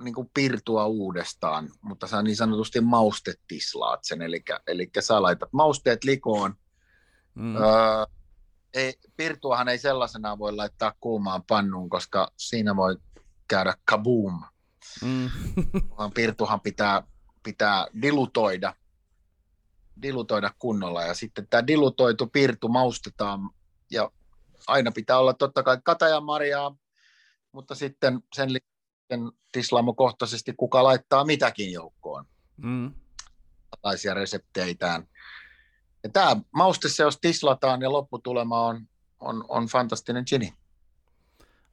niin 0.05 0.15
kuin 0.15 0.31
pirtua 0.35 0.87
uudestaan, 0.87 1.69
mutta 1.83 2.07
sä 2.07 2.23
niin 2.23 2.37
sanotusti 2.37 2.81
maustetislaat 2.81 4.01
sen, 4.05 4.23
eli, 4.23 4.45
eli 4.67 4.91
sä 5.01 5.23
laitat 5.23 5.53
mausteet 5.53 6.05
likoon. 6.05 6.55
Mm. 7.35 7.57
Öö, 7.57 8.07
ei, 8.75 8.95
pirtuahan 9.17 9.69
ei 9.69 9.79
sellaisena 9.79 10.39
voi 10.39 10.57
laittaa 10.57 10.95
kuumaan 11.01 11.43
pannuun, 11.43 11.91
koska 11.91 12.33
siinä 12.37 12.77
voi 12.77 12.97
käydä 13.49 13.75
kaboom. 13.85 14.43
Mm. 15.03 15.31
Vaan 15.99 16.13
pirtuhan 16.13 16.61
pitää, 16.61 17.03
pitää 17.43 17.87
dilutoida, 18.03 18.75
dilutoida 20.03 20.55
kunnolla 20.59 21.03
ja 21.03 21.15
sitten 21.15 21.47
tämä 21.51 21.67
dilutoitu 21.67 22.27
pirtu 22.27 22.69
maustetaan 22.69 23.51
ja 23.91 24.11
aina 24.67 24.93
pitää 24.93 25.19
olla 25.19 25.35
totta 25.35 25.63
kai 25.63 25.79
katajamarjaa, 25.85 26.77
mutta 27.53 27.75
sitten 27.75 28.21
sen 28.37 28.51
sitten 29.09 29.33
tislaamokohtaisesti 29.53 30.53
kuka 30.57 30.85
laittaa 30.85 31.25
mitäkin 31.25 31.73
joukkoon. 31.73 32.25
Mm. 32.57 32.95
Tällaisia 33.71 34.15
resepteitään. 34.15 35.09
Ja 36.03 36.11
tämä 36.11 36.37
mausteseos 36.51 37.19
tislataan 37.21 37.83
ja 37.83 37.93
lopputulema 37.93 38.67
on, 38.67 38.87
on, 39.21 39.45
on 39.49 39.67
fantastinen 39.67 40.25
gini. 40.27 40.55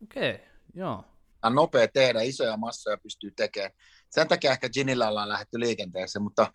Okei, 0.03 0.35
okay, 0.35 0.47
joo. 0.73 1.05
Tämä 1.41 1.49
on 1.49 1.55
nopea 1.55 1.87
tehdä, 1.87 2.21
isoja 2.21 2.57
massoja 2.57 2.97
pystyy 2.97 3.31
tekemään. 3.31 3.71
Sen 4.09 4.27
takia 4.27 4.51
ehkä 4.51 4.69
ginillä 4.69 5.07
ollaan 5.07 5.29
lähdetty 5.29 5.59
liikenteeseen, 5.59 6.23
mutta 6.23 6.53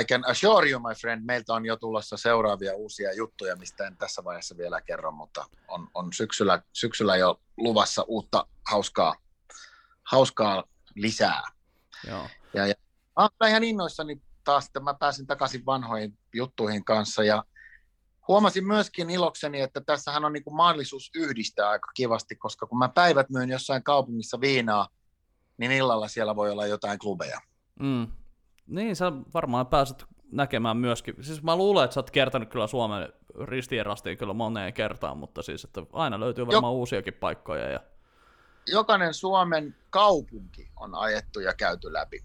I 0.00 0.04
can 0.04 0.24
assure 0.30 0.70
you, 0.70 0.80
my 0.80 0.94
friend, 1.00 1.24
meiltä 1.24 1.54
on 1.54 1.66
jo 1.66 1.76
tulossa 1.76 2.16
seuraavia 2.16 2.74
uusia 2.74 3.12
juttuja, 3.12 3.56
mistä 3.56 3.86
en 3.86 3.96
tässä 3.96 4.24
vaiheessa 4.24 4.56
vielä 4.56 4.80
kerro, 4.80 5.12
mutta 5.12 5.44
on, 5.68 5.88
on 5.94 6.12
syksyllä, 6.12 6.62
syksyllä 6.72 7.16
jo 7.16 7.40
luvassa 7.56 8.02
uutta 8.02 8.46
hauskaa 8.70 9.25
hauskaa 10.10 10.64
lisää. 10.94 11.42
Joo. 12.08 12.28
Ja, 12.54 12.66
ja 12.66 12.74
mä 13.16 13.28
olen 13.40 13.50
ihan 13.50 13.64
innoissani 13.64 14.20
taas, 14.44 14.66
että 14.66 14.80
mä 14.80 14.94
pääsin 14.94 15.26
takaisin 15.26 15.66
vanhoihin 15.66 16.18
juttuihin 16.34 16.84
kanssa 16.84 17.24
ja 17.24 17.44
huomasin 18.28 18.66
myöskin 18.66 19.10
ilokseni, 19.10 19.60
että 19.60 19.80
tässähän 19.80 20.24
on 20.24 20.32
niin 20.32 20.44
kuin 20.44 20.56
mahdollisuus 20.56 21.10
yhdistää 21.14 21.68
aika 21.68 21.88
kivasti, 21.94 22.36
koska 22.36 22.66
kun 22.66 22.78
mä 22.78 22.88
päivät 22.88 23.30
myyn 23.30 23.50
jossain 23.50 23.82
kaupungissa 23.82 24.40
viinaa, 24.40 24.88
niin 25.58 25.72
illalla 25.72 26.08
siellä 26.08 26.36
voi 26.36 26.50
olla 26.50 26.66
jotain 26.66 26.98
klubeja. 26.98 27.40
Mm. 27.80 28.06
Niin, 28.66 28.96
sä 28.96 29.12
varmaan 29.34 29.66
pääset 29.66 30.04
näkemään 30.32 30.76
myöskin. 30.76 31.14
Siis 31.20 31.42
mä 31.42 31.56
luulen, 31.56 31.84
että 31.84 31.94
sä 31.94 32.00
oot 32.00 32.10
kertonut 32.10 32.48
kyllä 32.48 32.66
Suomen 32.66 33.12
ristien 33.44 33.86
rastiin 33.86 34.18
kyllä 34.18 34.32
moneen 34.32 34.72
kertaan, 34.72 35.18
mutta 35.18 35.42
siis 35.42 35.64
että 35.64 35.82
aina 35.92 36.20
löytyy 36.20 36.46
varmaan 36.46 36.72
jo. 36.72 36.78
uusiakin 36.78 37.14
paikkoja. 37.14 37.70
Ja 37.70 37.80
jokainen 38.66 39.14
Suomen 39.14 39.76
kaupunki 39.90 40.70
on 40.76 40.94
ajettu 40.94 41.40
ja 41.40 41.54
käyty 41.54 41.92
läpi. 41.92 42.24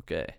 Okei. 0.00 0.22
Okay. 0.22 0.38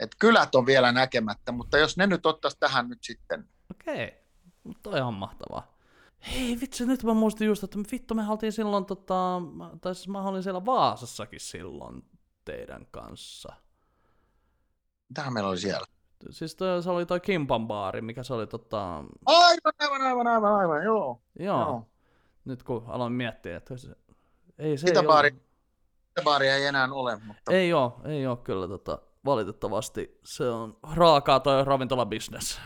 Et 0.00 0.10
kylät 0.18 0.54
on 0.54 0.66
vielä 0.66 0.92
näkemättä, 0.92 1.52
mutta 1.52 1.78
jos 1.78 1.96
ne 1.96 2.06
nyt 2.06 2.26
ottaisi 2.26 2.56
tähän 2.60 2.88
nyt 2.88 2.98
sitten. 3.02 3.48
Okei, 3.70 4.04
okay. 4.04 4.80
toi 4.82 5.00
on 5.00 5.14
mahtavaa. 5.14 5.78
Hei 6.32 6.60
vitsi, 6.60 6.86
nyt 6.86 7.04
mä 7.04 7.14
muistin 7.14 7.46
just, 7.46 7.64
että 7.64 7.78
vittu 7.92 8.14
me 8.14 8.28
oltiin 8.28 8.52
silloin, 8.52 8.84
tota, 8.84 9.42
tai 9.80 9.94
siis 9.94 10.08
mä 10.08 10.22
olin 10.22 10.42
siellä 10.42 10.66
Vaasassakin 10.66 11.40
silloin 11.40 12.02
teidän 12.44 12.86
kanssa. 12.90 13.52
Mitähän 15.08 15.32
meillä 15.32 15.50
oli 15.50 15.58
siellä? 15.58 15.86
Siis 16.30 16.54
toi, 16.54 16.82
se 16.82 16.90
oli 16.90 17.06
toi 17.06 17.20
Kimpan 17.20 17.66
baari, 17.66 18.00
mikä 18.00 18.22
se 18.22 18.34
oli 18.34 18.46
tota... 18.46 19.04
Aivan, 19.26 19.72
aivan, 19.78 20.02
aivan, 20.02 20.26
aivan, 20.26 20.54
aivan, 20.54 20.84
joo. 20.84 21.22
Joo. 21.38 21.60
joo 21.60 21.86
nyt 22.48 22.62
kun 22.62 22.84
aloin 22.86 23.12
miettiä, 23.12 23.56
että 23.56 23.76
se, 23.76 23.88
ei 24.58 24.78
se 24.78 24.86
Sitä, 24.86 25.00
ei 25.00 25.06
baari, 25.06 25.30
ole... 25.30 25.40
sitä 26.08 26.22
baaria 26.24 26.56
ei 26.56 26.64
enää 26.64 26.88
ole, 26.92 27.16
mutta... 27.26 27.52
Ei 27.52 27.72
ole, 27.72 27.92
ei 28.04 28.26
ole 28.26 28.36
kyllä 28.36 28.68
tota, 28.68 28.98
valitettavasti. 29.24 30.18
Se 30.24 30.48
on 30.50 30.78
raakaa 30.94 31.40
toi 31.40 31.64
ravintolabisnes. 31.64 32.60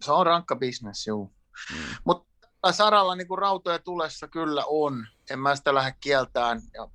Se 0.00 0.12
on 0.12 0.26
rankka 0.26 0.56
bisnes, 0.56 1.06
juu. 1.06 1.32
Mm. 1.72 1.94
Mutta 2.04 2.72
saralla 2.72 3.16
niin 3.16 3.38
rautoja 3.38 3.78
tulessa 3.78 4.28
kyllä 4.28 4.62
on. 4.66 5.06
En 5.30 5.38
mä 5.38 5.56
sitä 5.56 5.74
lähde 5.74 5.94
kieltään. 6.00 6.60
Ja 6.74 6.88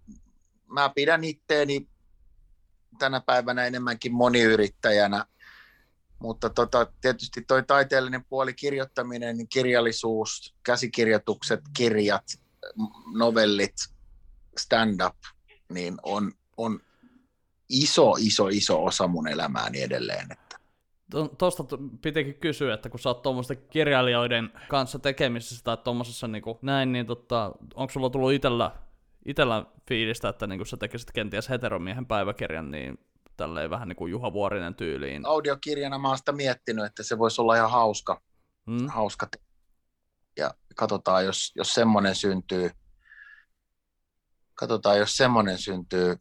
mä 0.65 0.91
pidän 0.95 1.23
itteeni 1.23 1.89
tänä 2.99 3.21
päivänä 3.21 3.65
enemmänkin 3.65 4.13
moniyrittäjänä– 4.13 5.25
mutta 6.19 6.49
tota, 6.49 6.87
tietysti 7.01 7.41
toi 7.41 7.63
taiteellinen 7.63 8.25
puoli, 8.25 8.53
kirjoittaminen, 8.53 9.37
niin 9.37 9.47
kirjallisuus, 9.47 10.55
käsikirjoitukset, 10.63 11.61
kirjat, 11.77 12.25
novellit, 13.13 13.75
stand-up, 14.57 15.15
niin 15.69 15.97
on, 16.03 16.31
on 16.57 16.79
iso, 17.69 18.13
iso, 18.19 18.47
iso 18.47 18.85
osa 18.85 19.07
mun 19.07 19.27
elämääni 19.27 19.81
edelleen. 19.81 20.31
Että. 20.31 20.59
Tuosta 21.37 21.63
pitikin 22.01 22.35
kysyä, 22.35 22.73
että 22.73 22.89
kun 22.89 22.99
sä 22.99 23.09
oot 23.09 23.21
tuommoisten 23.21 23.57
kirjailijoiden 23.69 24.49
kanssa 24.69 24.99
tekemisissä 24.99 25.63
tai 25.63 25.77
tuommoisessa 25.77 26.27
niin 26.27 26.43
näin, 26.61 26.91
niin 26.91 27.05
tota, 27.05 27.51
onko 27.75 27.93
sulla 27.93 28.09
tullut 28.09 28.31
itellä, 28.31 28.71
itellä 29.25 29.65
fiilistä, 29.87 30.29
että 30.29 30.47
niin 30.47 30.65
sä 30.65 30.77
tekisit 30.77 31.11
kenties 31.11 31.49
heteromiehen 31.49 32.05
päiväkirjan, 32.05 32.71
niin 32.71 32.99
tälleen 33.39 33.69
vähän 33.69 33.87
niin 33.87 33.95
kuin 33.95 34.11
Juha 34.11 34.33
Vuorinen 34.33 34.75
tyyliin. 34.75 35.25
Audiokirjana 35.25 35.97
mä 35.97 36.07
oon 36.07 36.17
sitä 36.17 36.31
miettinyt, 36.31 36.85
että 36.85 37.03
se 37.03 37.17
voisi 37.17 37.41
olla 37.41 37.55
ihan 37.55 37.71
hauska. 37.71 38.21
Hmm. 38.65 38.87
hauska 38.87 39.27
ja 40.37 40.53
katsotaan, 40.75 41.25
jos, 41.25 41.51
jos 41.55 41.73
semmoinen 41.73 42.15
syntyy. 42.15 42.71
Katsotaan, 44.55 44.97
jos 44.97 45.17
semmoinen 45.17 45.57
syntyy. 45.57 46.15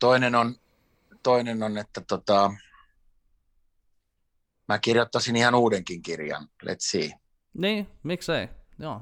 Toinen 0.00 0.34
on, 0.34 0.56
toinen 1.22 1.62
on 1.62 1.78
että 1.78 2.00
tota, 2.08 2.52
mä 4.68 4.78
kirjoittaisin 4.78 5.36
ihan 5.36 5.54
uudenkin 5.54 6.02
kirjan, 6.02 6.48
let's 6.64 6.76
see. 6.90 7.10
Niin, 7.54 7.88
miksei, 8.02 8.48
joo. 8.78 9.00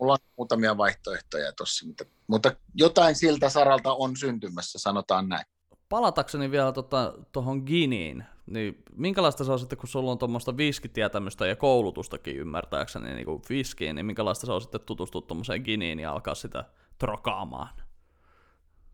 Mulla 0.00 0.12
on 0.12 0.18
muutamia 0.36 0.76
vaihtoehtoja 0.76 1.52
tuossa, 1.52 1.86
mutta, 1.86 2.04
mutta 2.26 2.56
jotain 2.74 3.16
siltä 3.16 3.48
saralta 3.48 3.92
on 3.92 4.16
syntymässä, 4.16 4.78
sanotaan 4.78 5.28
näin. 5.28 5.46
Palatakseni 5.94 6.50
vielä 6.50 6.72
tuohon 6.72 7.24
tota, 7.32 7.66
Giniin, 7.66 8.24
niin 8.46 8.82
minkälaista 8.96 9.44
se 9.44 9.52
on 9.52 9.58
sitten, 9.58 9.78
kun 9.78 9.88
sulla 9.88 10.12
on 10.12 10.18
tuommoista 10.18 10.56
viskitietämystä 10.56 11.46
ja 11.46 11.56
koulutustakin 11.56 12.36
ymmärtääkseni 12.36 13.14
niin 13.14 13.24
kuin 13.24 13.42
viskiin, 13.48 13.96
niin 13.96 14.06
minkälaista 14.06 14.46
se 14.46 14.52
on 14.52 14.60
sitten 14.60 14.80
tutustua 14.80 15.20
tuommoiseen 15.20 15.62
Giniin 15.62 16.00
ja 16.00 16.12
alkaa 16.12 16.34
sitä 16.34 16.64
trokaamaan? 16.98 17.68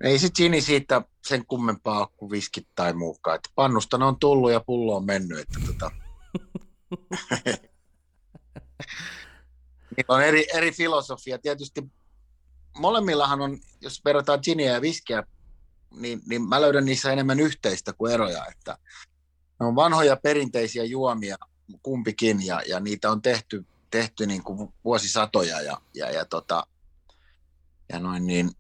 Ei 0.05 0.19
sit 0.19 0.35
Gini 0.35 0.61
siitä 0.61 1.03
sen 1.27 1.47
kummempaa 1.47 2.07
kuin 2.07 2.31
viskit 2.31 2.69
tai 2.75 2.93
muukaan. 2.93 3.37
Että 3.37 3.51
pannusta 3.55 3.99
ne 3.99 4.05
on 4.05 4.19
tullut 4.19 4.53
ja 4.53 4.61
pullo 4.61 4.97
on 4.97 5.07
mennyt. 5.07 5.39
Että 5.39 5.61
tota... 5.67 5.91
Niillä 9.97 10.15
on 10.15 10.23
eri, 10.23 10.47
eri 10.55 10.73
filosofia. 10.73 11.39
Tietysti 11.39 11.83
molemmillahan 12.79 13.41
on, 13.41 13.59
jos 13.81 14.05
verrataan 14.05 14.41
giniä 14.43 14.73
ja 14.73 14.81
viskiä, 14.81 15.25
niin, 15.97 16.21
niin 16.27 16.49
mä 16.49 16.61
löydän 16.61 16.85
niissä 16.85 17.13
enemmän 17.13 17.41
yhteistä 17.41 17.93
kuin 17.93 18.13
eroja. 18.13 18.47
Että 18.47 18.79
ne 19.61 19.67
on 19.67 19.77
vanhoja 19.77 20.17
perinteisiä 20.17 20.85
juomia 20.85 21.37
kumpikin 21.83 22.47
ja, 22.47 22.63
ja 22.69 22.81
niitä 22.81 23.11
on 23.11 23.23
tehty, 23.23 23.65
tehty 23.91 24.27
niin 24.27 24.43
kuin 24.43 24.73
vuosisatoja 24.85 25.61
ja, 25.61 25.81
ja, 25.95 26.11
ja, 26.11 26.25
tota, 26.25 26.67
ja 27.89 27.99
noin 27.99 28.27
niin, 28.27 28.51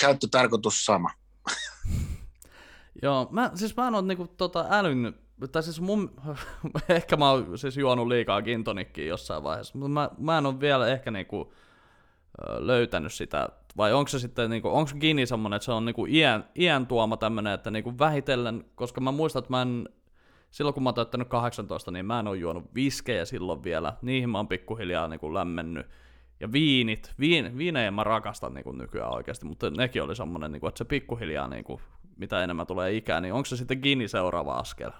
käyttötarkoitus 0.00 0.84
sama. 0.84 1.10
Joo, 3.02 3.28
mä, 3.30 3.50
siis 3.54 3.76
mä 3.76 3.88
en 3.88 3.94
ole 3.94 4.06
niinku 4.06 4.26
tota 4.26 4.66
älyn, 4.70 5.14
tai 5.52 5.62
siis 5.62 5.80
mun, 5.80 6.16
ehkä 6.88 7.16
mä 7.16 7.30
oon 7.30 7.58
siis 7.58 7.76
juonut 7.76 8.08
liikaa 8.08 8.42
gintonikkiä 8.42 9.04
jossain 9.04 9.42
vaiheessa, 9.42 9.78
mutta 9.78 9.88
mä, 9.88 10.10
mä 10.18 10.38
en 10.38 10.46
ole 10.46 10.60
vielä 10.60 10.88
ehkä 10.88 11.10
niinku 11.10 11.52
löytänyt 12.58 13.14
sitä, 13.14 13.48
vai 13.76 13.92
onko 13.92 14.08
se 14.08 14.18
sitten, 14.18 14.50
niinku, 14.50 14.68
onko 14.68 14.90
Gini 15.00 15.26
semmoinen, 15.26 15.56
että 15.56 15.64
se 15.64 15.72
on 15.72 15.84
niinku 15.84 16.06
iän, 16.06 16.48
iän 16.58 16.86
tuoma 16.86 17.16
tämmöinen, 17.16 17.52
että 17.52 17.70
niinku 17.70 17.98
vähitellen, 17.98 18.64
koska 18.74 19.00
mä 19.00 19.12
muistan, 19.12 19.40
että 19.40 19.50
mä 19.50 19.62
en 19.62 19.88
silloin 20.50 20.74
kun 20.74 20.82
mä 20.82 20.88
oon 20.88 20.94
täyttänyt 20.94 21.28
18, 21.28 21.90
niin 21.90 22.06
mä 22.06 22.20
en 22.20 22.28
ole 22.28 22.36
juonut 22.36 22.74
viskejä 22.74 23.24
silloin 23.24 23.64
vielä. 23.64 23.96
Niihin 24.02 24.30
mä 24.30 24.38
oon 24.38 24.48
pikkuhiljaa 24.48 25.08
niin 25.08 25.20
kuin 25.20 25.34
lämmennyt. 25.34 25.86
Ja 26.40 26.52
viinit, 26.52 27.12
viin, 27.20 27.58
viinejä 27.58 27.90
mä 27.90 28.04
rakastan 28.04 28.54
niin 28.54 28.64
kuin 28.64 28.78
nykyään 28.78 29.12
oikeasti, 29.12 29.46
mutta 29.46 29.70
nekin 29.70 30.02
oli 30.02 30.16
semmoinen, 30.16 30.52
niin 30.52 30.60
kuin, 30.60 30.68
että 30.68 30.78
se 30.78 30.84
pikkuhiljaa, 30.84 31.48
niin 31.48 31.64
kuin, 31.64 31.80
mitä 32.16 32.44
enemmän 32.44 32.66
tulee 32.66 32.96
ikää, 32.96 33.20
niin 33.20 33.34
onko 33.34 33.44
se 33.44 33.56
sitten 33.56 33.78
Gini 33.82 34.08
seuraava 34.08 34.54
askel? 34.54 34.90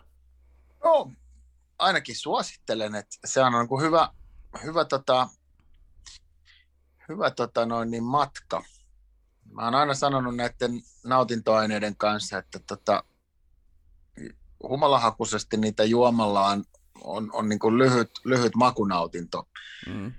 No, 0.84 1.12
ainakin 1.78 2.16
suosittelen, 2.16 2.94
että 2.94 3.16
se 3.24 3.42
on 3.42 3.52
niin 3.52 3.82
hyvä, 3.82 4.08
hyvä, 4.64 4.84
tota, 4.84 5.28
hyvä 7.08 7.30
tota 7.30 7.66
noin, 7.66 7.90
niin 7.90 8.04
matka. 8.04 8.62
Mä 9.52 9.64
oon 9.64 9.74
aina 9.74 9.94
sanonut 9.94 10.36
näiden 10.36 10.82
nautintoaineiden 11.04 11.96
kanssa, 11.96 12.38
että 12.38 12.60
tota, 12.66 13.04
humalahakuisesti 14.62 15.56
niitä 15.56 15.84
juomallaan 15.84 16.64
on, 17.04 17.30
on 17.32 17.48
niin 17.48 17.58
kuin 17.58 17.78
lyhyt, 17.78 18.10
lyhyt 18.24 18.54
makunautinto. 18.54 19.48
Mm. 19.86 20.12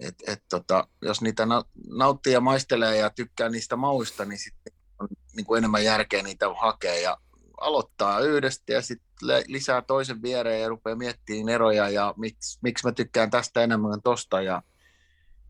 Et, 0.00 0.14
et 0.26 0.42
tota, 0.48 0.88
jos 1.02 1.20
niitä 1.20 1.46
nauttii 1.90 2.32
ja 2.32 2.40
maistelee 2.40 2.96
ja 2.96 3.10
tykkää 3.10 3.48
niistä 3.48 3.76
mauista, 3.76 4.24
niin 4.24 4.38
sitten 4.38 4.72
on 4.98 5.08
niin 5.36 5.46
kuin 5.46 5.58
enemmän 5.58 5.84
järkeä 5.84 6.22
niitä 6.22 6.46
hakea 6.60 6.94
ja 6.94 7.16
aloittaa 7.60 8.20
yhdestä 8.20 8.72
ja 8.72 8.82
sitten 8.82 9.42
lisää 9.46 9.82
toisen 9.82 10.22
viereen 10.22 10.62
ja 10.62 10.68
rupeaa 10.68 10.96
miettimään 10.96 11.48
eroja 11.48 11.88
ja 11.88 12.14
miksi, 12.16 12.58
miksi 12.62 12.86
mä 12.86 12.92
tykkään 12.92 13.30
tästä 13.30 13.62
enemmän 13.62 13.90
kuin 13.90 14.02
tosta 14.02 14.42
ja 14.42 14.62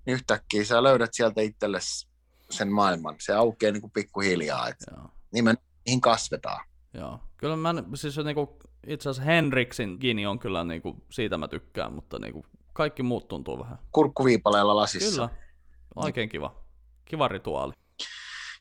niin 0.07 0.15
yhtäkkiä 0.15 0.65
sä 0.65 0.83
löydät 0.83 1.11
sieltä 1.13 1.41
itsellesi 1.41 2.09
sen 2.51 2.73
maailman. 2.73 3.17
Se 3.21 3.35
aukeaa 3.35 3.73
niin 3.73 3.81
kuin 3.81 3.91
pikkuhiljaa, 3.91 4.69
että 4.69 4.87
nimen, 5.33 5.59
kasvetaan. 6.01 6.65
Joo. 6.95 7.21
Kyllä 7.37 7.57
mä, 7.57 7.75
siis 7.95 8.17
niinku, 8.17 8.59
itse 8.87 9.09
asiassa 9.09 9.33
Henriksin 9.33 9.97
Gini 10.01 10.27
on 10.27 10.39
kyllä 10.39 10.65
niinku, 10.65 11.05
siitä 11.11 11.39
mä 11.39 11.49
tykkään, 11.49 11.93
mutta 11.93 12.19
niinku, 12.19 12.47
kaikki 12.73 13.03
muut 13.03 13.29
tuntuu 13.29 13.59
vähän. 13.59 13.79
Kurkkuviipaleella 13.93 14.77
lasissa. 14.77 15.29
Kyllä, 15.29 15.45
oikein 15.97 16.29
kiva. 16.29 16.55
Kiva 17.05 17.29
rituaali. 17.29 17.73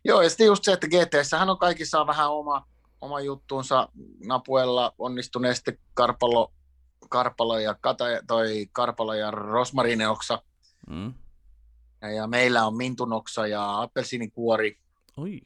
Joo, 0.06 0.22
ja 0.22 0.30
sitten 0.30 0.48
just 0.48 0.64
se, 0.64 0.74
että 0.74 0.88
GTS 0.88 1.34
on 1.34 1.58
kaikissa 1.58 2.02
on 2.02 2.08
vähän 2.08 2.32
oma, 2.32 2.68
oma 3.02 3.22
juttuunsa. 3.22 3.90
Napuella 4.26 4.94
onnistuneesti 4.98 5.80
Karpalo, 5.94 6.54
Karpalo 7.10 7.60
ja 7.60 7.76
Kata, 7.82 8.06
toi 8.28 8.68
Karpalo 8.72 9.14
ja 9.14 9.32
Rosmarineoksa. 9.32 10.42
Mm. 10.90 11.14
Ja, 12.10 12.28
meillä 12.28 12.66
on 12.66 12.78
mintunoksa 12.78 13.48
ja 13.48 13.82
appelsiinikuori. 13.82 14.80
Oi 15.18 15.42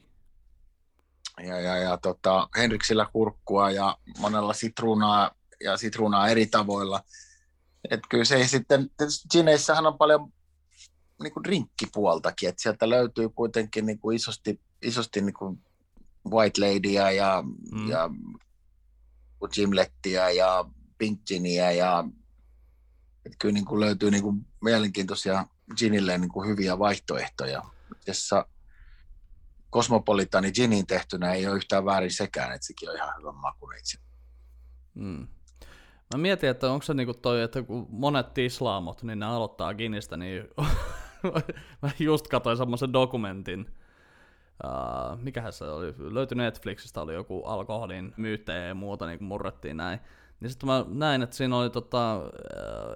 ja, 1.43 1.59
ja, 1.59 1.75
ja 1.77 1.97
tota, 1.97 2.49
Henriksillä 2.57 3.07
kurkkua 3.13 3.71
ja 3.71 3.97
monella 4.19 4.53
sitruunaa 4.53 5.31
ja 5.63 5.77
sitruunaa 5.77 6.29
eri 6.29 6.45
tavoilla. 6.45 7.03
Et 7.91 7.99
kyllä 8.09 8.25
se 8.25 8.47
sitten, 8.47 8.89
Gineissähän 9.31 9.87
on 9.87 9.97
paljon 9.97 10.33
niin 11.23 11.33
kuin 11.33 11.43
drinkkipuoltakin, 11.43 12.49
että 12.49 12.61
sieltä 12.61 12.89
löytyy 12.89 13.29
kuitenkin 13.29 13.85
niin 13.85 13.99
kuin 13.99 14.15
isosti, 14.15 14.61
isosti 14.81 15.21
niin 15.21 15.33
kuin 15.33 15.63
White 16.29 16.61
Ladyä 16.61 17.11
ja, 17.11 17.43
mm. 17.71 17.89
ja 17.89 18.09
Gimlettiä 19.51 20.29
ja 20.29 20.65
Pink 20.97 21.21
Giniä 21.27 21.71
ja 21.71 22.03
että 23.25 23.37
kyllä 23.39 23.53
niin 23.53 23.65
kuin 23.65 23.79
löytyy 23.79 24.11
niin 24.11 24.23
kuin 24.23 24.45
mielenkiintoisia 24.61 25.45
ginille 25.79 26.17
niin 26.17 26.31
kuin 26.31 26.49
hyviä 26.49 26.79
vaihtoehtoja, 26.79 27.61
jossa 28.07 28.45
Cosmopolitani 29.73 30.51
ginin 30.51 30.87
tehtynä 30.87 31.33
ei 31.33 31.47
ole 31.47 31.55
yhtään 31.55 31.85
väärin 31.85 32.11
sekään, 32.11 32.51
että 32.51 32.67
sekin 32.67 32.89
on 32.89 32.95
ihan 32.95 33.13
hyvä 33.19 33.31
maku 33.31 33.71
itse. 33.79 33.97
Mm. 34.93 35.27
Mä 36.13 36.17
mietin, 36.17 36.49
että 36.49 36.71
onko 36.71 36.83
se 36.83 36.93
niinku 36.93 37.13
toi, 37.13 37.41
että 37.41 37.63
kun 37.63 37.87
monet 37.89 38.33
tislaamot, 38.33 39.03
niin 39.03 39.19
ne 39.19 39.25
aloittaa 39.25 39.73
ginistä, 39.73 40.17
niin 40.17 40.47
mä 41.81 41.89
just 41.99 42.27
katsoin 42.27 42.57
semmoisen 42.57 42.93
dokumentin, 42.93 43.75
uh, 44.63 45.19
mikähän 45.21 45.53
se 45.53 45.65
oli, 45.65 45.93
löytyi 45.97 46.37
Netflixistä, 46.37 47.01
oli 47.01 47.13
joku 47.13 47.43
alkoholin 47.43 48.13
myyttejä 48.17 48.65
ja 48.67 48.75
muuta, 48.75 49.07
niin 49.07 49.19
kuin 49.19 49.27
murrettiin 49.27 49.77
näin. 49.77 49.99
Niin 50.39 50.49
sitten 50.49 50.67
mä 50.67 50.85
näin, 50.87 51.21
että 51.21 51.35
siinä 51.35 51.57
oli 51.57 51.69
tota, 51.69 52.19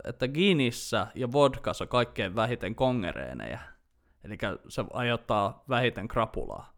että 0.04 0.28
Ginissä 0.28 1.08
ja 1.16 1.32
vodkassa 1.32 1.86
kaikkein 1.86 2.36
vähiten 2.36 2.76
kongereenejä. 2.76 3.60
Eli 4.24 4.38
se 4.68 4.86
aiheuttaa 4.94 5.64
vähiten 5.70 6.08
krapulaa. 6.08 6.74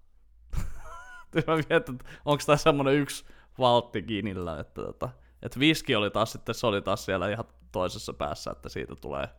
mä 1.47 1.55
mietin, 1.55 1.78
että 1.78 1.93
onko 2.26 2.43
tämä 2.45 2.57
semmoinen 2.57 2.93
yksi 2.93 3.26
valtti 3.59 4.01
Ginillä, 4.01 4.59
että, 4.59 4.82
että, 4.89 5.09
että 5.41 5.59
viski 5.59 5.95
oli 5.95 6.11
taas 6.11 6.32
sitten, 6.32 6.55
se 6.55 6.68
oli 6.68 6.82
taas 6.82 7.05
siellä 7.05 7.30
ihan 7.30 7.45
toisessa 7.72 8.14
päässä, 8.14 8.51
että 8.51 8.70
siitä 8.70 8.95
tulee 8.95 9.30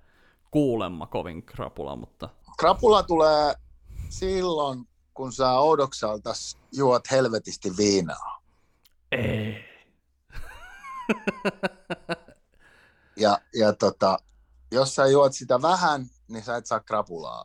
kuulemma 0.51 1.07
kovin 1.07 1.43
krapula, 1.43 1.97
mutta... 1.97 2.29
Krapula 2.59 3.03
tulee 3.03 3.55
silloin, 4.09 4.89
kun 5.15 5.33
sä 5.33 5.53
oudoksaltas 5.53 6.59
juot 6.73 7.11
helvetisti 7.11 7.71
viinaa. 7.77 8.43
Ei. 9.13 9.74
ja, 13.17 13.39
ja 13.55 13.73
tota, 13.73 14.19
jos 14.73 14.95
sä 14.95 15.07
juot 15.07 15.35
sitä 15.35 15.63
vähän, 15.63 16.07
niin 16.29 16.45
sä 16.45 16.57
et 16.57 16.67
saa 16.67 16.81
krapulaa 16.81 17.45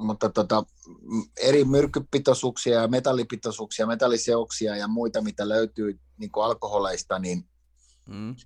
mutta 0.00 0.30
tota, 0.30 0.64
eri 1.40 1.64
myrkkypitoisuuksia 1.64 2.80
ja 2.80 2.88
metallipitoisuuksia, 2.88 3.86
metalliseoksia 3.86 4.76
ja 4.76 4.88
muita, 4.88 5.22
mitä 5.22 5.48
löytyy 5.48 6.00
niin 6.18 6.32
kuin 6.32 6.44
alkoholeista, 6.44 7.18
niin 7.18 7.48
mm. 8.06 8.36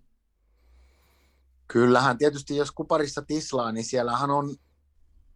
kyllähän 1.68 2.18
tietysti 2.18 2.57
jos 2.57 2.72
kuparissa 2.72 3.22
tislaa, 3.22 3.72
niin 3.72 3.85
siellähän 3.85 4.31
on 4.31 4.57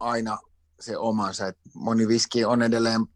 aina 0.00 0.38
se 0.80 0.96
omansa. 0.96 1.46
Et 1.46 1.58
moni 1.74 2.08
viski 2.08 2.44
on 2.44 2.62
edelleen 2.62 3.06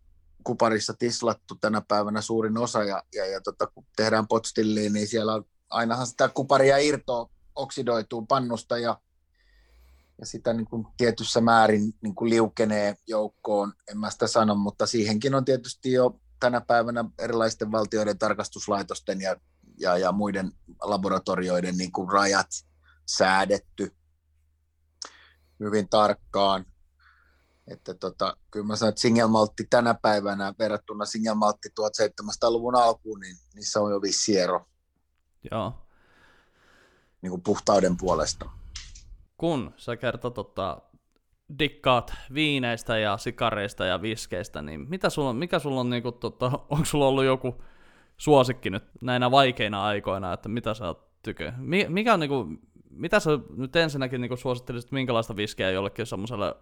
kuparissa 0.45 0.95
tislattu 0.99 1.55
tänä 1.55 1.83
päivänä 1.89 2.21
suurin 2.21 2.59
osa 2.59 2.85
ja, 2.85 3.03
ja, 3.15 3.27
ja 3.27 3.41
tota, 3.41 3.67
kun 3.67 3.87
tehdään 3.97 4.29
potstilliin, 4.29 4.93
niin 4.93 5.09
siellä 5.09 5.35
on 5.35 5.45
ainahan 5.71 6.07
sitä 6.07 6.29
kuparia 6.29 6.79
irtoa 6.79 7.29
oksidoituu 7.55 8.27
pannusta 8.27 8.79
ja 8.79 9.01
ja 10.19 10.27
sitä 10.27 10.53
niin 10.53 10.67
kuin 10.67 10.87
tietyssä 10.97 11.41
määrin 11.41 11.95
niin 12.03 12.15
kuin 12.15 12.31
liukenee 12.31 12.97
joukkoon, 13.07 13.73
en 13.91 13.99
mä 13.99 14.11
sitä 14.11 14.27
sano, 14.27 14.55
mutta 14.55 14.87
siihenkin 14.87 15.35
on 15.35 15.45
tietysti 15.45 15.93
jo 15.93 16.21
tänä 16.41 16.61
päivänä 16.61 17.05
erilaisten 17.19 17.73
valtioiden 17.73 18.19
tarkastuslaitosten 18.19 19.21
ja, 19.21 19.37
ja, 19.79 19.99
ja 19.99 20.13
muiden 20.13 20.53
laboratorioiden 20.81 21.77
niin 21.77 21.93
kuin 21.93 22.13
rajat 22.13 22.47
säädetty 23.07 23.95
hyvin 25.61 25.89
tarkkaan. 25.89 26.65
Että 27.73 27.95
tota, 27.95 28.37
kyllä 28.51 28.67
mä 28.67 28.77
sanon, 28.77 28.89
että 28.89 29.01
singelmaltti 29.01 29.67
tänä 29.71 29.95
päivänä 30.03 30.55
verrattuna 30.59 31.05
singelmaltti 31.05 31.69
1700-luvun 31.69 32.77
alkuun, 32.77 33.21
niin 33.21 33.37
niissä 33.55 33.81
on 33.81 33.91
jo 33.91 34.03
vissi 34.03 34.39
ero. 34.39 34.67
Joo. 35.51 35.75
Niin 37.23 37.31
kuin 37.31 37.43
puhtauden 37.43 37.97
puolesta. 37.97 38.51
Kun 39.37 39.75
sä 39.77 39.97
kertot 39.97 40.35
tota, 40.35 40.83
dikkaat 41.59 42.15
viineistä 42.35 42.99
ja 42.99 43.17
sikareista 43.17 43.85
ja 43.85 44.03
viskeistä, 44.03 44.63
niin 44.63 44.91
mitä 44.91 45.11
sulla 45.11 45.33
mikä 45.33 45.59
sulla 45.59 45.81
on, 45.81 45.91
niinku, 45.91 46.13
tota, 46.13 46.47
onko 46.71 46.85
sulla 46.85 47.07
ollut 47.07 47.25
joku 47.25 47.63
suosikki 48.17 48.71
nyt 48.71 48.85
näinä 49.01 49.31
vaikeina 49.31 49.85
aikoina, 49.85 50.33
että 50.33 50.49
mitä 50.49 50.75
sä 50.75 50.95
tykö? 51.23 51.53
Mikä 51.89 52.15
on 52.15 52.21
niinku, 52.21 52.47
mitä 52.91 53.21
sä 53.21 53.31
nyt 53.57 53.77
ensinnäkin 53.77 54.21
niinku 54.21 54.37
suosittelisit, 54.37 54.93
minkälaista 54.93 55.37
viskeä 55.37 55.71
jollekin 55.71 56.07
semmoiselle 56.07 56.57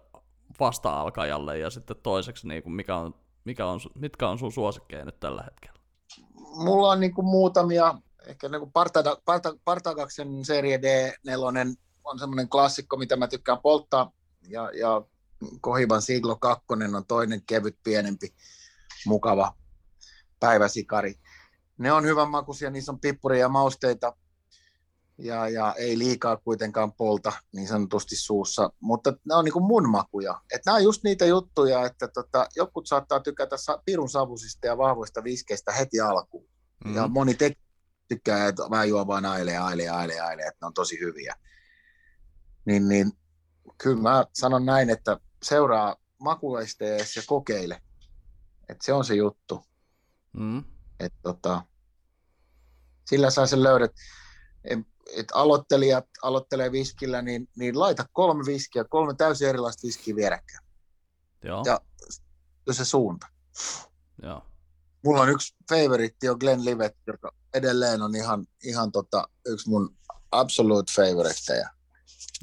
vasta-alkajalle 0.59 1.57
ja 1.57 1.69
sitten 1.69 1.97
toiseksi, 2.03 2.47
niinku, 2.47 2.69
mikä 2.69 2.95
on, 2.95 3.13
mikä 3.45 3.65
on, 3.65 3.79
mitkä 3.95 4.29
on 4.29 4.39
sun 4.39 4.51
suosikkeja 4.51 5.05
nyt 5.05 5.19
tällä 5.19 5.43
hetkellä? 5.43 5.79
Mulla 6.55 6.89
on 6.89 6.99
niinku 6.99 7.21
muutamia, 7.21 7.95
ehkä 8.25 8.49
niinku 8.49 8.71
Partagaksen 9.65 10.45
serie 10.45 10.77
D4 10.77 11.75
on 12.03 12.19
semmoinen 12.19 12.49
klassikko, 12.49 12.97
mitä 12.97 13.15
mä 13.15 13.27
tykkään 13.27 13.61
polttaa, 13.63 14.11
ja, 14.47 14.71
ja 14.79 15.01
Kohiban 15.61 16.01
Siglo 16.01 16.35
2 16.35 16.65
on 16.95 17.05
toinen 17.07 17.41
kevyt, 17.45 17.77
pienempi, 17.83 18.35
mukava 19.05 19.55
päiväsikari. 20.39 21.13
Ne 21.77 21.91
on 21.91 22.05
hyvän 22.05 22.29
makuisia, 22.29 22.69
niissä 22.69 22.91
on 22.91 22.99
pippuria 22.99 23.39
ja 23.39 23.49
mausteita, 23.49 24.15
ja, 25.23 25.49
ja 25.49 25.73
ei 25.77 25.97
liikaa 25.97 26.37
kuitenkaan 26.37 26.93
polta 26.93 27.33
niin 27.53 27.67
sanotusti 27.67 28.15
suussa, 28.15 28.69
mutta 28.79 29.13
ne 29.25 29.35
on 29.35 29.45
niin 29.45 29.53
kuin 29.53 29.65
mun 29.65 29.89
makuja. 29.89 30.41
Et 30.53 30.61
nämä 30.65 30.75
on 30.75 30.83
just 30.83 31.03
niitä 31.03 31.25
juttuja, 31.25 31.85
että 31.85 32.07
tota, 32.07 32.47
jotkut 32.55 32.87
saattaa 32.87 33.19
tykätä 33.19 33.55
pirun 33.85 34.09
savusista 34.09 34.67
ja 34.67 34.77
vahvoista 34.77 35.23
viskeistä 35.23 35.71
heti 35.71 35.99
alkuun. 35.99 36.49
Mm. 36.85 36.95
Ja 36.95 37.07
moni 37.07 37.33
te- 37.33 37.55
tykkää, 38.07 38.47
että 38.47 38.69
mä 38.69 38.83
juon 38.83 39.07
vaan 39.07 39.25
aile, 39.25 39.57
aile, 39.57 39.89
aile, 39.89 40.19
aile, 40.19 40.41
että 40.41 40.57
ne 40.61 40.67
on 40.67 40.73
tosi 40.73 40.99
hyviä. 40.99 41.35
Niin, 42.65 42.87
niin 42.87 43.11
kyllä 43.77 44.01
mä 44.01 44.25
sanon 44.33 44.65
näin, 44.65 44.89
että 44.89 45.17
seuraa 45.43 45.95
makuaistees 46.17 47.15
ja 47.15 47.21
kokeile. 47.25 47.81
Että 48.69 48.85
se 48.85 48.93
on 48.93 49.05
se 49.05 49.15
juttu. 49.15 49.65
Mm. 50.33 50.63
Et 50.99 51.13
tota, 51.21 51.61
sillä 53.05 53.29
saa 53.29 53.47
sen 53.47 53.63
löydät 53.63 53.91
että 55.17 55.35
aloittelijat 55.35 56.05
aloittelee 56.21 56.71
viskillä, 56.71 57.21
niin, 57.21 57.49
niin 57.57 57.79
laita 57.79 58.05
kolme 58.11 58.45
viskiä, 58.45 58.83
kolme 58.83 59.13
täysin 59.13 59.49
erilaista 59.49 59.87
viskiä 59.87 60.15
vierekkäin. 60.15 60.65
Joo. 61.43 61.63
Ja 61.67 61.81
se 62.73 62.85
suunta. 62.85 63.27
Joo. 64.23 64.45
Mulla 65.03 65.21
on 65.21 65.29
yksi 65.29 65.55
favoritti 65.69 66.29
on 66.29 66.37
Glenn 66.39 66.65
Livet, 66.65 66.97
joka 67.07 67.31
edelleen 67.53 68.01
on 68.01 68.15
ihan, 68.15 68.47
ihan 68.63 68.91
tota, 68.91 69.27
yksi 69.45 69.69
mun 69.69 69.97
absolute 70.31 70.91
favoriteja. 70.95 71.69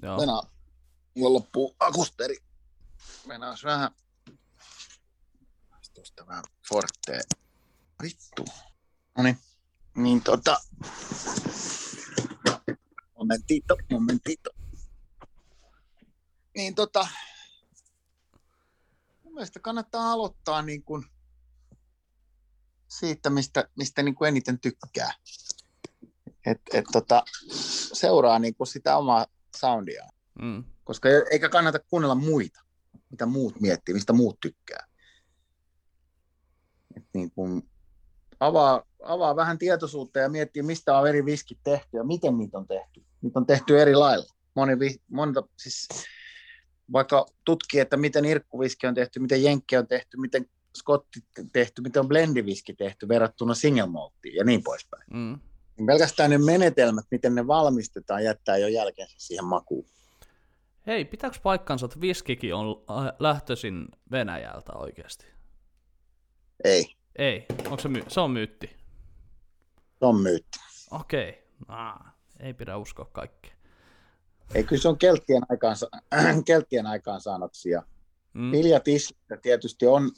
Joo. 0.02 0.18
Mennään, 0.18 0.42
mulla 1.16 1.32
loppuu 1.32 1.76
akusteri. 1.80 2.36
Mennään 3.26 3.56
vähän 3.64 3.90
tuosta 5.98 6.26
vähän 6.26 6.44
fortteen. 6.68 7.22
Vittu. 8.02 8.44
No 9.16 9.22
niin. 9.22 9.38
Niin 9.96 10.22
tota, 10.22 10.60
momentito, 13.18 13.76
momentito. 13.90 14.50
Niin 16.56 16.74
tota, 16.74 17.08
mun 19.24 19.34
mielestä 19.34 19.60
kannattaa 19.60 20.12
aloittaa 20.12 20.62
niin 20.62 20.82
kuin 20.82 21.04
siitä, 22.88 23.30
mistä, 23.30 23.68
mistä 23.76 24.02
niin 24.02 24.14
kuin 24.14 24.28
eniten 24.28 24.58
tykkää. 24.58 25.12
Et, 26.46 26.60
et 26.72 26.84
tota, 26.92 27.22
seuraa 27.92 28.38
niin 28.38 28.54
kuin 28.54 28.66
sitä 28.66 28.96
omaa 28.96 29.26
soundia. 29.56 30.08
Mm. 30.42 30.64
Koska 30.84 31.08
eikä 31.30 31.48
kannata 31.48 31.78
kuunnella 31.78 32.14
muita, 32.14 32.60
mitä 33.10 33.26
muut 33.26 33.60
miettii, 33.60 33.94
mistä 33.94 34.12
muut 34.12 34.40
tykkää. 34.40 34.86
Et 36.96 37.04
niin 37.14 37.30
kuin 37.30 37.70
avaa, 38.40 38.82
avaa 39.02 39.36
vähän 39.36 39.58
tietoisuutta 39.58 40.18
ja 40.18 40.28
miettii, 40.28 40.62
mistä 40.62 40.98
on 40.98 41.08
eri 41.08 41.24
viskit 41.24 41.58
tehty 41.64 41.96
ja 41.96 42.04
miten 42.04 42.38
niitä 42.38 42.58
on 42.58 42.66
tehty 42.66 43.07
niitä 43.22 43.38
on 43.38 43.46
tehty 43.46 43.80
eri 43.80 43.94
lailla. 43.94 44.34
Moni, 44.54 44.72
monta, 45.10 45.42
siis 45.56 45.88
vaikka 46.92 47.26
tutkii, 47.44 47.80
että 47.80 47.96
miten 47.96 48.24
irkkuviski 48.24 48.86
on 48.86 48.94
tehty, 48.94 49.20
miten 49.20 49.42
jenkki 49.42 49.76
on 49.76 49.86
tehty, 49.86 50.16
miten 50.16 50.46
skotti 50.76 51.20
tehty, 51.52 51.82
miten 51.82 52.00
on 52.00 52.08
blendiviski 52.08 52.74
tehty 52.74 53.08
verrattuna 53.08 53.54
single 53.54 53.86
malttiin 53.86 54.34
ja 54.34 54.44
niin 54.44 54.62
poispäin. 54.62 55.02
Mm. 55.10 55.38
Niin 55.76 55.86
pelkästään 55.86 56.30
ne 56.30 56.38
menetelmät, 56.38 57.04
miten 57.10 57.34
ne 57.34 57.46
valmistetaan, 57.46 58.24
jättää 58.24 58.56
jo 58.56 58.68
jälkeensä 58.68 59.16
siihen 59.18 59.44
makuun. 59.44 59.86
Hei, 60.86 61.04
pitääkö 61.04 61.38
paikkansa, 61.42 61.86
että 61.86 62.00
viskikin 62.00 62.54
on 62.54 62.84
äh, 62.90 63.12
lähtöisin 63.18 63.88
Venäjältä 64.10 64.72
oikeasti? 64.72 65.26
Ei. 66.64 66.84
Ei, 67.16 67.46
onko 67.64 67.78
se, 67.78 67.88
my- 67.88 68.04
se 68.08 68.20
on 68.20 68.30
myytti? 68.30 68.66
Se 69.98 70.06
on 70.06 70.20
myytti. 70.20 70.58
Okei, 70.90 71.28
okay. 71.28 71.76
ah 71.76 72.17
ei 72.40 72.54
pidä 72.54 72.76
uskoa 72.76 73.10
kaikkea. 73.12 73.52
Ei, 74.54 74.64
kyllä 74.64 74.82
se 74.82 74.88
on 74.88 74.98
kelttien, 74.98 75.42
aikaansa, 75.48 75.88
kelttien 76.46 76.86
aikaansaannoksia. 76.86 77.82
Mm. 78.34 78.52
Viljatisleitä 78.52 79.36
tietysti 79.42 79.86
on 79.86 80.10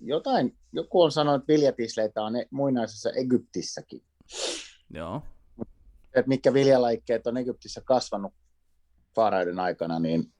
jotain, 0.00 0.56
joku 0.72 1.02
on 1.02 1.12
sanonut, 1.12 1.42
että 1.42 1.52
viljatisleitä 1.52 2.22
on 2.22 2.32
muinaisessa 2.50 3.10
Egyptissäkin. 3.10 4.02
Joo. 4.90 5.22
Että 6.14 6.28
mitkä 6.28 6.54
viljalajikkeet 6.54 7.26
on 7.26 7.36
Egyptissä 7.36 7.80
kasvanut 7.84 8.34
faaraiden 9.14 9.60
aikana, 9.60 9.98
niin 9.98 10.32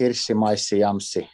hirssi, 0.00 0.34
maissi, 0.34 0.78
jamsi, 0.78 1.28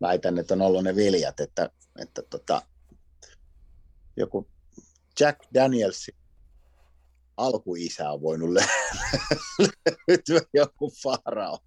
väitän, 0.00 0.38
että 0.38 0.54
on 0.54 0.62
ollut 0.62 0.84
ne 0.84 0.96
viljat, 0.96 1.40
että, 1.40 1.70
että 1.98 2.22
tota, 2.22 2.62
joku 4.16 4.48
Jack 5.20 5.40
Daniels 5.54 6.10
alkuisä 7.36 8.10
on 8.10 8.22
voinut 8.22 8.50
löytyä 10.08 10.40
joku 10.54 10.92
farao 11.02 11.58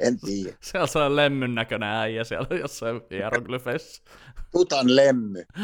En 0.00 0.20
tiedä. 0.20 0.56
Se 0.62 0.78
on 0.78 0.88
sellainen 0.88 1.16
lemmyn 1.16 1.54
näköinen 1.54 1.88
äijä 1.88 2.24
siellä 2.24 2.58
jossain 2.60 3.00
hieroglyfeissä. 3.10 4.02
Tutan 4.52 4.96
lemmy. 4.96 5.44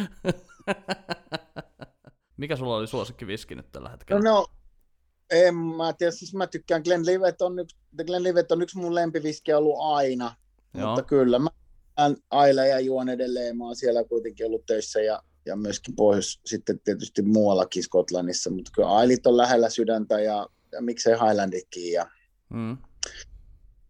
Mikä 2.36 2.56
sulla 2.56 2.76
oli 2.76 2.86
suosikki 2.86 3.26
viski 3.26 3.54
nyt 3.54 3.72
tällä 3.72 3.88
hetkellä? 3.88 4.22
No, 4.22 4.30
no 4.30 4.46
en 5.30 5.54
mä 5.54 5.92
tiedä, 5.92 6.12
siis 6.12 6.34
mä 6.34 6.46
tykkään 6.46 6.82
Glen 6.82 7.06
Livet 7.06 7.42
on 7.42 7.58
yksi, 7.58 7.76
Glen 8.06 8.22
Livet 8.22 8.52
on 8.52 8.62
yksi 8.62 8.78
mun 8.78 8.94
lempiviski 8.94 9.52
ollut 9.52 9.76
aina. 9.80 10.34
Joo. 10.74 10.86
Mutta 10.86 11.02
kyllä 11.02 11.38
mä 11.38 11.50
Aile 12.30 12.68
ja 12.68 12.80
juon 12.80 13.08
edelleen, 13.08 13.56
mä 13.56 13.64
oon 13.64 13.76
siellä 13.76 14.04
kuitenkin 14.04 14.46
ollut 14.46 14.66
töissä 14.66 15.00
ja 15.00 15.22
ja 15.48 15.56
myöskin 15.56 15.96
pohjois 15.96 16.40
sitten 16.44 16.80
tietysti 16.80 17.22
muuallakin 17.22 17.82
Skotlannissa, 17.82 18.50
mutta 18.50 18.70
kyllä 18.74 18.88
Ailit 18.88 19.26
on 19.26 19.36
lähellä 19.36 19.70
sydäntä 19.70 20.20
ja, 20.20 20.46
ja 20.72 20.82
miksei 20.82 21.12
Highlandikin 21.12 21.92
ja 21.92 22.10
mm. 22.48 22.78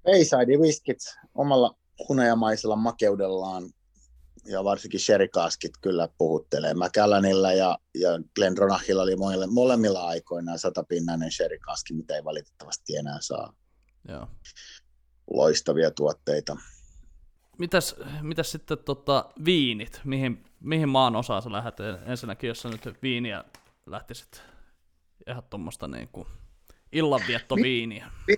Bayside 0.05 0.57
Whiskit 0.57 0.99
omalla 1.35 1.77
hunajamaisella 2.09 2.77
makeudellaan 2.77 3.71
ja 4.45 4.65
varsinkin 4.65 5.01
sherikaaskit 5.01 5.73
kyllä 5.81 6.09
puhuttelee. 6.19 6.75
McAllanilla 6.75 7.53
ja, 7.53 7.79
ja 7.95 8.09
Glen 8.35 8.59
Ronahilla 8.59 9.03
oli 9.03 9.17
mole, 9.17 9.47
molemmilla 9.47 10.07
aikoina 10.07 10.59
satapinnainen 10.59 11.33
sherikaaski, 11.33 11.95
mitä 11.95 12.17
ei 12.17 12.25
valitettavasti 12.25 12.97
enää 12.97 13.19
saa. 13.21 13.53
Joo. 14.09 14.27
Loistavia 15.31 15.91
tuotteita. 15.91 16.57
Mitäs, 17.59 17.97
mitäs 18.23 18.51
sitten 18.51 18.79
tota, 18.79 19.31
viinit? 19.45 20.01
Mihin, 20.05 20.45
mihin 20.61 20.89
maan 20.89 21.17
osaan 21.17 21.43
sä 21.43 21.53
lähdet? 21.53 21.77
Ensinnäkin, 22.07 22.49
jos 22.49 22.63
sä 22.63 22.69
nyt 22.69 23.03
viiniä 23.03 23.45
lähtisit 23.87 24.43
ihan 25.27 25.43
tuommoista 25.51 25.89
niin 25.89 26.09
kuin 26.13 26.29
illanviettoviiniä. 26.93 28.11
Vi, 28.27 28.37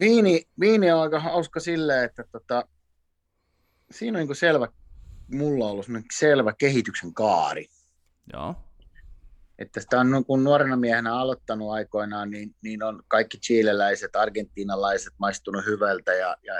viini, 0.00 0.42
viini 0.60 0.92
on 0.92 1.00
aika 1.00 1.20
hauska 1.20 1.60
silleen, 1.60 2.04
että 2.04 2.24
tota, 2.32 2.64
siinä 3.90 4.18
on 4.18 4.26
niin 4.26 4.36
selvä, 4.36 4.68
mulla 5.28 5.64
on 5.64 5.70
ollut 5.70 5.86
selvä 6.12 6.52
kehityksen 6.58 7.14
kaari. 7.14 7.66
Joo. 8.32 8.54
Että 9.58 9.80
sitä 9.80 10.00
on 10.00 10.24
kun 10.26 10.44
nuorena 10.44 10.76
miehenä 10.76 11.14
aloittanut 11.14 11.72
aikoinaan, 11.72 12.30
niin, 12.30 12.54
niin 12.62 12.82
on 12.82 13.02
kaikki 13.08 13.38
chileläiset, 13.38 14.16
argentiinalaiset 14.16 15.12
maistunut 15.18 15.66
hyvältä 15.66 16.12
ja, 16.12 16.36
ja 16.42 16.54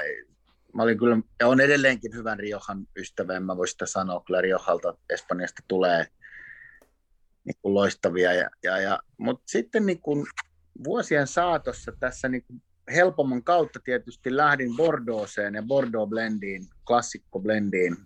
mä 0.75 0.83
olin 0.83 0.99
kyllä, 0.99 1.16
ja 1.41 1.49
on 1.49 1.61
edelleenkin 1.61 2.14
hyvän 2.14 2.39
Riohan 2.39 2.87
ystävä, 2.97 3.37
en 3.37 3.43
mä 3.43 3.57
voi 3.57 3.68
sitä 3.68 3.87
sanoa, 3.87 4.22
kyllä 4.27 4.41
Riohalta 4.41 4.95
Espanjasta 5.11 5.62
tulee 5.68 6.07
niin 7.45 7.57
kuin 7.62 7.75
loistavia. 7.75 8.33
Ja, 8.33 8.51
ja, 8.62 8.79
ja, 8.79 8.99
mutta 9.18 9.45
sitten 9.47 9.87
niin 9.87 10.01
kuin 10.01 10.27
vuosien 10.85 11.27
saatossa 11.27 11.93
tässä 12.01 12.29
niin 12.29 12.45
kuin 12.47 12.62
helpomman 12.95 13.45
kautta 13.45 13.81
tietysti 13.85 14.37
lähdin 14.37 14.77
Bordeauxeen 14.77 15.55
ja 15.55 15.62
Bordeaux 15.62 16.11
Blendiin, 16.11 16.66
klassikko 16.87 17.41
Blendiin, 17.41 17.97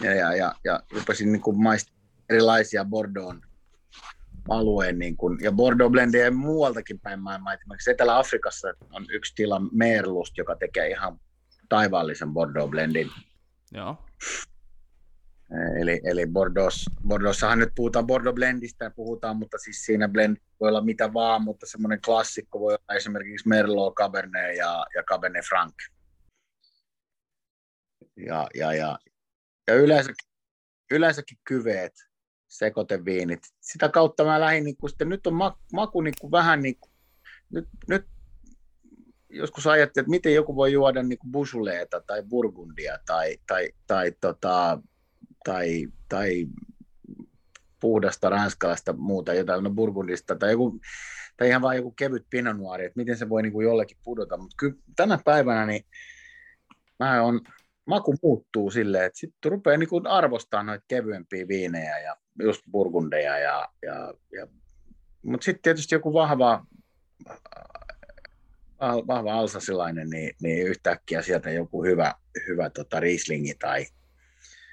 ja, 0.00 0.14
ja, 0.14 0.36
ja, 0.36 0.54
ja 0.64 0.80
rupesin 0.92 1.32
niin 1.32 1.42
kuin 1.42 1.56
erilaisia 2.30 2.84
Bordeaux 2.84 3.36
alueen, 4.48 4.98
niin 4.98 5.16
kuin, 5.16 5.38
ja 5.42 5.52
Bordeaux 5.52 5.92
Blendia 5.92 6.30
muualtakin 6.30 7.00
päin 7.00 7.20
maailmaa. 7.20 7.54
Etelä-Afrikassa 7.90 8.68
on 8.92 9.06
yksi 9.10 9.34
tila 9.34 9.60
Merlust, 9.72 10.38
joka 10.38 10.56
tekee 10.56 10.88
ihan 10.88 11.20
taivaallisen 11.68 12.32
Bordeaux 12.32 12.70
Blendin. 12.70 13.10
Joo. 13.72 14.06
Eli, 15.80 16.00
eli 16.04 16.26
Bordeaux, 16.26 16.90
Bordeauxssahan 17.08 17.58
nyt 17.58 17.72
puhutaan 17.74 18.06
Bordeaux 18.06 18.34
Blendistä, 18.34 18.90
puhutaan, 18.90 19.36
mutta 19.36 19.58
siis 19.58 19.84
siinä 19.84 20.08
blend 20.08 20.36
voi 20.60 20.68
olla 20.68 20.80
mitä 20.80 21.12
vaan, 21.12 21.42
mutta 21.42 21.66
semmoinen 21.66 22.00
klassikko 22.00 22.60
voi 22.60 22.74
olla 22.74 22.96
esimerkiksi 22.96 23.48
Merlot, 23.48 23.94
Cabernet 23.94 24.56
ja, 24.56 24.86
ja 24.94 25.02
Cabernet 25.02 25.44
Franc. 25.48 25.74
Ja, 28.16 28.46
ja, 28.54 28.72
ja, 28.72 28.98
ja 29.66 29.74
yleensä, 29.74 30.12
yleensäkin 30.90 31.38
kyveet, 31.44 31.92
sekoiteviinit. 32.48 33.40
Sitä 33.60 33.88
kautta 33.88 34.24
mä 34.24 34.40
lähdin, 34.40 34.64
niin 34.64 34.76
kun 34.76 34.88
sitten, 34.88 35.08
nyt 35.08 35.26
on 35.26 35.34
maku, 35.34 35.58
maku 35.72 36.00
niin 36.00 36.14
kuin 36.20 36.30
vähän 36.30 36.62
niin 36.62 36.76
kuin, 36.80 36.92
nyt, 37.50 37.68
nyt 37.88 38.06
joskus 39.28 39.66
ajattelin, 39.66 40.04
että 40.04 40.10
miten 40.10 40.34
joku 40.34 40.56
voi 40.56 40.72
juoda 40.72 41.02
niin 41.02 41.18
kuin 41.18 41.32
busuleeta 41.32 42.00
tai 42.06 42.22
burgundia 42.22 42.98
tai, 43.06 43.36
tai, 43.46 43.68
tai, 43.86 44.12
tota, 44.20 44.78
tai, 45.44 45.88
tai 46.08 46.46
puhdasta 47.80 48.28
ranskalaista 48.28 48.92
muuta, 48.92 49.34
jotain 49.34 49.64
no 49.64 49.70
burgundista 49.70 50.36
tai, 50.36 50.50
joku, 50.50 50.80
tai 51.36 51.48
ihan 51.48 51.62
vain 51.62 51.76
joku 51.76 51.90
kevyt 51.90 52.26
pinot 52.30 52.56
noir, 52.56 52.80
että 52.80 52.96
miten 53.00 53.18
se 53.18 53.28
voi 53.28 53.42
niin 53.42 53.52
kuin 53.52 53.64
jollekin 53.64 53.98
pudota. 54.04 54.36
Mutta 54.36 54.54
kyllä 54.58 54.76
tänä 54.96 55.18
päivänä 55.24 55.66
niin 55.66 55.84
mä 56.98 57.22
on, 57.22 57.40
maku 57.86 58.14
muuttuu 58.22 58.70
silleen, 58.70 59.04
että 59.04 59.18
sitten 59.18 59.52
rupeaa 59.52 59.76
niin 59.76 60.06
arvostaa 60.08 60.62
noita 60.62 60.84
kevyempiä 60.88 61.48
viinejä 61.48 61.98
ja 61.98 62.16
just 62.42 62.62
burgundeja. 62.70 63.38
Ja, 63.38 63.68
ja, 63.82 64.14
ja, 64.32 64.46
mutta 65.22 65.44
sitten 65.44 65.62
tietysti 65.62 65.94
joku 65.94 66.12
vahva, 66.12 66.66
vahva 68.80 69.34
alsasilainen, 69.34 70.10
niin, 70.10 70.36
niin 70.42 70.66
yhtäkkiä 70.66 71.22
sieltä 71.22 71.50
joku 71.50 71.84
hyvä, 71.84 72.14
hyvä 72.46 72.70
tota 72.70 73.00
Rieslingi 73.00 73.54
tai, 73.54 73.86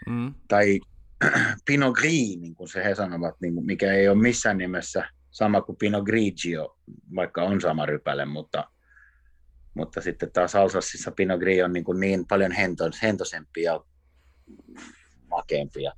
mm. 0.09 0.33
tai 0.47 0.79
Pinot 1.65 1.93
Gris, 1.93 2.37
niin 2.39 2.55
kuin 2.55 2.69
se 2.69 2.83
he 2.83 2.95
sanovat, 2.95 3.35
niin 3.41 3.53
kuin, 3.53 3.65
mikä 3.65 3.93
ei 3.93 4.07
ole 4.07 4.17
missään 4.17 4.57
nimessä 4.57 5.05
sama 5.31 5.61
kuin 5.61 5.75
Pinot 5.77 6.03
Grigio, 6.03 6.77
vaikka 7.15 7.43
on 7.43 7.61
sama 7.61 7.85
rypäle, 7.85 8.25
mutta, 8.25 8.69
mutta 9.73 10.01
sitten 10.01 10.31
taas 10.31 10.55
Alsassissa 10.55 11.11
Pinot 11.11 11.39
Gris 11.39 11.63
on 11.63 11.73
niin, 11.73 11.83
kuin 11.83 11.99
niin 11.99 12.27
paljon 12.27 12.51
hentos, 12.51 13.01
hentosempi 13.01 13.61
ja 13.61 13.79
makeampi. 15.29 15.83
Ja 15.83 15.93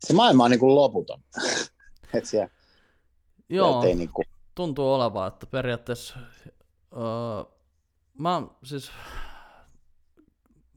se 0.00 0.12
maailma 0.12 0.44
on 0.44 0.50
niin 0.50 0.60
kuin 0.60 0.74
loputon. 0.74 1.22
Et 2.14 2.24
siellä, 2.24 2.48
Joo, 3.48 3.82
ei 3.82 3.94
niin 3.94 4.12
kuin... 4.12 4.24
tuntuu 4.54 4.94
olevan, 4.94 5.28
että 5.28 5.46
periaatteessa 5.46 6.18
uh, 6.92 7.52
mä 8.18 8.42
siis 8.64 8.92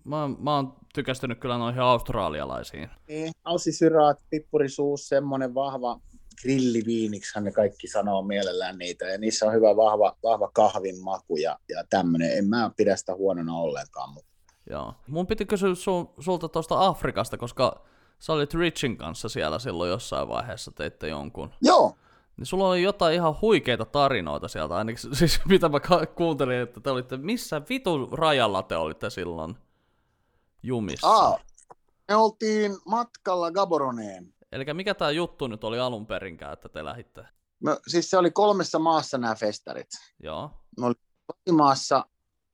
mä, 0.03 0.29
mä 0.39 0.55
oon 0.55 0.73
tykästynyt 0.93 1.39
kyllä 1.39 1.57
noihin 1.57 1.81
australialaisiin. 1.81 2.89
Niin, 3.07 3.31
aussisyraat, 3.43 4.19
pippurisuus, 4.29 5.07
semmoinen 5.07 5.53
vahva 5.53 5.99
grilliviiniksi 6.41 7.41
ne 7.41 7.51
kaikki 7.51 7.87
sanoo 7.87 8.21
mielellään 8.21 8.77
niitä, 8.77 9.05
ja 9.05 9.17
niissä 9.17 9.45
on 9.45 9.53
hyvä 9.53 9.75
vahva, 9.75 10.17
vahva 10.23 10.51
kahvin 10.53 11.03
maku 11.03 11.37
ja, 11.37 11.59
ja 11.69 11.83
tämmöinen. 11.89 12.37
En 12.37 12.45
mä 12.45 12.71
pidä 12.77 12.95
sitä 12.95 13.15
huonona 13.15 13.57
ollenkaan. 13.57 14.13
Mutta... 14.13 14.31
Joo. 14.69 14.93
Mun 15.07 15.27
piti 15.27 15.45
kysyä 15.45 15.75
su, 15.75 16.13
sulta 16.19 16.49
tuosta 16.49 16.85
Afrikasta, 16.85 17.37
koska 17.37 17.85
sä 18.19 18.33
olit 18.33 18.53
Richin 18.53 18.97
kanssa 18.97 19.29
siellä 19.29 19.59
silloin 19.59 19.89
jossain 19.89 20.27
vaiheessa, 20.27 20.71
teitte 20.71 21.07
jonkun. 21.07 21.53
Joo. 21.61 21.95
Niin 22.37 22.45
sulla 22.45 22.67
oli 22.67 22.83
jotain 22.83 23.15
ihan 23.15 23.35
huikeita 23.41 23.85
tarinoita 23.85 24.47
sieltä, 24.47 24.75
ainakin 24.75 25.15
siis 25.15 25.39
mitä 25.45 25.69
mä 25.69 25.79
kuuntelin, 26.15 26.57
että 26.57 26.79
te 26.79 26.89
olitte, 26.89 27.17
missä 27.17 27.61
vitu 27.69 28.05
rajalla 28.11 28.63
te 28.63 28.75
olitte 28.75 29.09
silloin? 29.09 29.57
jumissa? 30.63 31.07
Aa, 31.07 31.39
me 32.07 32.15
oltiin 32.15 32.77
matkalla 32.85 33.51
Gaboroneen. 33.51 34.33
Eli 34.51 34.73
mikä 34.73 34.93
tämä 34.93 35.11
juttu 35.11 35.47
nyt 35.47 35.63
oli 35.63 35.79
alun 35.79 36.07
perinkään, 36.07 36.53
että 36.53 36.69
te 36.69 36.85
lähditte? 36.85 37.27
No, 37.63 37.77
siis 37.87 38.09
se 38.09 38.17
oli 38.17 38.31
kolmessa 38.31 38.79
maassa 38.79 39.17
nämä 39.17 39.35
festarit. 39.35 39.89
Joo. 40.19 40.51
Me 40.79 40.85
oli 40.85 40.93
Svasimaassa, 41.33 42.05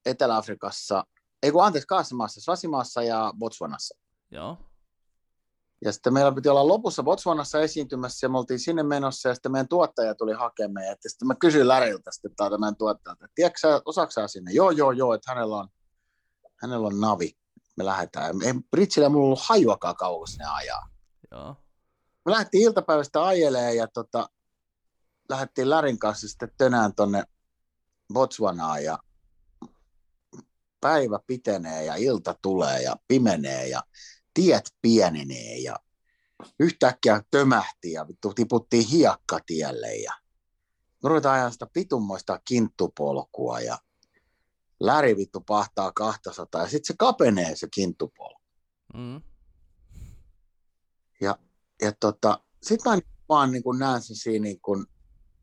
Etelä-Afrikassa, 0.05 1.03
ei 1.43 1.51
kun 1.51 1.63
anteeksi, 1.63 1.88
kahdessa 1.88 2.15
maassa, 2.15 2.41
Svasimaassa 2.41 3.03
ja 3.03 3.34
Botswanassa. 3.39 3.97
Joo. 4.32 4.57
Ja 5.86 5.91
sitten 5.91 6.13
meillä 6.13 6.32
piti 6.32 6.49
olla 6.49 6.67
lopussa 6.67 7.03
Botswanassa 7.03 7.61
esiintymässä 7.61 8.25
ja 8.25 8.30
me 8.30 8.38
oltiin 8.38 8.59
sinne 8.59 8.84
menossa 8.84 9.30
ja 9.30 9.36
sitten 9.36 9.51
meidän 9.51 9.67
tuottaja 9.67 10.15
tuli 10.15 10.34
hakemaan. 10.34 10.86
Ja 10.86 10.95
sitten 11.07 11.27
mä 11.27 11.36
kysyin 11.36 11.67
Läriltä 11.67 12.11
sitten 12.11 12.36
täältä 12.36 12.57
meidän 12.57 12.75
tuottajalta, 12.75 13.25
että 13.25 13.36
tiedätkö 13.36 13.59
sä, 14.09 14.27
sinne? 14.27 14.51
Joo, 14.51 14.71
joo, 14.71 14.91
joo, 14.91 15.13
että 15.13 15.32
hänellä 15.32 15.57
on, 15.57 15.67
hänellä 16.61 16.88
on 16.88 16.99
navi 16.99 17.39
me 17.80 17.86
lähdetään. 17.86 18.41
Ei 18.43 18.53
Britsillä 18.71 19.09
mulla 19.09 19.25
ollut 19.25 19.39
hajuakaan 19.41 19.95
kauas 19.95 20.38
ne 20.38 20.45
ajaa. 20.45 20.89
Joo. 21.32 21.55
Me 22.25 22.32
lähdettiin 22.32 22.63
iltapäivästä 22.63 23.25
ajelee 23.25 23.75
ja 23.75 23.88
tota, 23.88 24.30
lähdettiin 25.30 25.69
Lärin 25.69 25.99
kanssa 25.99 26.27
sitten 26.27 26.51
tönään 26.57 26.95
tonne 26.95 27.23
Botswanaan 28.13 28.84
ja 28.84 28.99
päivä 30.82 31.19
pitenee 31.27 31.86
ja 31.86 31.95
ilta 31.95 32.36
tulee 32.41 32.82
ja 32.82 32.95
pimenee 33.07 33.67
ja 33.67 33.84
tiet 34.39 34.75
pienenee 34.81 35.57
ja 35.57 35.75
yhtäkkiä 36.59 37.23
tömähti 37.31 37.91
ja 37.91 38.07
vittu 38.07 38.33
tiputtiin 38.33 38.87
hiekkatielle 38.87 39.95
ja 39.95 40.13
ruvetaan 41.03 41.35
ajaa 41.35 41.51
sitä 41.51 41.67
pitummoista 41.73 42.39
kinttupolkua 42.45 43.59
ja 43.59 43.77
läri 44.79 45.17
vittu 45.17 45.41
pahtaa 45.41 45.91
200 45.91 46.61
ja 46.61 46.67
sitten 46.67 46.87
se 46.87 46.93
kapenee 46.97 47.55
se 47.55 47.67
kinttupolku. 47.73 48.41
Mm. 48.93 49.21
Ja, 51.21 51.37
ja 51.81 51.91
tota, 51.99 52.39
sitten 52.63 52.91
mä 52.91 52.99
vaan 53.29 53.51
niin 53.51 53.63
näen 53.79 54.01
sen 54.01 54.15
siinä 54.15 54.43
niin 54.43 54.61
kuin 54.61 54.85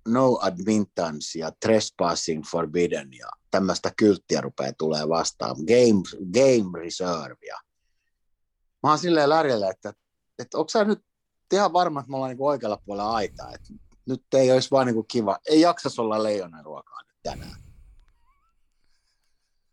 no 0.08 0.38
admittance 0.42 1.38
ja 1.38 1.52
trespassing 1.60 2.44
forbidden 2.50 3.08
ja 3.12 3.28
tämmöistä 3.50 3.92
kylttiä 3.96 4.40
rupeaa 4.40 4.72
tulee 4.78 5.08
vastaan, 5.08 5.56
game, 5.56 6.02
game 6.32 6.78
reserve 6.78 7.46
ja 7.46 7.65
mä 8.86 8.90
oon 8.90 8.98
silleen 8.98 9.28
lärjellä, 9.28 9.70
että, 9.70 9.92
että 10.38 10.58
onko 10.58 10.68
sä 10.68 10.84
nyt 10.84 11.02
ihan 11.52 11.72
varma, 11.72 12.00
että 12.00 12.10
me 12.10 12.16
ollaan 12.16 12.30
niin 12.30 12.42
oikealla 12.42 12.82
puolella 12.84 13.14
aitaa, 13.14 13.52
että 13.52 13.74
nyt 14.08 14.24
ei 14.34 14.52
olisi 14.52 14.70
vaan 14.70 14.86
niin 14.86 15.06
kiva, 15.08 15.38
ei 15.48 15.60
jaksas 15.60 15.98
olla 15.98 16.22
leijonan 16.22 16.64
ruokaa 16.64 17.02
nyt 17.02 17.18
tänään. 17.22 17.60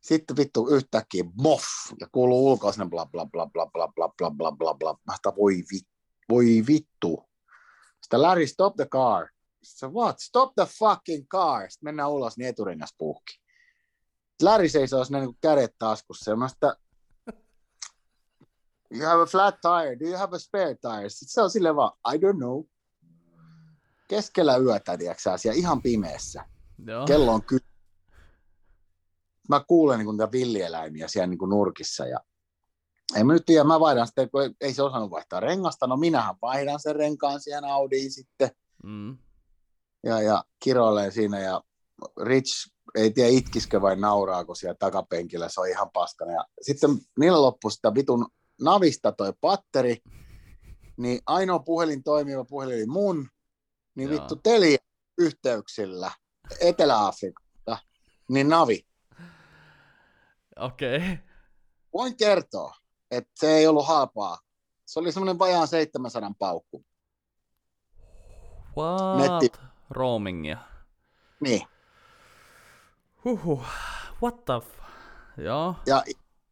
Sitten 0.02 0.38
vittu 0.38 0.68
yhtäkkiä 0.68 1.24
moff 1.42 1.64
ja 2.00 2.08
kuuluu 2.12 2.52
ulkoa 2.52 2.72
sinne 2.72 2.90
bla 2.90 3.06
bla 3.06 3.26
bla 3.26 3.46
bla 3.46 3.68
bla 3.68 3.88
bla 3.88 4.10
bla 4.10 4.32
bla 4.32 4.52
bla 4.52 4.74
bla. 4.74 4.98
Mä 5.08 5.16
voi, 5.38 5.54
vi, 5.56 5.80
voi 6.30 6.64
vittu. 6.68 7.30
Sitten 8.02 8.22
Larry, 8.22 8.48
stop 8.48 8.76
the 8.76 8.86
car. 8.86 9.28
Sitten 9.64 9.94
what? 9.94 10.20
Stop 10.20 10.54
the 10.56 10.68
fucking 10.80 11.28
car. 11.28 11.62
Sitten 11.62 11.88
mennään 11.88 12.12
ulos, 12.12 12.38
niin 12.38 12.48
eturengas 12.48 12.96
puhki. 12.98 13.40
Larry 14.42 14.70
seisoo 14.70 15.06
sinne 15.06 15.20
niin 15.20 15.38
kädet 15.42 15.76
taskussa. 15.80 16.32
Ja 16.32 16.36
mä 16.36 16.48
sitä, 16.48 16.76
you 18.98 19.06
have 19.06 19.22
a 19.22 19.26
flat 19.26 19.56
tire, 19.62 20.00
do 20.00 20.06
you 20.06 20.18
have 20.18 20.36
a 20.36 20.40
spare 20.40 20.76
tire? 20.76 21.10
Sitten 21.10 21.34
se 21.34 21.42
on 21.42 21.50
silleen 21.50 21.76
vaan, 21.76 21.92
I 22.14 22.18
don't 22.18 22.38
know. 22.38 22.64
Keskellä 24.08 24.58
yötä, 24.58 24.98
tiedätkö 24.98 25.38
siellä 25.38 25.60
ihan 25.60 25.82
pimeässä. 25.82 26.46
Joo. 26.88 27.06
Kello 27.06 27.34
on 27.34 27.44
ky- 27.44 27.60
mä 29.50 29.64
kuulen 29.68 30.00
niin 30.00 30.10
niitä 30.10 30.32
villieläimiä 30.32 31.08
siellä 31.08 31.28
niin 31.28 31.50
nurkissa 31.50 32.06
ja 32.06 32.20
en 33.16 33.28
mä 33.28 33.34
nyt 33.34 33.46
tiedä, 33.46 33.64
mä 33.64 33.80
vaihdan 33.80 34.08
sitten, 34.08 34.30
kun 34.30 34.56
ei 34.62 34.74
se 34.74 34.84
osannut 34.84 35.12
vaihtaa 35.12 35.40
rengasta, 35.40 35.88
no 35.88 35.98
minähän 35.98 36.36
vaihdan 36.42 36.80
sen 36.80 36.96
renkaan 36.96 37.42
siihen 37.42 37.66
Audiin 37.66 38.12
sitten. 38.12 38.52
Mm. 38.84 39.18
Ja, 40.04 40.22
ja 40.22 40.44
kiroilen 40.60 41.12
siinä 41.12 41.40
ja 41.40 41.62
Rich 42.22 42.72
ei 42.96 43.12
tiedä 43.12 43.30
itkiskö 43.30 43.82
vai 43.82 43.96
nauraako 43.96 44.56
siellä 44.56 44.76
takapenkillä, 44.80 45.50
se 45.50 45.62
on 45.62 45.70
ihan 45.70 45.90
paskana. 45.94 46.32
Ja 46.32 46.46
sitten 46.62 46.90
niillä 47.20 47.42
loppui 47.42 47.72
sitä 47.72 47.94
vitun 47.94 48.28
navista 48.62 49.12
toi 49.12 49.34
patteri, 49.42 49.98
niin 50.98 51.20
ainoa 51.26 51.60
puhelin 51.60 52.04
toimiva 52.04 52.46
puhelin 52.46 52.76
oli 52.76 52.86
mun, 52.86 53.30
niin 53.96 54.10
Joo. 54.10 54.20
vittu 54.20 54.36
teli 54.36 54.78
yhteyksillä 55.18 56.12
Etelä-Afrikasta, 56.62 57.78
niin 58.30 58.50
navi 58.50 58.86
Okei. 60.60 60.98
Okay. 60.98 61.18
Voin 61.94 62.18
kertoa, 62.18 62.76
että 63.12 63.32
se 63.36 63.48
ei 63.48 63.68
ollut 63.68 63.88
halpaa. 63.88 64.38
Se 64.86 65.00
oli 65.00 65.12
semmoinen 65.12 65.40
vajaan 65.40 65.68
700 65.68 66.32
paukku. 66.40 66.86
What? 68.78 69.18
Netti. 69.18 69.60
Roamingia. 69.90 70.58
Niin. 71.40 71.68
Huhhuh. 73.26 73.66
What 74.22 74.46
the 74.46 74.54
f... 74.54 74.80
Joo. 75.38 75.76
Ja 75.86 76.04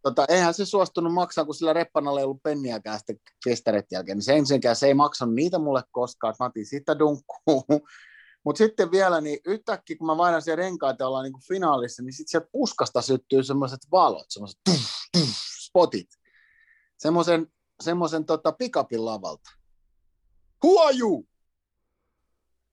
tota, 0.01 0.25
eihän 0.29 0.53
se 0.53 0.65
suostunut 0.65 1.13
maksaa, 1.13 1.45
kun 1.45 1.55
sillä 1.55 1.73
reppanalla 1.73 2.19
ei 2.19 2.23
ollut 2.23 2.43
penniäkään 2.43 2.99
sitten 2.99 3.19
festarit 3.43 3.85
jälkeen, 3.91 4.17
niin 4.17 4.23
se 4.23 4.35
ensinnäkään 4.35 4.75
se 4.75 4.87
ei 4.87 4.93
maksanut 4.93 5.35
niitä 5.35 5.59
mulle 5.59 5.83
koskaan, 5.91 6.31
että 6.31 6.43
mä 6.43 6.47
otin 6.47 6.65
siitä 6.65 6.99
dunkkuun. 6.99 7.63
Mutta 8.45 8.57
sitten 8.57 8.91
vielä, 8.91 9.21
niin 9.21 9.39
yhtäkkiä 9.45 9.97
kun 9.97 10.07
mä 10.07 10.17
vaihdan 10.17 10.41
siellä 10.41 10.63
renkaita 10.63 11.03
ja 11.03 11.07
ollaan 11.07 11.23
niin 11.23 11.47
finaalissa, 11.47 12.03
niin 12.03 12.13
sitten 12.13 12.31
sieltä 12.31 12.49
puskasta 12.51 13.01
syttyy 13.01 13.43
semmoiset 13.43 13.79
valot, 13.91 14.25
semmoiset 14.29 14.59
spotit, 15.67 16.07
semmoisen 16.97 17.47
semmoisen 17.81 18.25
tota, 18.25 18.51
pikapin 18.51 19.05
lavalta. 19.05 19.49
Who 20.65 20.81
are 20.81 20.97
you? 20.97 21.27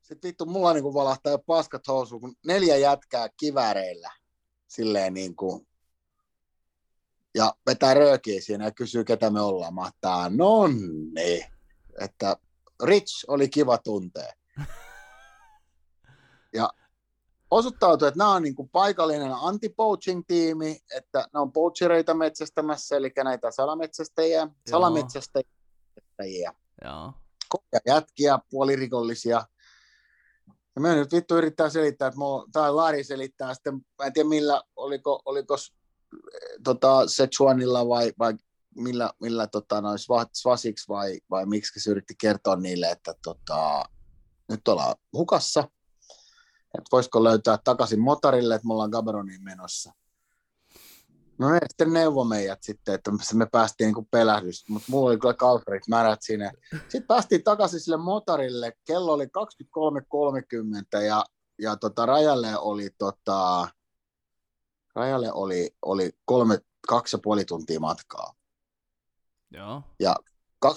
Sitten 0.03 0.29
vittu, 0.29 0.47
mulla 0.47 0.73
niinku 0.73 0.95
valahtaa 0.95 1.33
jo 1.33 1.39
paskat 1.39 1.89
housuun, 1.89 2.21
kun 2.21 2.37
neljä 2.47 2.77
jätkää 2.77 3.29
kiväreillä. 3.37 4.11
Silleen 4.69 5.15
niin 5.15 5.37
kuin, 5.37 5.68
ja 7.35 7.55
vetää 7.67 7.95
röökiä 7.95 8.41
siinä 8.41 8.65
ja 8.65 8.71
kysyy, 8.71 9.05
ketä 9.05 9.31
me 9.31 9.41
ollaan. 9.41 9.75
Mahtaa, 9.75 10.31
nonni. 10.31 11.47
Että 12.01 12.37
Rich 12.83 13.25
oli 13.29 13.49
kiva 13.49 13.79
tuntea. 13.79 14.33
Ja 16.53 16.71
osoittautui, 17.51 18.09
että 18.09 18.19
nämä 18.19 18.35
on 18.35 18.43
niin 18.43 18.55
kuin 18.55 18.69
paikallinen 18.69 19.33
anti-poaching-tiimi, 19.33 20.81
että 20.97 21.29
ne 21.35 21.41
on 21.41 21.53
poachereita 21.53 22.15
metsästämässä, 22.15 22.97
eli 22.97 23.13
näitä 23.25 23.51
salametsästäjiä, 23.51 24.49
salametsästäjiä. 24.71 26.53
Joo. 26.85 27.13
Jätkiä, 27.87 28.39
puolirikollisia. 28.51 29.45
Ja 30.77 30.81
me 30.81 30.95
nyt 30.95 31.13
vittu 31.13 31.37
yrittää 31.37 31.71
selittää, 31.71 32.09
että 32.09 32.19
mulla, 32.19 32.47
tai 32.53 32.73
Lari 32.73 33.05
selittää 33.05 33.55
sitten, 33.55 33.75
mä 33.75 34.07
en 34.07 34.13
tiedä 34.13 34.29
millä, 34.29 34.63
oliko, 34.77 35.23
oliko 35.25 35.57
tota, 36.65 37.07
Sechuanilla 37.07 37.89
vai, 37.89 38.13
vai 38.19 38.35
millä, 38.77 39.13
millä 39.21 39.47
tota, 39.47 39.81
noin 39.81 39.99
Svasiksi 40.33 40.89
vai, 40.89 41.21
vai 41.31 41.47
miksi 41.47 41.81
se 41.81 41.91
yritti 41.91 42.15
kertoa 42.21 42.57
niille, 42.57 42.91
että 42.91 43.15
tota, 43.25 43.85
nyt 44.49 44.69
ollaan 44.69 44.95
hukassa, 45.13 45.61
että 46.79 46.89
voisiko 46.93 47.25
löytää 47.25 47.59
takaisin 47.65 48.01
motorille, 48.01 48.55
että 48.55 48.67
me 48.67 48.73
ollaan 48.73 48.91
Gaberoniin 48.91 49.45
menossa. 49.45 49.93
No 51.39 51.51
ne 51.51 51.59
sitten 51.69 51.93
neuvo 51.93 52.25
meidät 52.25 52.63
sitten, 52.63 52.95
että 52.95 53.11
me 53.35 53.47
päästiin 53.47 53.87
niin 53.87 53.95
kuin 53.95 54.09
pelähdys, 54.11 54.69
mutta 54.69 54.87
mulla 54.91 55.11
oli 55.11 55.19
kyllä 55.19 55.35
kalsarit 55.35 55.89
märät 55.89 56.23
siinä. 56.23 56.53
Sitten 56.73 57.07
päästiin 57.07 57.45
takaisin 57.45 57.81
sille 57.81 57.97
motorille, 57.97 58.73
kello 58.85 59.13
oli 59.13 59.25
23.30 59.25 61.03
ja, 61.03 61.25
ja 61.59 61.77
tota, 61.77 62.07
rajalle 62.07 62.59
oli, 62.59 62.91
tota, 62.99 63.69
rajalle 64.95 65.33
oli, 65.33 65.71
oli 65.83 66.11
kolme, 66.25 66.59
kaksi 66.89 67.17
ja 67.17 67.21
puoli 67.23 67.45
tuntia 67.45 67.81
matkaa. 67.81 68.35
Joo. 69.51 69.83
Ja 70.01 70.17
23.30 70.67 70.71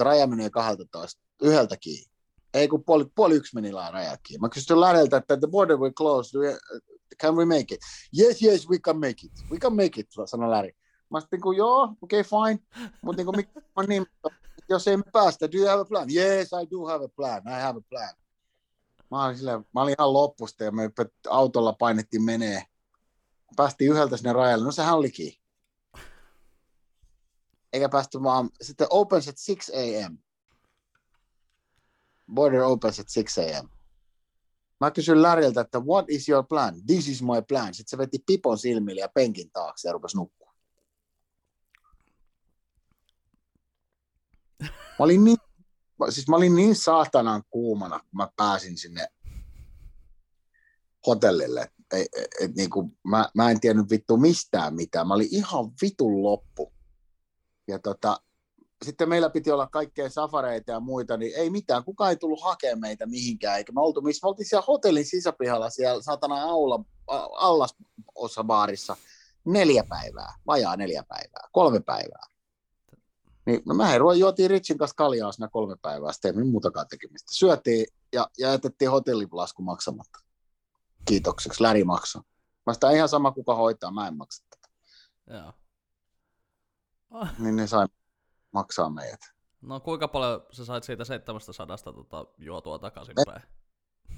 raja 0.00 0.26
menee 0.26 0.50
12, 0.50 1.22
yhdeltä 1.42 1.76
kiinni. 1.76 2.12
Ei 2.54 2.68
kun 2.68 2.84
puoli, 2.84 3.06
puoli 3.14 3.34
yksi 3.34 3.54
meni 3.54 3.70
rajakin. 3.70 4.40
Mä 4.40 4.48
kysyin 4.48 4.80
läheltä, 4.80 5.16
että 5.16 5.36
the 5.36 5.46
border 5.46 5.76
will 5.76 5.92
close, 5.92 6.38
we, 6.38 6.58
can 7.22 7.36
we 7.36 7.44
make 7.44 7.74
it? 7.74 7.80
Yes, 8.18 8.42
yes, 8.42 8.68
we 8.68 8.78
can 8.78 8.96
make 8.96 9.26
it. 9.26 9.32
We 9.50 9.58
can 9.58 9.76
make 9.76 10.00
it, 10.00 10.06
sanoi 10.26 10.48
Larry. 10.48 10.70
Mä 11.10 11.20
sitten 11.20 11.40
niin 11.44 11.56
joo, 11.56 11.82
okei, 12.02 12.20
okay, 12.20 12.30
fine. 12.30 12.88
Mutta 13.02 13.22
niin 13.22 13.26
kuin, 13.74 13.88
niin, 13.88 14.06
jos 14.68 14.88
ei 14.88 14.96
me 14.96 15.02
päästä, 15.12 15.52
do 15.52 15.58
you 15.58 15.68
have 15.68 15.80
a 15.80 15.84
plan? 15.84 16.08
Yes, 16.14 16.48
I 16.48 16.70
do 16.70 16.86
have 16.86 17.04
a 17.04 17.08
plan. 17.08 17.38
I 17.38 17.62
have 17.62 17.78
a 17.78 17.82
plan. 17.90 18.14
Mä 19.10 19.24
olin, 19.24 19.38
sille, 19.38 19.58
mä 19.74 19.82
olin 19.82 19.94
ihan 19.98 20.12
loppusta 20.12 20.64
ja 20.64 20.72
me 20.72 20.90
autolla 21.28 21.72
painettiin 21.72 22.22
menee. 22.22 22.62
Päästiin 23.56 23.90
yhdeltä 23.90 24.16
sinne 24.16 24.32
rajalle. 24.32 24.64
No 24.64 24.72
sehän 24.72 24.96
olikin. 24.96 25.32
Eikä 27.72 27.88
päästy 27.88 28.22
vaan, 28.22 28.50
sitten 28.60 28.86
opens 28.90 29.28
at 29.28 29.36
6 29.46 29.72
a.m. 29.74 30.18
Border 32.34 32.60
opens 32.60 33.00
at 33.00 33.06
6 33.14 33.40
a.m. 33.40 33.68
Mä 34.80 34.90
kysyin 34.90 35.22
Läriltä, 35.22 35.60
että 35.60 35.80
what 35.80 36.04
is 36.08 36.28
your 36.28 36.44
plan? 36.44 36.74
This 36.86 37.08
is 37.08 37.22
my 37.22 37.42
plan. 37.48 37.74
Sitten 37.74 37.90
se 37.90 37.98
veti 37.98 38.18
pipon 38.26 38.58
silmille 38.58 39.00
ja 39.00 39.08
penkin 39.08 39.50
taakse 39.50 39.88
ja 39.88 39.92
rupesi 39.92 40.16
nukkua. 40.16 40.54
Mä 44.98 45.04
olin 45.04 45.24
niin, 45.24 45.38
siis 46.10 46.28
mä 46.28 46.36
olin 46.36 46.54
niin 46.54 46.76
saatanan 46.76 47.42
kuumana, 47.50 47.98
kun 47.98 48.16
mä 48.16 48.28
pääsin 48.36 48.78
sinne 48.78 49.08
hotellille. 51.06 51.72
Et, 51.92 52.06
et, 52.16 52.28
et, 52.40 52.54
niin 52.54 52.70
kuin, 52.70 52.98
mä, 53.04 53.28
mä 53.34 53.50
en 53.50 53.60
tiennyt 53.60 53.90
vittu 53.90 54.16
mistään 54.16 54.74
mitään. 54.74 55.08
Mä 55.08 55.14
olin 55.14 55.28
ihan 55.30 55.70
vitun 55.82 56.22
loppu. 56.22 56.72
Ja 57.68 57.78
tota, 57.78 58.20
sitten 58.84 59.08
meillä 59.08 59.30
piti 59.30 59.50
olla 59.50 59.66
kaikkea 59.66 60.10
safareita 60.10 60.72
ja 60.72 60.80
muita, 60.80 61.16
niin 61.16 61.32
ei 61.36 61.50
mitään, 61.50 61.84
kukaan 61.84 62.10
ei 62.10 62.16
tullut 62.16 62.42
hakemaan 62.42 62.80
meitä 62.80 63.06
mihinkään, 63.06 63.58
eikä 63.58 63.72
me 63.72 63.80
oltu 63.80 64.00
missä, 64.00 64.26
me 64.26 64.28
oltiin 64.28 64.48
siellä 64.48 64.64
hotellin 64.68 65.06
sisäpihalla, 65.06 65.70
siellä 65.70 66.02
satana 66.02 66.42
aula, 66.42 66.84
allas 67.36 67.74
baarissa 68.44 68.96
neljä 69.44 69.84
päivää, 69.88 70.34
vajaa 70.46 70.76
neljä 70.76 71.04
päivää, 71.08 71.48
kolme 71.52 71.80
päivää. 71.80 72.26
Niin, 73.46 73.62
no 73.66 73.74
mä 73.74 73.98
ruoan 73.98 74.18
juotiin 74.18 74.50
Richin 74.50 74.78
kanssa 74.78 74.94
kaljaa 74.94 75.32
siinä 75.32 75.48
kolme 75.52 75.76
päivää, 75.82 76.12
sitten 76.12 76.38
ei 76.38 76.44
muutakaan 76.44 76.86
tekemistä. 76.88 77.28
Syötiin 77.32 77.86
ja, 78.12 78.30
ja 78.38 78.50
jätettiin 78.50 78.90
hotellilasku 78.90 79.62
maksamatta. 79.62 80.18
Kiitokseksi, 81.08 81.62
Läri 81.62 81.84
maksoi. 81.84 82.22
Mä 82.66 82.74
sitä 82.74 82.90
ihan 82.90 83.08
sama 83.08 83.32
kuka 83.32 83.54
hoitaa, 83.54 83.90
mä 83.90 84.08
en 84.08 84.16
maksa 84.16 84.44
tätä. 84.50 84.68
Joo. 85.26 85.52
Niin 87.38 87.56
ne 87.56 87.66
sai 87.66 87.86
maksaa 88.52 88.90
meidät. 88.90 89.20
No 89.60 89.80
kuinka 89.80 90.08
paljon 90.08 90.46
sä 90.52 90.64
sait 90.64 90.84
siitä 90.84 91.04
700 91.04 91.66
tota, 91.84 92.26
juotua 92.38 92.78
takaisin 92.78 93.14
päin? 93.26 93.42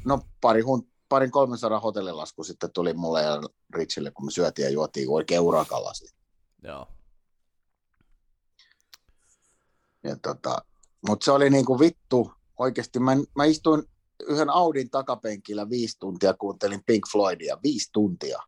No 0.04 0.20
pari, 0.40 0.60
hun, 0.60 0.88
parin 1.08 1.30
300 1.30 1.80
hotellilasku 1.80 2.44
sitten 2.44 2.72
tuli 2.72 2.94
mulle 2.94 3.22
ja 3.22 3.40
Richille, 3.74 4.10
kun 4.10 4.24
me 4.24 4.30
syötiin 4.30 4.64
ja 4.64 4.70
juotiin 4.70 5.10
oikein 5.10 5.40
urakalla. 5.40 5.92
Joo. 6.62 6.86
Ja 10.04 10.16
tota, 10.16 10.64
mutta 11.08 11.24
se 11.24 11.32
oli 11.32 11.50
niinku 11.50 11.78
vittu, 11.78 12.32
oikeasti 12.58 12.98
mä, 12.98 13.12
mä 13.36 13.44
istuin 13.44 13.82
yhden 14.28 14.50
Audin 14.50 14.90
takapenkillä 14.90 15.70
viisi 15.70 15.98
tuntia, 15.98 16.34
kuuntelin 16.34 16.82
Pink 16.86 17.04
Floydia, 17.12 17.58
viisi 17.62 17.90
tuntia 17.92 18.38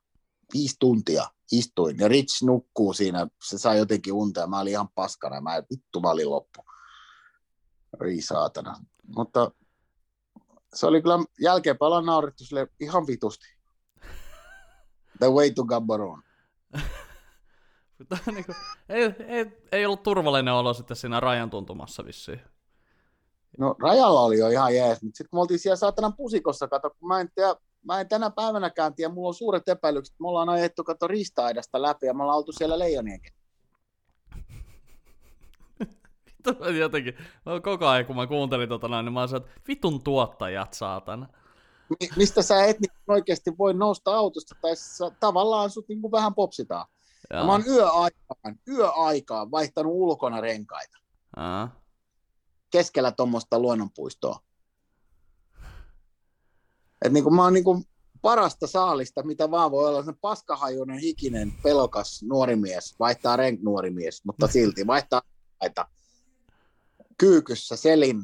viisi 0.53 0.77
tuntia 0.79 1.25
istuin 1.53 1.99
ja 1.99 2.09
Rich 2.09 2.43
nukkuu 2.43 2.93
siinä, 2.93 3.27
se 3.45 3.59
sai 3.59 3.79
jotenkin 3.79 4.13
unta 4.13 4.41
ja 4.41 4.47
mä 4.47 4.61
olin 4.61 4.73
ihan 4.73 4.89
paskana, 4.95 5.41
mä 5.41 5.63
vittu 5.71 6.01
mä 6.01 6.11
olin 6.11 6.31
loppu. 6.31 6.65
Ri 8.01 8.21
saatana. 8.21 8.75
Mutta 9.17 9.51
se 10.75 10.87
oli 10.87 11.03
kyllä 11.03 11.19
jälkeenpäin 11.41 11.87
ollaan 11.87 12.07
naurettu 12.07 12.45
sille 12.45 12.69
ihan 12.81 13.07
vitusti. 13.07 13.47
The 15.19 15.31
way 15.31 15.51
to 15.51 15.65
Gabaron. 15.65 16.23
niin 18.35 18.45
kuin, 18.45 18.57
ei, 18.89 19.15
ei, 19.27 19.47
ei, 19.73 19.87
ollut 19.87 20.03
turvallinen 20.03 20.55
olo 20.55 20.75
sitten 20.75 20.97
siinä 20.97 21.21
rajan 21.21 21.51
tuntumassa 21.51 22.05
vissiin. 22.05 22.41
No 23.59 23.75
rajalla 23.83 24.21
oli 24.21 24.39
jo 24.39 24.49
ihan 24.49 24.75
jees, 24.75 25.03
mutta 25.03 25.17
sitten 25.17 25.31
kun 25.31 25.37
me 25.37 25.41
oltiin 25.41 25.59
siellä 25.59 25.77
saatanan 25.77 26.17
pusikossa, 26.17 26.69
kato, 26.69 26.91
kun 26.91 27.09
mä 27.09 27.21
en 27.21 27.31
tiedä, 27.35 27.55
mä 27.85 28.01
en 28.01 28.09
tänä 28.09 28.31
päivänäkään 28.31 28.95
tiedä, 28.95 29.15
mulla 29.15 29.29
on 29.29 29.35
suuret 29.35 29.69
epäilykset, 29.69 30.15
me 30.21 30.29
ollaan 30.29 30.49
ajettu 30.49 30.85
kato 30.85 31.09
ristaidasta 31.09 31.83
läpi 31.83 32.07
ja 32.07 32.15
me 32.15 32.23
ollaan 32.23 32.39
oltu 32.39 32.53
siellä 32.53 32.79
leijonien 32.79 33.21
Jotenkin, 36.81 37.15
koko 37.63 37.87
ajan 37.87 38.07
kun 38.07 38.17
mä 38.17 38.27
kuuntelin 38.27 38.69
tota 38.69 38.89
noin, 38.89 39.05
niin 39.05 39.13
mä 39.13 39.27
sanoin, 39.27 39.47
että 39.47 39.61
vitun 39.69 40.03
tuottajat, 40.03 40.73
saatana. 40.73 41.29
Mi- 42.01 42.11
mistä 42.17 42.43
sä 42.43 42.65
et 42.65 42.81
niin 42.81 42.93
oikeasti 43.09 43.53
voi 43.59 43.75
nousta 43.75 44.15
autosta, 44.15 44.55
tai 44.63 44.77
sä, 44.77 45.11
tavallaan 45.21 45.71
sut 45.71 45.89
niin 45.89 46.01
kuin 46.01 46.13
vähän 46.13 46.35
popsitaan. 46.35 46.87
Ja 47.31 47.45
mä 47.45 47.53
oon 47.53 47.65
yöaikaan, 47.67 48.59
yöaikaan 48.69 49.51
vaihtanut 49.51 49.93
ulkona 49.93 50.41
renkaita. 50.41 50.99
Aa. 51.37 51.82
Keskellä 52.73 53.13
tuommoista 53.13 53.59
luonnonpuistoa. 53.59 54.39
Et 57.05 57.13
niin 57.13 57.25
kuin 57.25 57.35
mä 57.35 57.43
oon 57.43 57.53
niin 57.53 57.65
kuin 57.65 57.85
parasta 58.23 58.67
saalista, 58.67 59.23
mitä 59.23 59.51
vaan 59.51 59.71
voi 59.71 59.89
olla. 59.89 60.03
Se 60.03 60.13
paskahajuinen, 60.21 60.99
hikinen, 60.99 61.53
pelokas 61.63 62.23
nuori 62.23 62.57
mies, 62.57 62.95
vaihtaa 62.99 63.37
renk 63.37 63.61
nuori 63.63 63.91
mies, 63.91 64.25
mutta 64.25 64.47
silti 64.47 64.87
vaihtaa 64.87 65.23
aita 65.61 65.89
kyykyssä 67.19 67.77
selin 67.77 68.23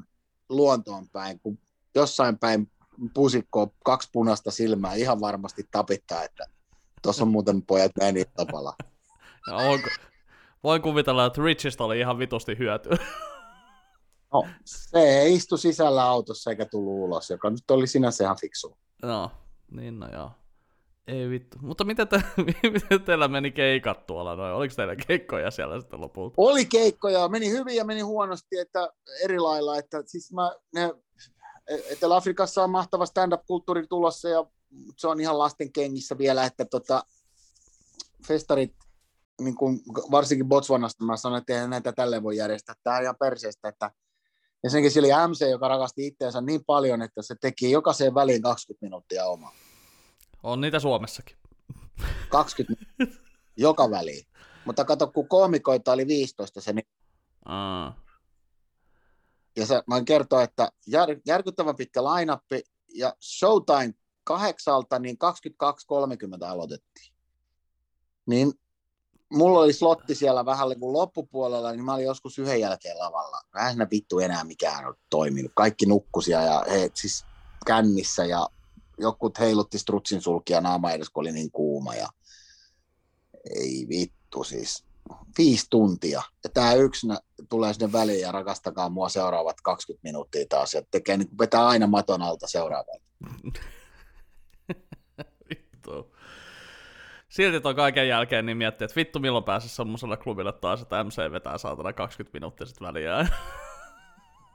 luontoon 0.48 1.08
päin, 1.08 1.40
kun 1.40 1.58
jossain 1.94 2.38
päin 2.38 2.70
pusikko 3.14 3.74
kaksi 3.84 4.08
punaista 4.12 4.50
silmää 4.50 4.94
ihan 4.94 5.20
varmasti 5.20 5.68
tapittaa, 5.70 6.24
että 6.24 6.44
tuossa 7.02 7.24
on 7.24 7.28
muuten 7.28 7.62
pojat 7.62 7.92
meni 8.00 8.24
tapalla. 8.24 8.74
voin 10.64 10.82
kuvitella, 10.82 11.26
että 11.26 11.42
Richistä 11.42 11.84
oli 11.84 11.98
ihan 11.98 12.18
vitusti 12.18 12.58
hyötyä. 12.58 12.96
No, 14.32 14.46
se 14.64 14.98
ei 14.98 15.34
istu 15.34 15.56
sisällä 15.56 16.04
autossa 16.04 16.50
eikä 16.50 16.66
tullut 16.66 17.08
ulos, 17.08 17.30
joka 17.30 17.50
nyt 17.50 17.70
oli 17.70 17.86
sinänsä 17.86 18.24
ihan 18.24 18.36
fiksu. 18.40 18.78
No, 19.02 19.30
niin 19.70 20.00
no 20.00 20.08
joo. 20.12 20.30
Ei 21.06 21.30
vittu. 21.30 21.58
Mutta 21.60 21.84
miten, 21.84 22.08
te, 22.08 22.22
miten 22.72 23.02
teillä 23.02 23.28
meni 23.28 23.50
keikat 23.50 24.06
tuolla 24.06 24.36
noin? 24.36 24.54
Oliko 24.54 24.74
teillä 24.74 24.96
keikkoja 24.96 25.50
siellä 25.50 25.80
sitten 25.80 26.00
lopulta? 26.00 26.34
Oli 26.36 26.64
keikkoja, 26.64 27.28
meni 27.28 27.50
hyvin 27.50 27.76
ja 27.76 27.84
meni 27.84 28.00
huonosti, 28.00 28.58
että 28.58 28.92
eri 29.24 29.38
lailla, 29.38 29.78
että 29.78 30.02
siis 30.06 30.32
mä, 30.32 30.52
ne, 30.74 30.94
Etelä-Afrikassa 31.68 32.64
on 32.64 32.70
mahtava 32.70 33.06
stand-up-kulttuuri 33.06 33.86
tulossa 33.86 34.28
ja 34.28 34.46
se 34.96 35.08
on 35.08 35.20
ihan 35.20 35.38
lasten 35.38 35.72
kengissä 35.72 36.18
vielä, 36.18 36.44
että 36.44 36.64
tota, 36.64 37.02
festarit, 38.28 38.74
niin 39.40 39.54
kuin 39.54 39.80
varsinkin 40.10 40.48
Botswanasta 40.48 41.04
mä 41.04 41.16
sanoin, 41.16 41.40
että 41.40 41.66
näitä 41.66 41.92
tälleen 41.92 42.22
voi 42.22 42.36
järjestää, 42.36 42.74
tämä 42.82 42.96
on 42.96 43.02
ihan 43.02 43.16
perseestä, 43.20 43.68
että 43.68 43.90
ja 44.64 44.70
senkin 44.70 44.90
siellä 44.90 45.22
oli 45.22 45.28
MC, 45.28 45.50
joka 45.50 45.68
rakasti 45.68 46.06
itseensä 46.06 46.40
niin 46.40 46.64
paljon, 46.64 47.02
että 47.02 47.22
se 47.22 47.34
teki 47.40 47.70
jokaiseen 47.70 48.14
väliin 48.14 48.42
20 48.42 48.86
minuuttia 48.86 49.24
omaa. 49.24 49.54
On 50.42 50.60
niitä 50.60 50.80
Suomessakin. 50.80 51.36
20 52.28 52.84
joka 53.56 53.90
väliin. 53.90 54.26
Mutta 54.64 54.84
kato, 54.84 55.06
kun 55.06 55.28
koomikoita 55.28 55.92
oli 55.92 56.06
15, 56.06 56.60
se 56.60 56.72
niin... 56.72 56.88
Aa. 57.44 58.00
Ja 59.56 59.66
se, 59.66 59.82
mä 59.86 60.04
kertoa, 60.04 60.42
että 60.42 60.72
jär, 60.86 61.08
järkyttävän 61.26 61.76
pitkä 61.76 62.04
lainappi 62.04 62.62
ja 62.94 63.16
showtime 63.22 63.94
kahdeksalta, 64.24 64.98
niin 64.98 65.16
22.30 66.42 66.46
aloitettiin. 66.46 67.14
Niin 68.26 68.52
mulla 69.32 69.60
oli 69.60 69.72
slotti 69.72 70.14
siellä 70.14 70.44
vähän 70.44 70.68
niin 70.68 70.80
kuin 70.80 70.92
loppupuolella, 70.92 71.72
niin 71.72 71.84
mä 71.84 71.94
olin 71.94 72.04
joskus 72.04 72.38
yhden 72.38 72.60
jälkeen 72.60 72.98
lavalla. 72.98 73.40
Vähän 73.54 73.72
siinä 73.72 73.86
vittu 73.90 74.18
enää 74.18 74.44
mikään 74.44 74.86
on 74.86 74.94
toiminut. 75.10 75.52
Kaikki 75.54 75.86
nukkusia 75.86 76.42
ja 76.42 76.64
he 76.70 76.90
siis 76.94 77.24
kännissä 77.66 78.24
ja 78.24 78.48
jokut 78.98 79.38
heilutti 79.38 79.78
strutsin 79.78 80.22
sulkia 80.22 80.60
naama 80.60 80.90
edes, 80.90 81.10
kun 81.10 81.20
oli 81.20 81.32
niin 81.32 81.50
kuuma. 81.50 81.94
Ja... 81.94 82.08
Ei 83.54 83.86
vittu 83.88 84.44
siis. 84.44 84.84
Viisi 85.38 85.66
tuntia. 85.70 86.22
Ja 86.44 86.50
tämä 86.50 86.74
yksi 86.74 87.06
tulee 87.48 87.72
sinne 87.72 87.92
väliin 87.92 88.20
ja 88.20 88.32
rakastakaa 88.32 88.88
mua 88.88 89.08
seuraavat 89.08 89.60
20 89.60 90.08
minuuttia 90.08 90.46
taas. 90.48 90.74
Ja 90.74 90.82
tekee, 90.90 91.16
niin 91.16 91.38
vetää 91.38 91.66
aina 91.66 91.86
maton 91.86 92.22
alta 92.22 92.46
seuraavaan. 92.46 93.00
vittu. 95.50 96.17
Silti 97.28 97.60
toi 97.60 97.74
kaiken 97.74 98.08
jälkeen 98.08 98.46
niin 98.46 98.56
miettii, 98.56 98.84
että 98.84 98.96
vittu 98.96 99.18
milloin 99.18 99.44
pääsisi 99.44 99.76
semmoiselle 99.76 100.16
klubille 100.16 100.52
taas, 100.52 100.82
että 100.82 101.04
MC 101.04 101.16
vetää 101.32 101.58
saatana 101.58 101.92
20 101.92 102.36
minuuttia 102.36 102.66
sitten 102.66 102.88
väliä. 102.88 103.18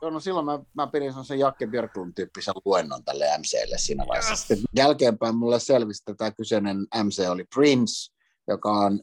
Joo, 0.01 0.11
no 0.11 0.19
silloin 0.19 0.45
mä, 0.45 0.59
mä 0.74 0.88
pidin 0.88 1.11
semmoisen 1.11 1.39
Jakke 1.39 1.67
Björklund 1.67 2.13
tyyppisen 2.15 2.53
luennon 2.65 3.03
tälle 3.03 3.26
MClle 3.38 3.78
siinä 3.78 4.05
vaiheessa. 4.07 4.32
Yes. 4.32 4.39
Sitten 4.39 4.63
jälkeenpäin 4.76 5.36
mulle 5.36 5.59
selvisi, 5.59 6.01
että 6.01 6.17
tämä 6.17 6.32
kyseinen 6.32 6.78
MC 7.03 7.30
oli 7.30 7.43
Prince, 7.55 8.13
joka 8.47 8.71
on 8.71 8.99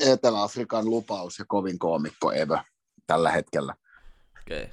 Etelä-Afrikan 0.00 0.84
lupaus 0.84 1.38
ja 1.38 1.44
kovin 1.48 1.78
koomikko 1.78 2.32
Evo 2.32 2.58
tällä 3.06 3.30
hetkellä. 3.30 3.74
Okay. 4.42 4.66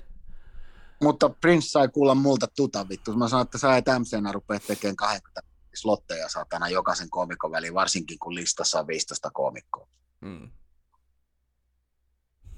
Mutta 1.01 1.29
Prince 1.29 1.67
sai 1.69 1.87
kuulla 1.87 2.15
multa 2.15 2.47
tuta 2.55 2.89
vittu. 2.89 3.13
Mä 3.13 3.27
sanoin, 3.27 3.45
että 3.45 3.57
sä 3.57 3.77
et 3.77 3.85
MCnä 3.99 4.31
rupea 4.31 4.59
tekemään 4.59 4.95
20 4.95 5.52
slotteja 5.75 6.29
satana 6.29 6.69
jokaisen 6.69 7.09
koomikon 7.09 7.51
väliin, 7.51 7.73
varsinkin 7.73 8.19
kun 8.19 8.35
listassa 8.35 8.79
on 8.79 8.87
15 8.87 9.31
koomikkoa. 9.33 9.87
Mm. 10.21 10.51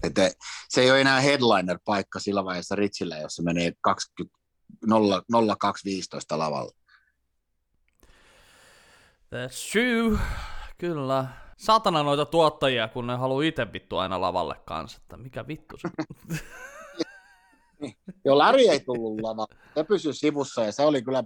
Että 0.03 0.31
se 0.69 0.81
ei 0.81 0.91
ole 0.91 1.01
enää 1.01 1.21
headliner-paikka 1.21 2.19
sillä 2.19 2.45
vaiheessa 2.45 2.75
Ritsillä, 2.75 3.17
jossa 3.17 3.43
menee 3.43 3.73
20, 3.81 4.37
0, 4.85 5.21
0215 5.29 6.39
lavalla. 6.39 6.71
That's 9.25 9.71
true. 9.71 10.19
Kyllä. 10.77 11.27
Satana 11.57 12.03
noita 12.03 12.25
tuottajia, 12.25 12.87
kun 12.87 13.07
ne 13.07 13.15
haluaa 13.15 13.43
itse 13.43 13.73
vittu 13.73 13.97
aina 13.97 14.21
lavalle 14.21 14.55
kanssa. 14.65 14.97
Että 15.01 15.17
mikä 15.17 15.47
vittu 15.47 15.77
se 15.77 15.89
Joo, 18.25 18.37
Läri 18.37 18.69
ei 18.69 18.79
tullut 18.79 19.21
lavalle. 19.21 19.55
Se 19.75 19.83
pysyi 19.83 20.13
sivussa 20.13 20.63
ja 20.63 20.71
se 20.71 20.83
oli 20.83 21.01
kyllä 21.01 21.23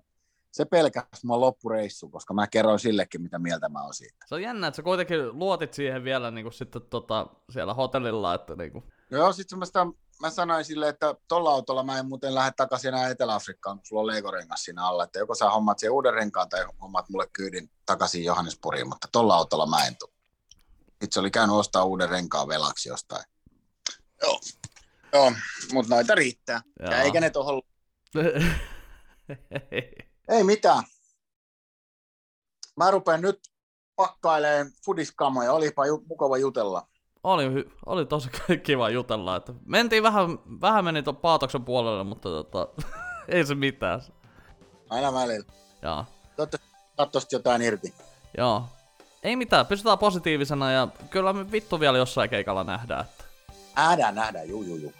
se 0.51 0.65
pelkäsi 0.65 1.25
mua 1.25 1.39
loppureissu, 1.39 2.09
koska 2.09 2.33
mä 2.33 2.47
kerroin 2.47 2.79
sillekin, 2.79 3.21
mitä 3.21 3.39
mieltä 3.39 3.69
mä 3.69 3.83
oon 3.83 3.93
siitä. 3.93 4.25
Se 4.25 4.35
on 4.35 4.41
jännä, 4.41 4.67
että 4.67 4.75
sä 4.75 4.83
kuitenkin 4.83 5.39
luotit 5.39 5.73
siihen 5.73 6.03
vielä 6.03 6.31
niin 6.31 6.45
kuin 6.45 6.53
sitten 6.53 6.81
tota, 6.81 7.27
siellä 7.51 7.73
hotellilla. 7.73 8.33
Että 8.33 8.55
niin 8.55 8.71
kuin... 8.71 8.83
Joo, 9.11 9.33
sitten 9.33 9.59
mä, 9.59 9.65
sitä, 9.65 9.85
mä 10.21 10.29
sanoin 10.29 10.65
sille, 10.65 10.89
että 10.89 11.15
tuolla 11.27 11.51
autolla 11.51 11.83
mä 11.83 11.99
en 11.99 12.05
muuten 12.05 12.35
lähde 12.35 12.51
takaisin 12.57 12.87
enää 12.87 13.09
Etelä-Afrikkaan, 13.09 13.77
kun 13.77 13.85
sulla 13.85 14.01
on 14.01 14.07
Lego-rengas 14.07 14.63
siinä 14.63 14.85
alla, 14.87 15.03
että 15.03 15.19
joko 15.19 15.35
sä 15.35 15.49
hommat 15.49 15.79
sen 15.79 15.91
uuden 15.91 16.13
renkaan 16.13 16.49
tai 16.49 16.65
hommat 16.81 17.09
mulle 17.09 17.27
kyydin 17.33 17.71
takaisin 17.85 18.23
Johannespuriin, 18.23 18.87
mutta 18.87 19.07
tuolla 19.11 19.35
autolla 19.35 19.65
mä 19.65 19.85
en 19.85 19.95
tule. 19.99 20.11
Itse 21.01 21.19
oli 21.19 21.31
käynyt 21.31 21.55
ostaa 21.55 21.83
uuden 21.83 22.09
renkaan 22.09 22.47
velaksi 22.47 22.89
jostain. 22.89 23.23
Joo, 24.21 24.39
Joo 25.13 25.33
mutta 25.73 25.95
noita 25.95 26.15
riittää. 26.15 26.61
Joo. 26.79 26.91
Ja 26.91 27.01
eikä 27.01 27.19
ne 27.19 27.29
tuohon... 27.29 27.61
Ei 30.29 30.43
mitään. 30.43 30.83
Mä 32.77 32.91
rupean 32.91 33.21
nyt 33.21 33.39
pakkailemaan 33.95 34.71
fudiskamoja. 34.85 35.53
Olipa 35.53 35.85
ju- 35.85 36.03
mukava 36.07 36.37
jutella. 36.37 36.87
Oli, 37.23 37.45
oli 37.85 38.05
tosi 38.05 38.29
kiva 38.65 38.89
jutella. 38.89 39.35
Että 39.35 39.53
mentiin 39.65 40.03
vähän, 40.03 40.39
vähän 40.61 40.85
meni 40.85 41.03
tuon 41.03 41.15
Paatoksen 41.15 41.65
puolelle, 41.65 42.03
mutta 42.03 42.29
tota, 42.29 42.67
ei 43.27 43.45
se 43.45 43.55
mitään. 43.55 44.01
Aina 44.89 45.13
välillä. 45.13 45.45
Joo. 45.81 46.05
Toivottavasti 46.95 47.35
jotain 47.35 47.61
irti. 47.61 47.93
Joo. 48.37 48.63
Ei 49.23 49.35
mitään, 49.35 49.65
pysytään 49.65 49.97
positiivisena 49.97 50.71
ja 50.71 50.87
kyllä 51.09 51.33
me 51.33 51.51
vittu 51.51 51.79
vielä 51.79 51.97
jossain 51.97 52.29
keikalla 52.29 52.63
nähdään. 52.63 53.05
Että... 53.05 53.23
Nähdään, 53.75 54.15
nähdään, 54.15 54.49
juu, 54.49 54.63
juu, 54.63 54.77
juu. 54.77 54.93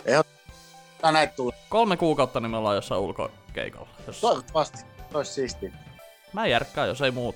näitä 1.12 1.34
tulee. 1.36 1.58
Kolme 1.70 1.98
kuukautta 1.98 2.40
niin 2.40 2.52
me 2.52 2.58
ollaan 2.58 2.76
jossain 2.76 3.02
ulkokeikalla. 3.02 3.90
Jos... 4.08 4.22
Toivottavasti. 4.22 4.99
Olisi 5.14 5.34
siisti. 5.34 5.74
Mä 6.34 6.48
järkkään, 6.48 6.88
jos 6.88 7.02
ei 7.02 7.12
muut. 7.12 7.36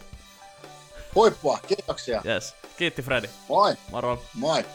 Huippua, 1.15 1.59
kiitoksia. 1.67 2.21
Yes. 2.25 2.55
Kiitti 2.77 3.01
Freddy. 3.01 3.29
Moi. 3.49 3.75
Moro. 3.91 4.23
Moi. 4.33 4.65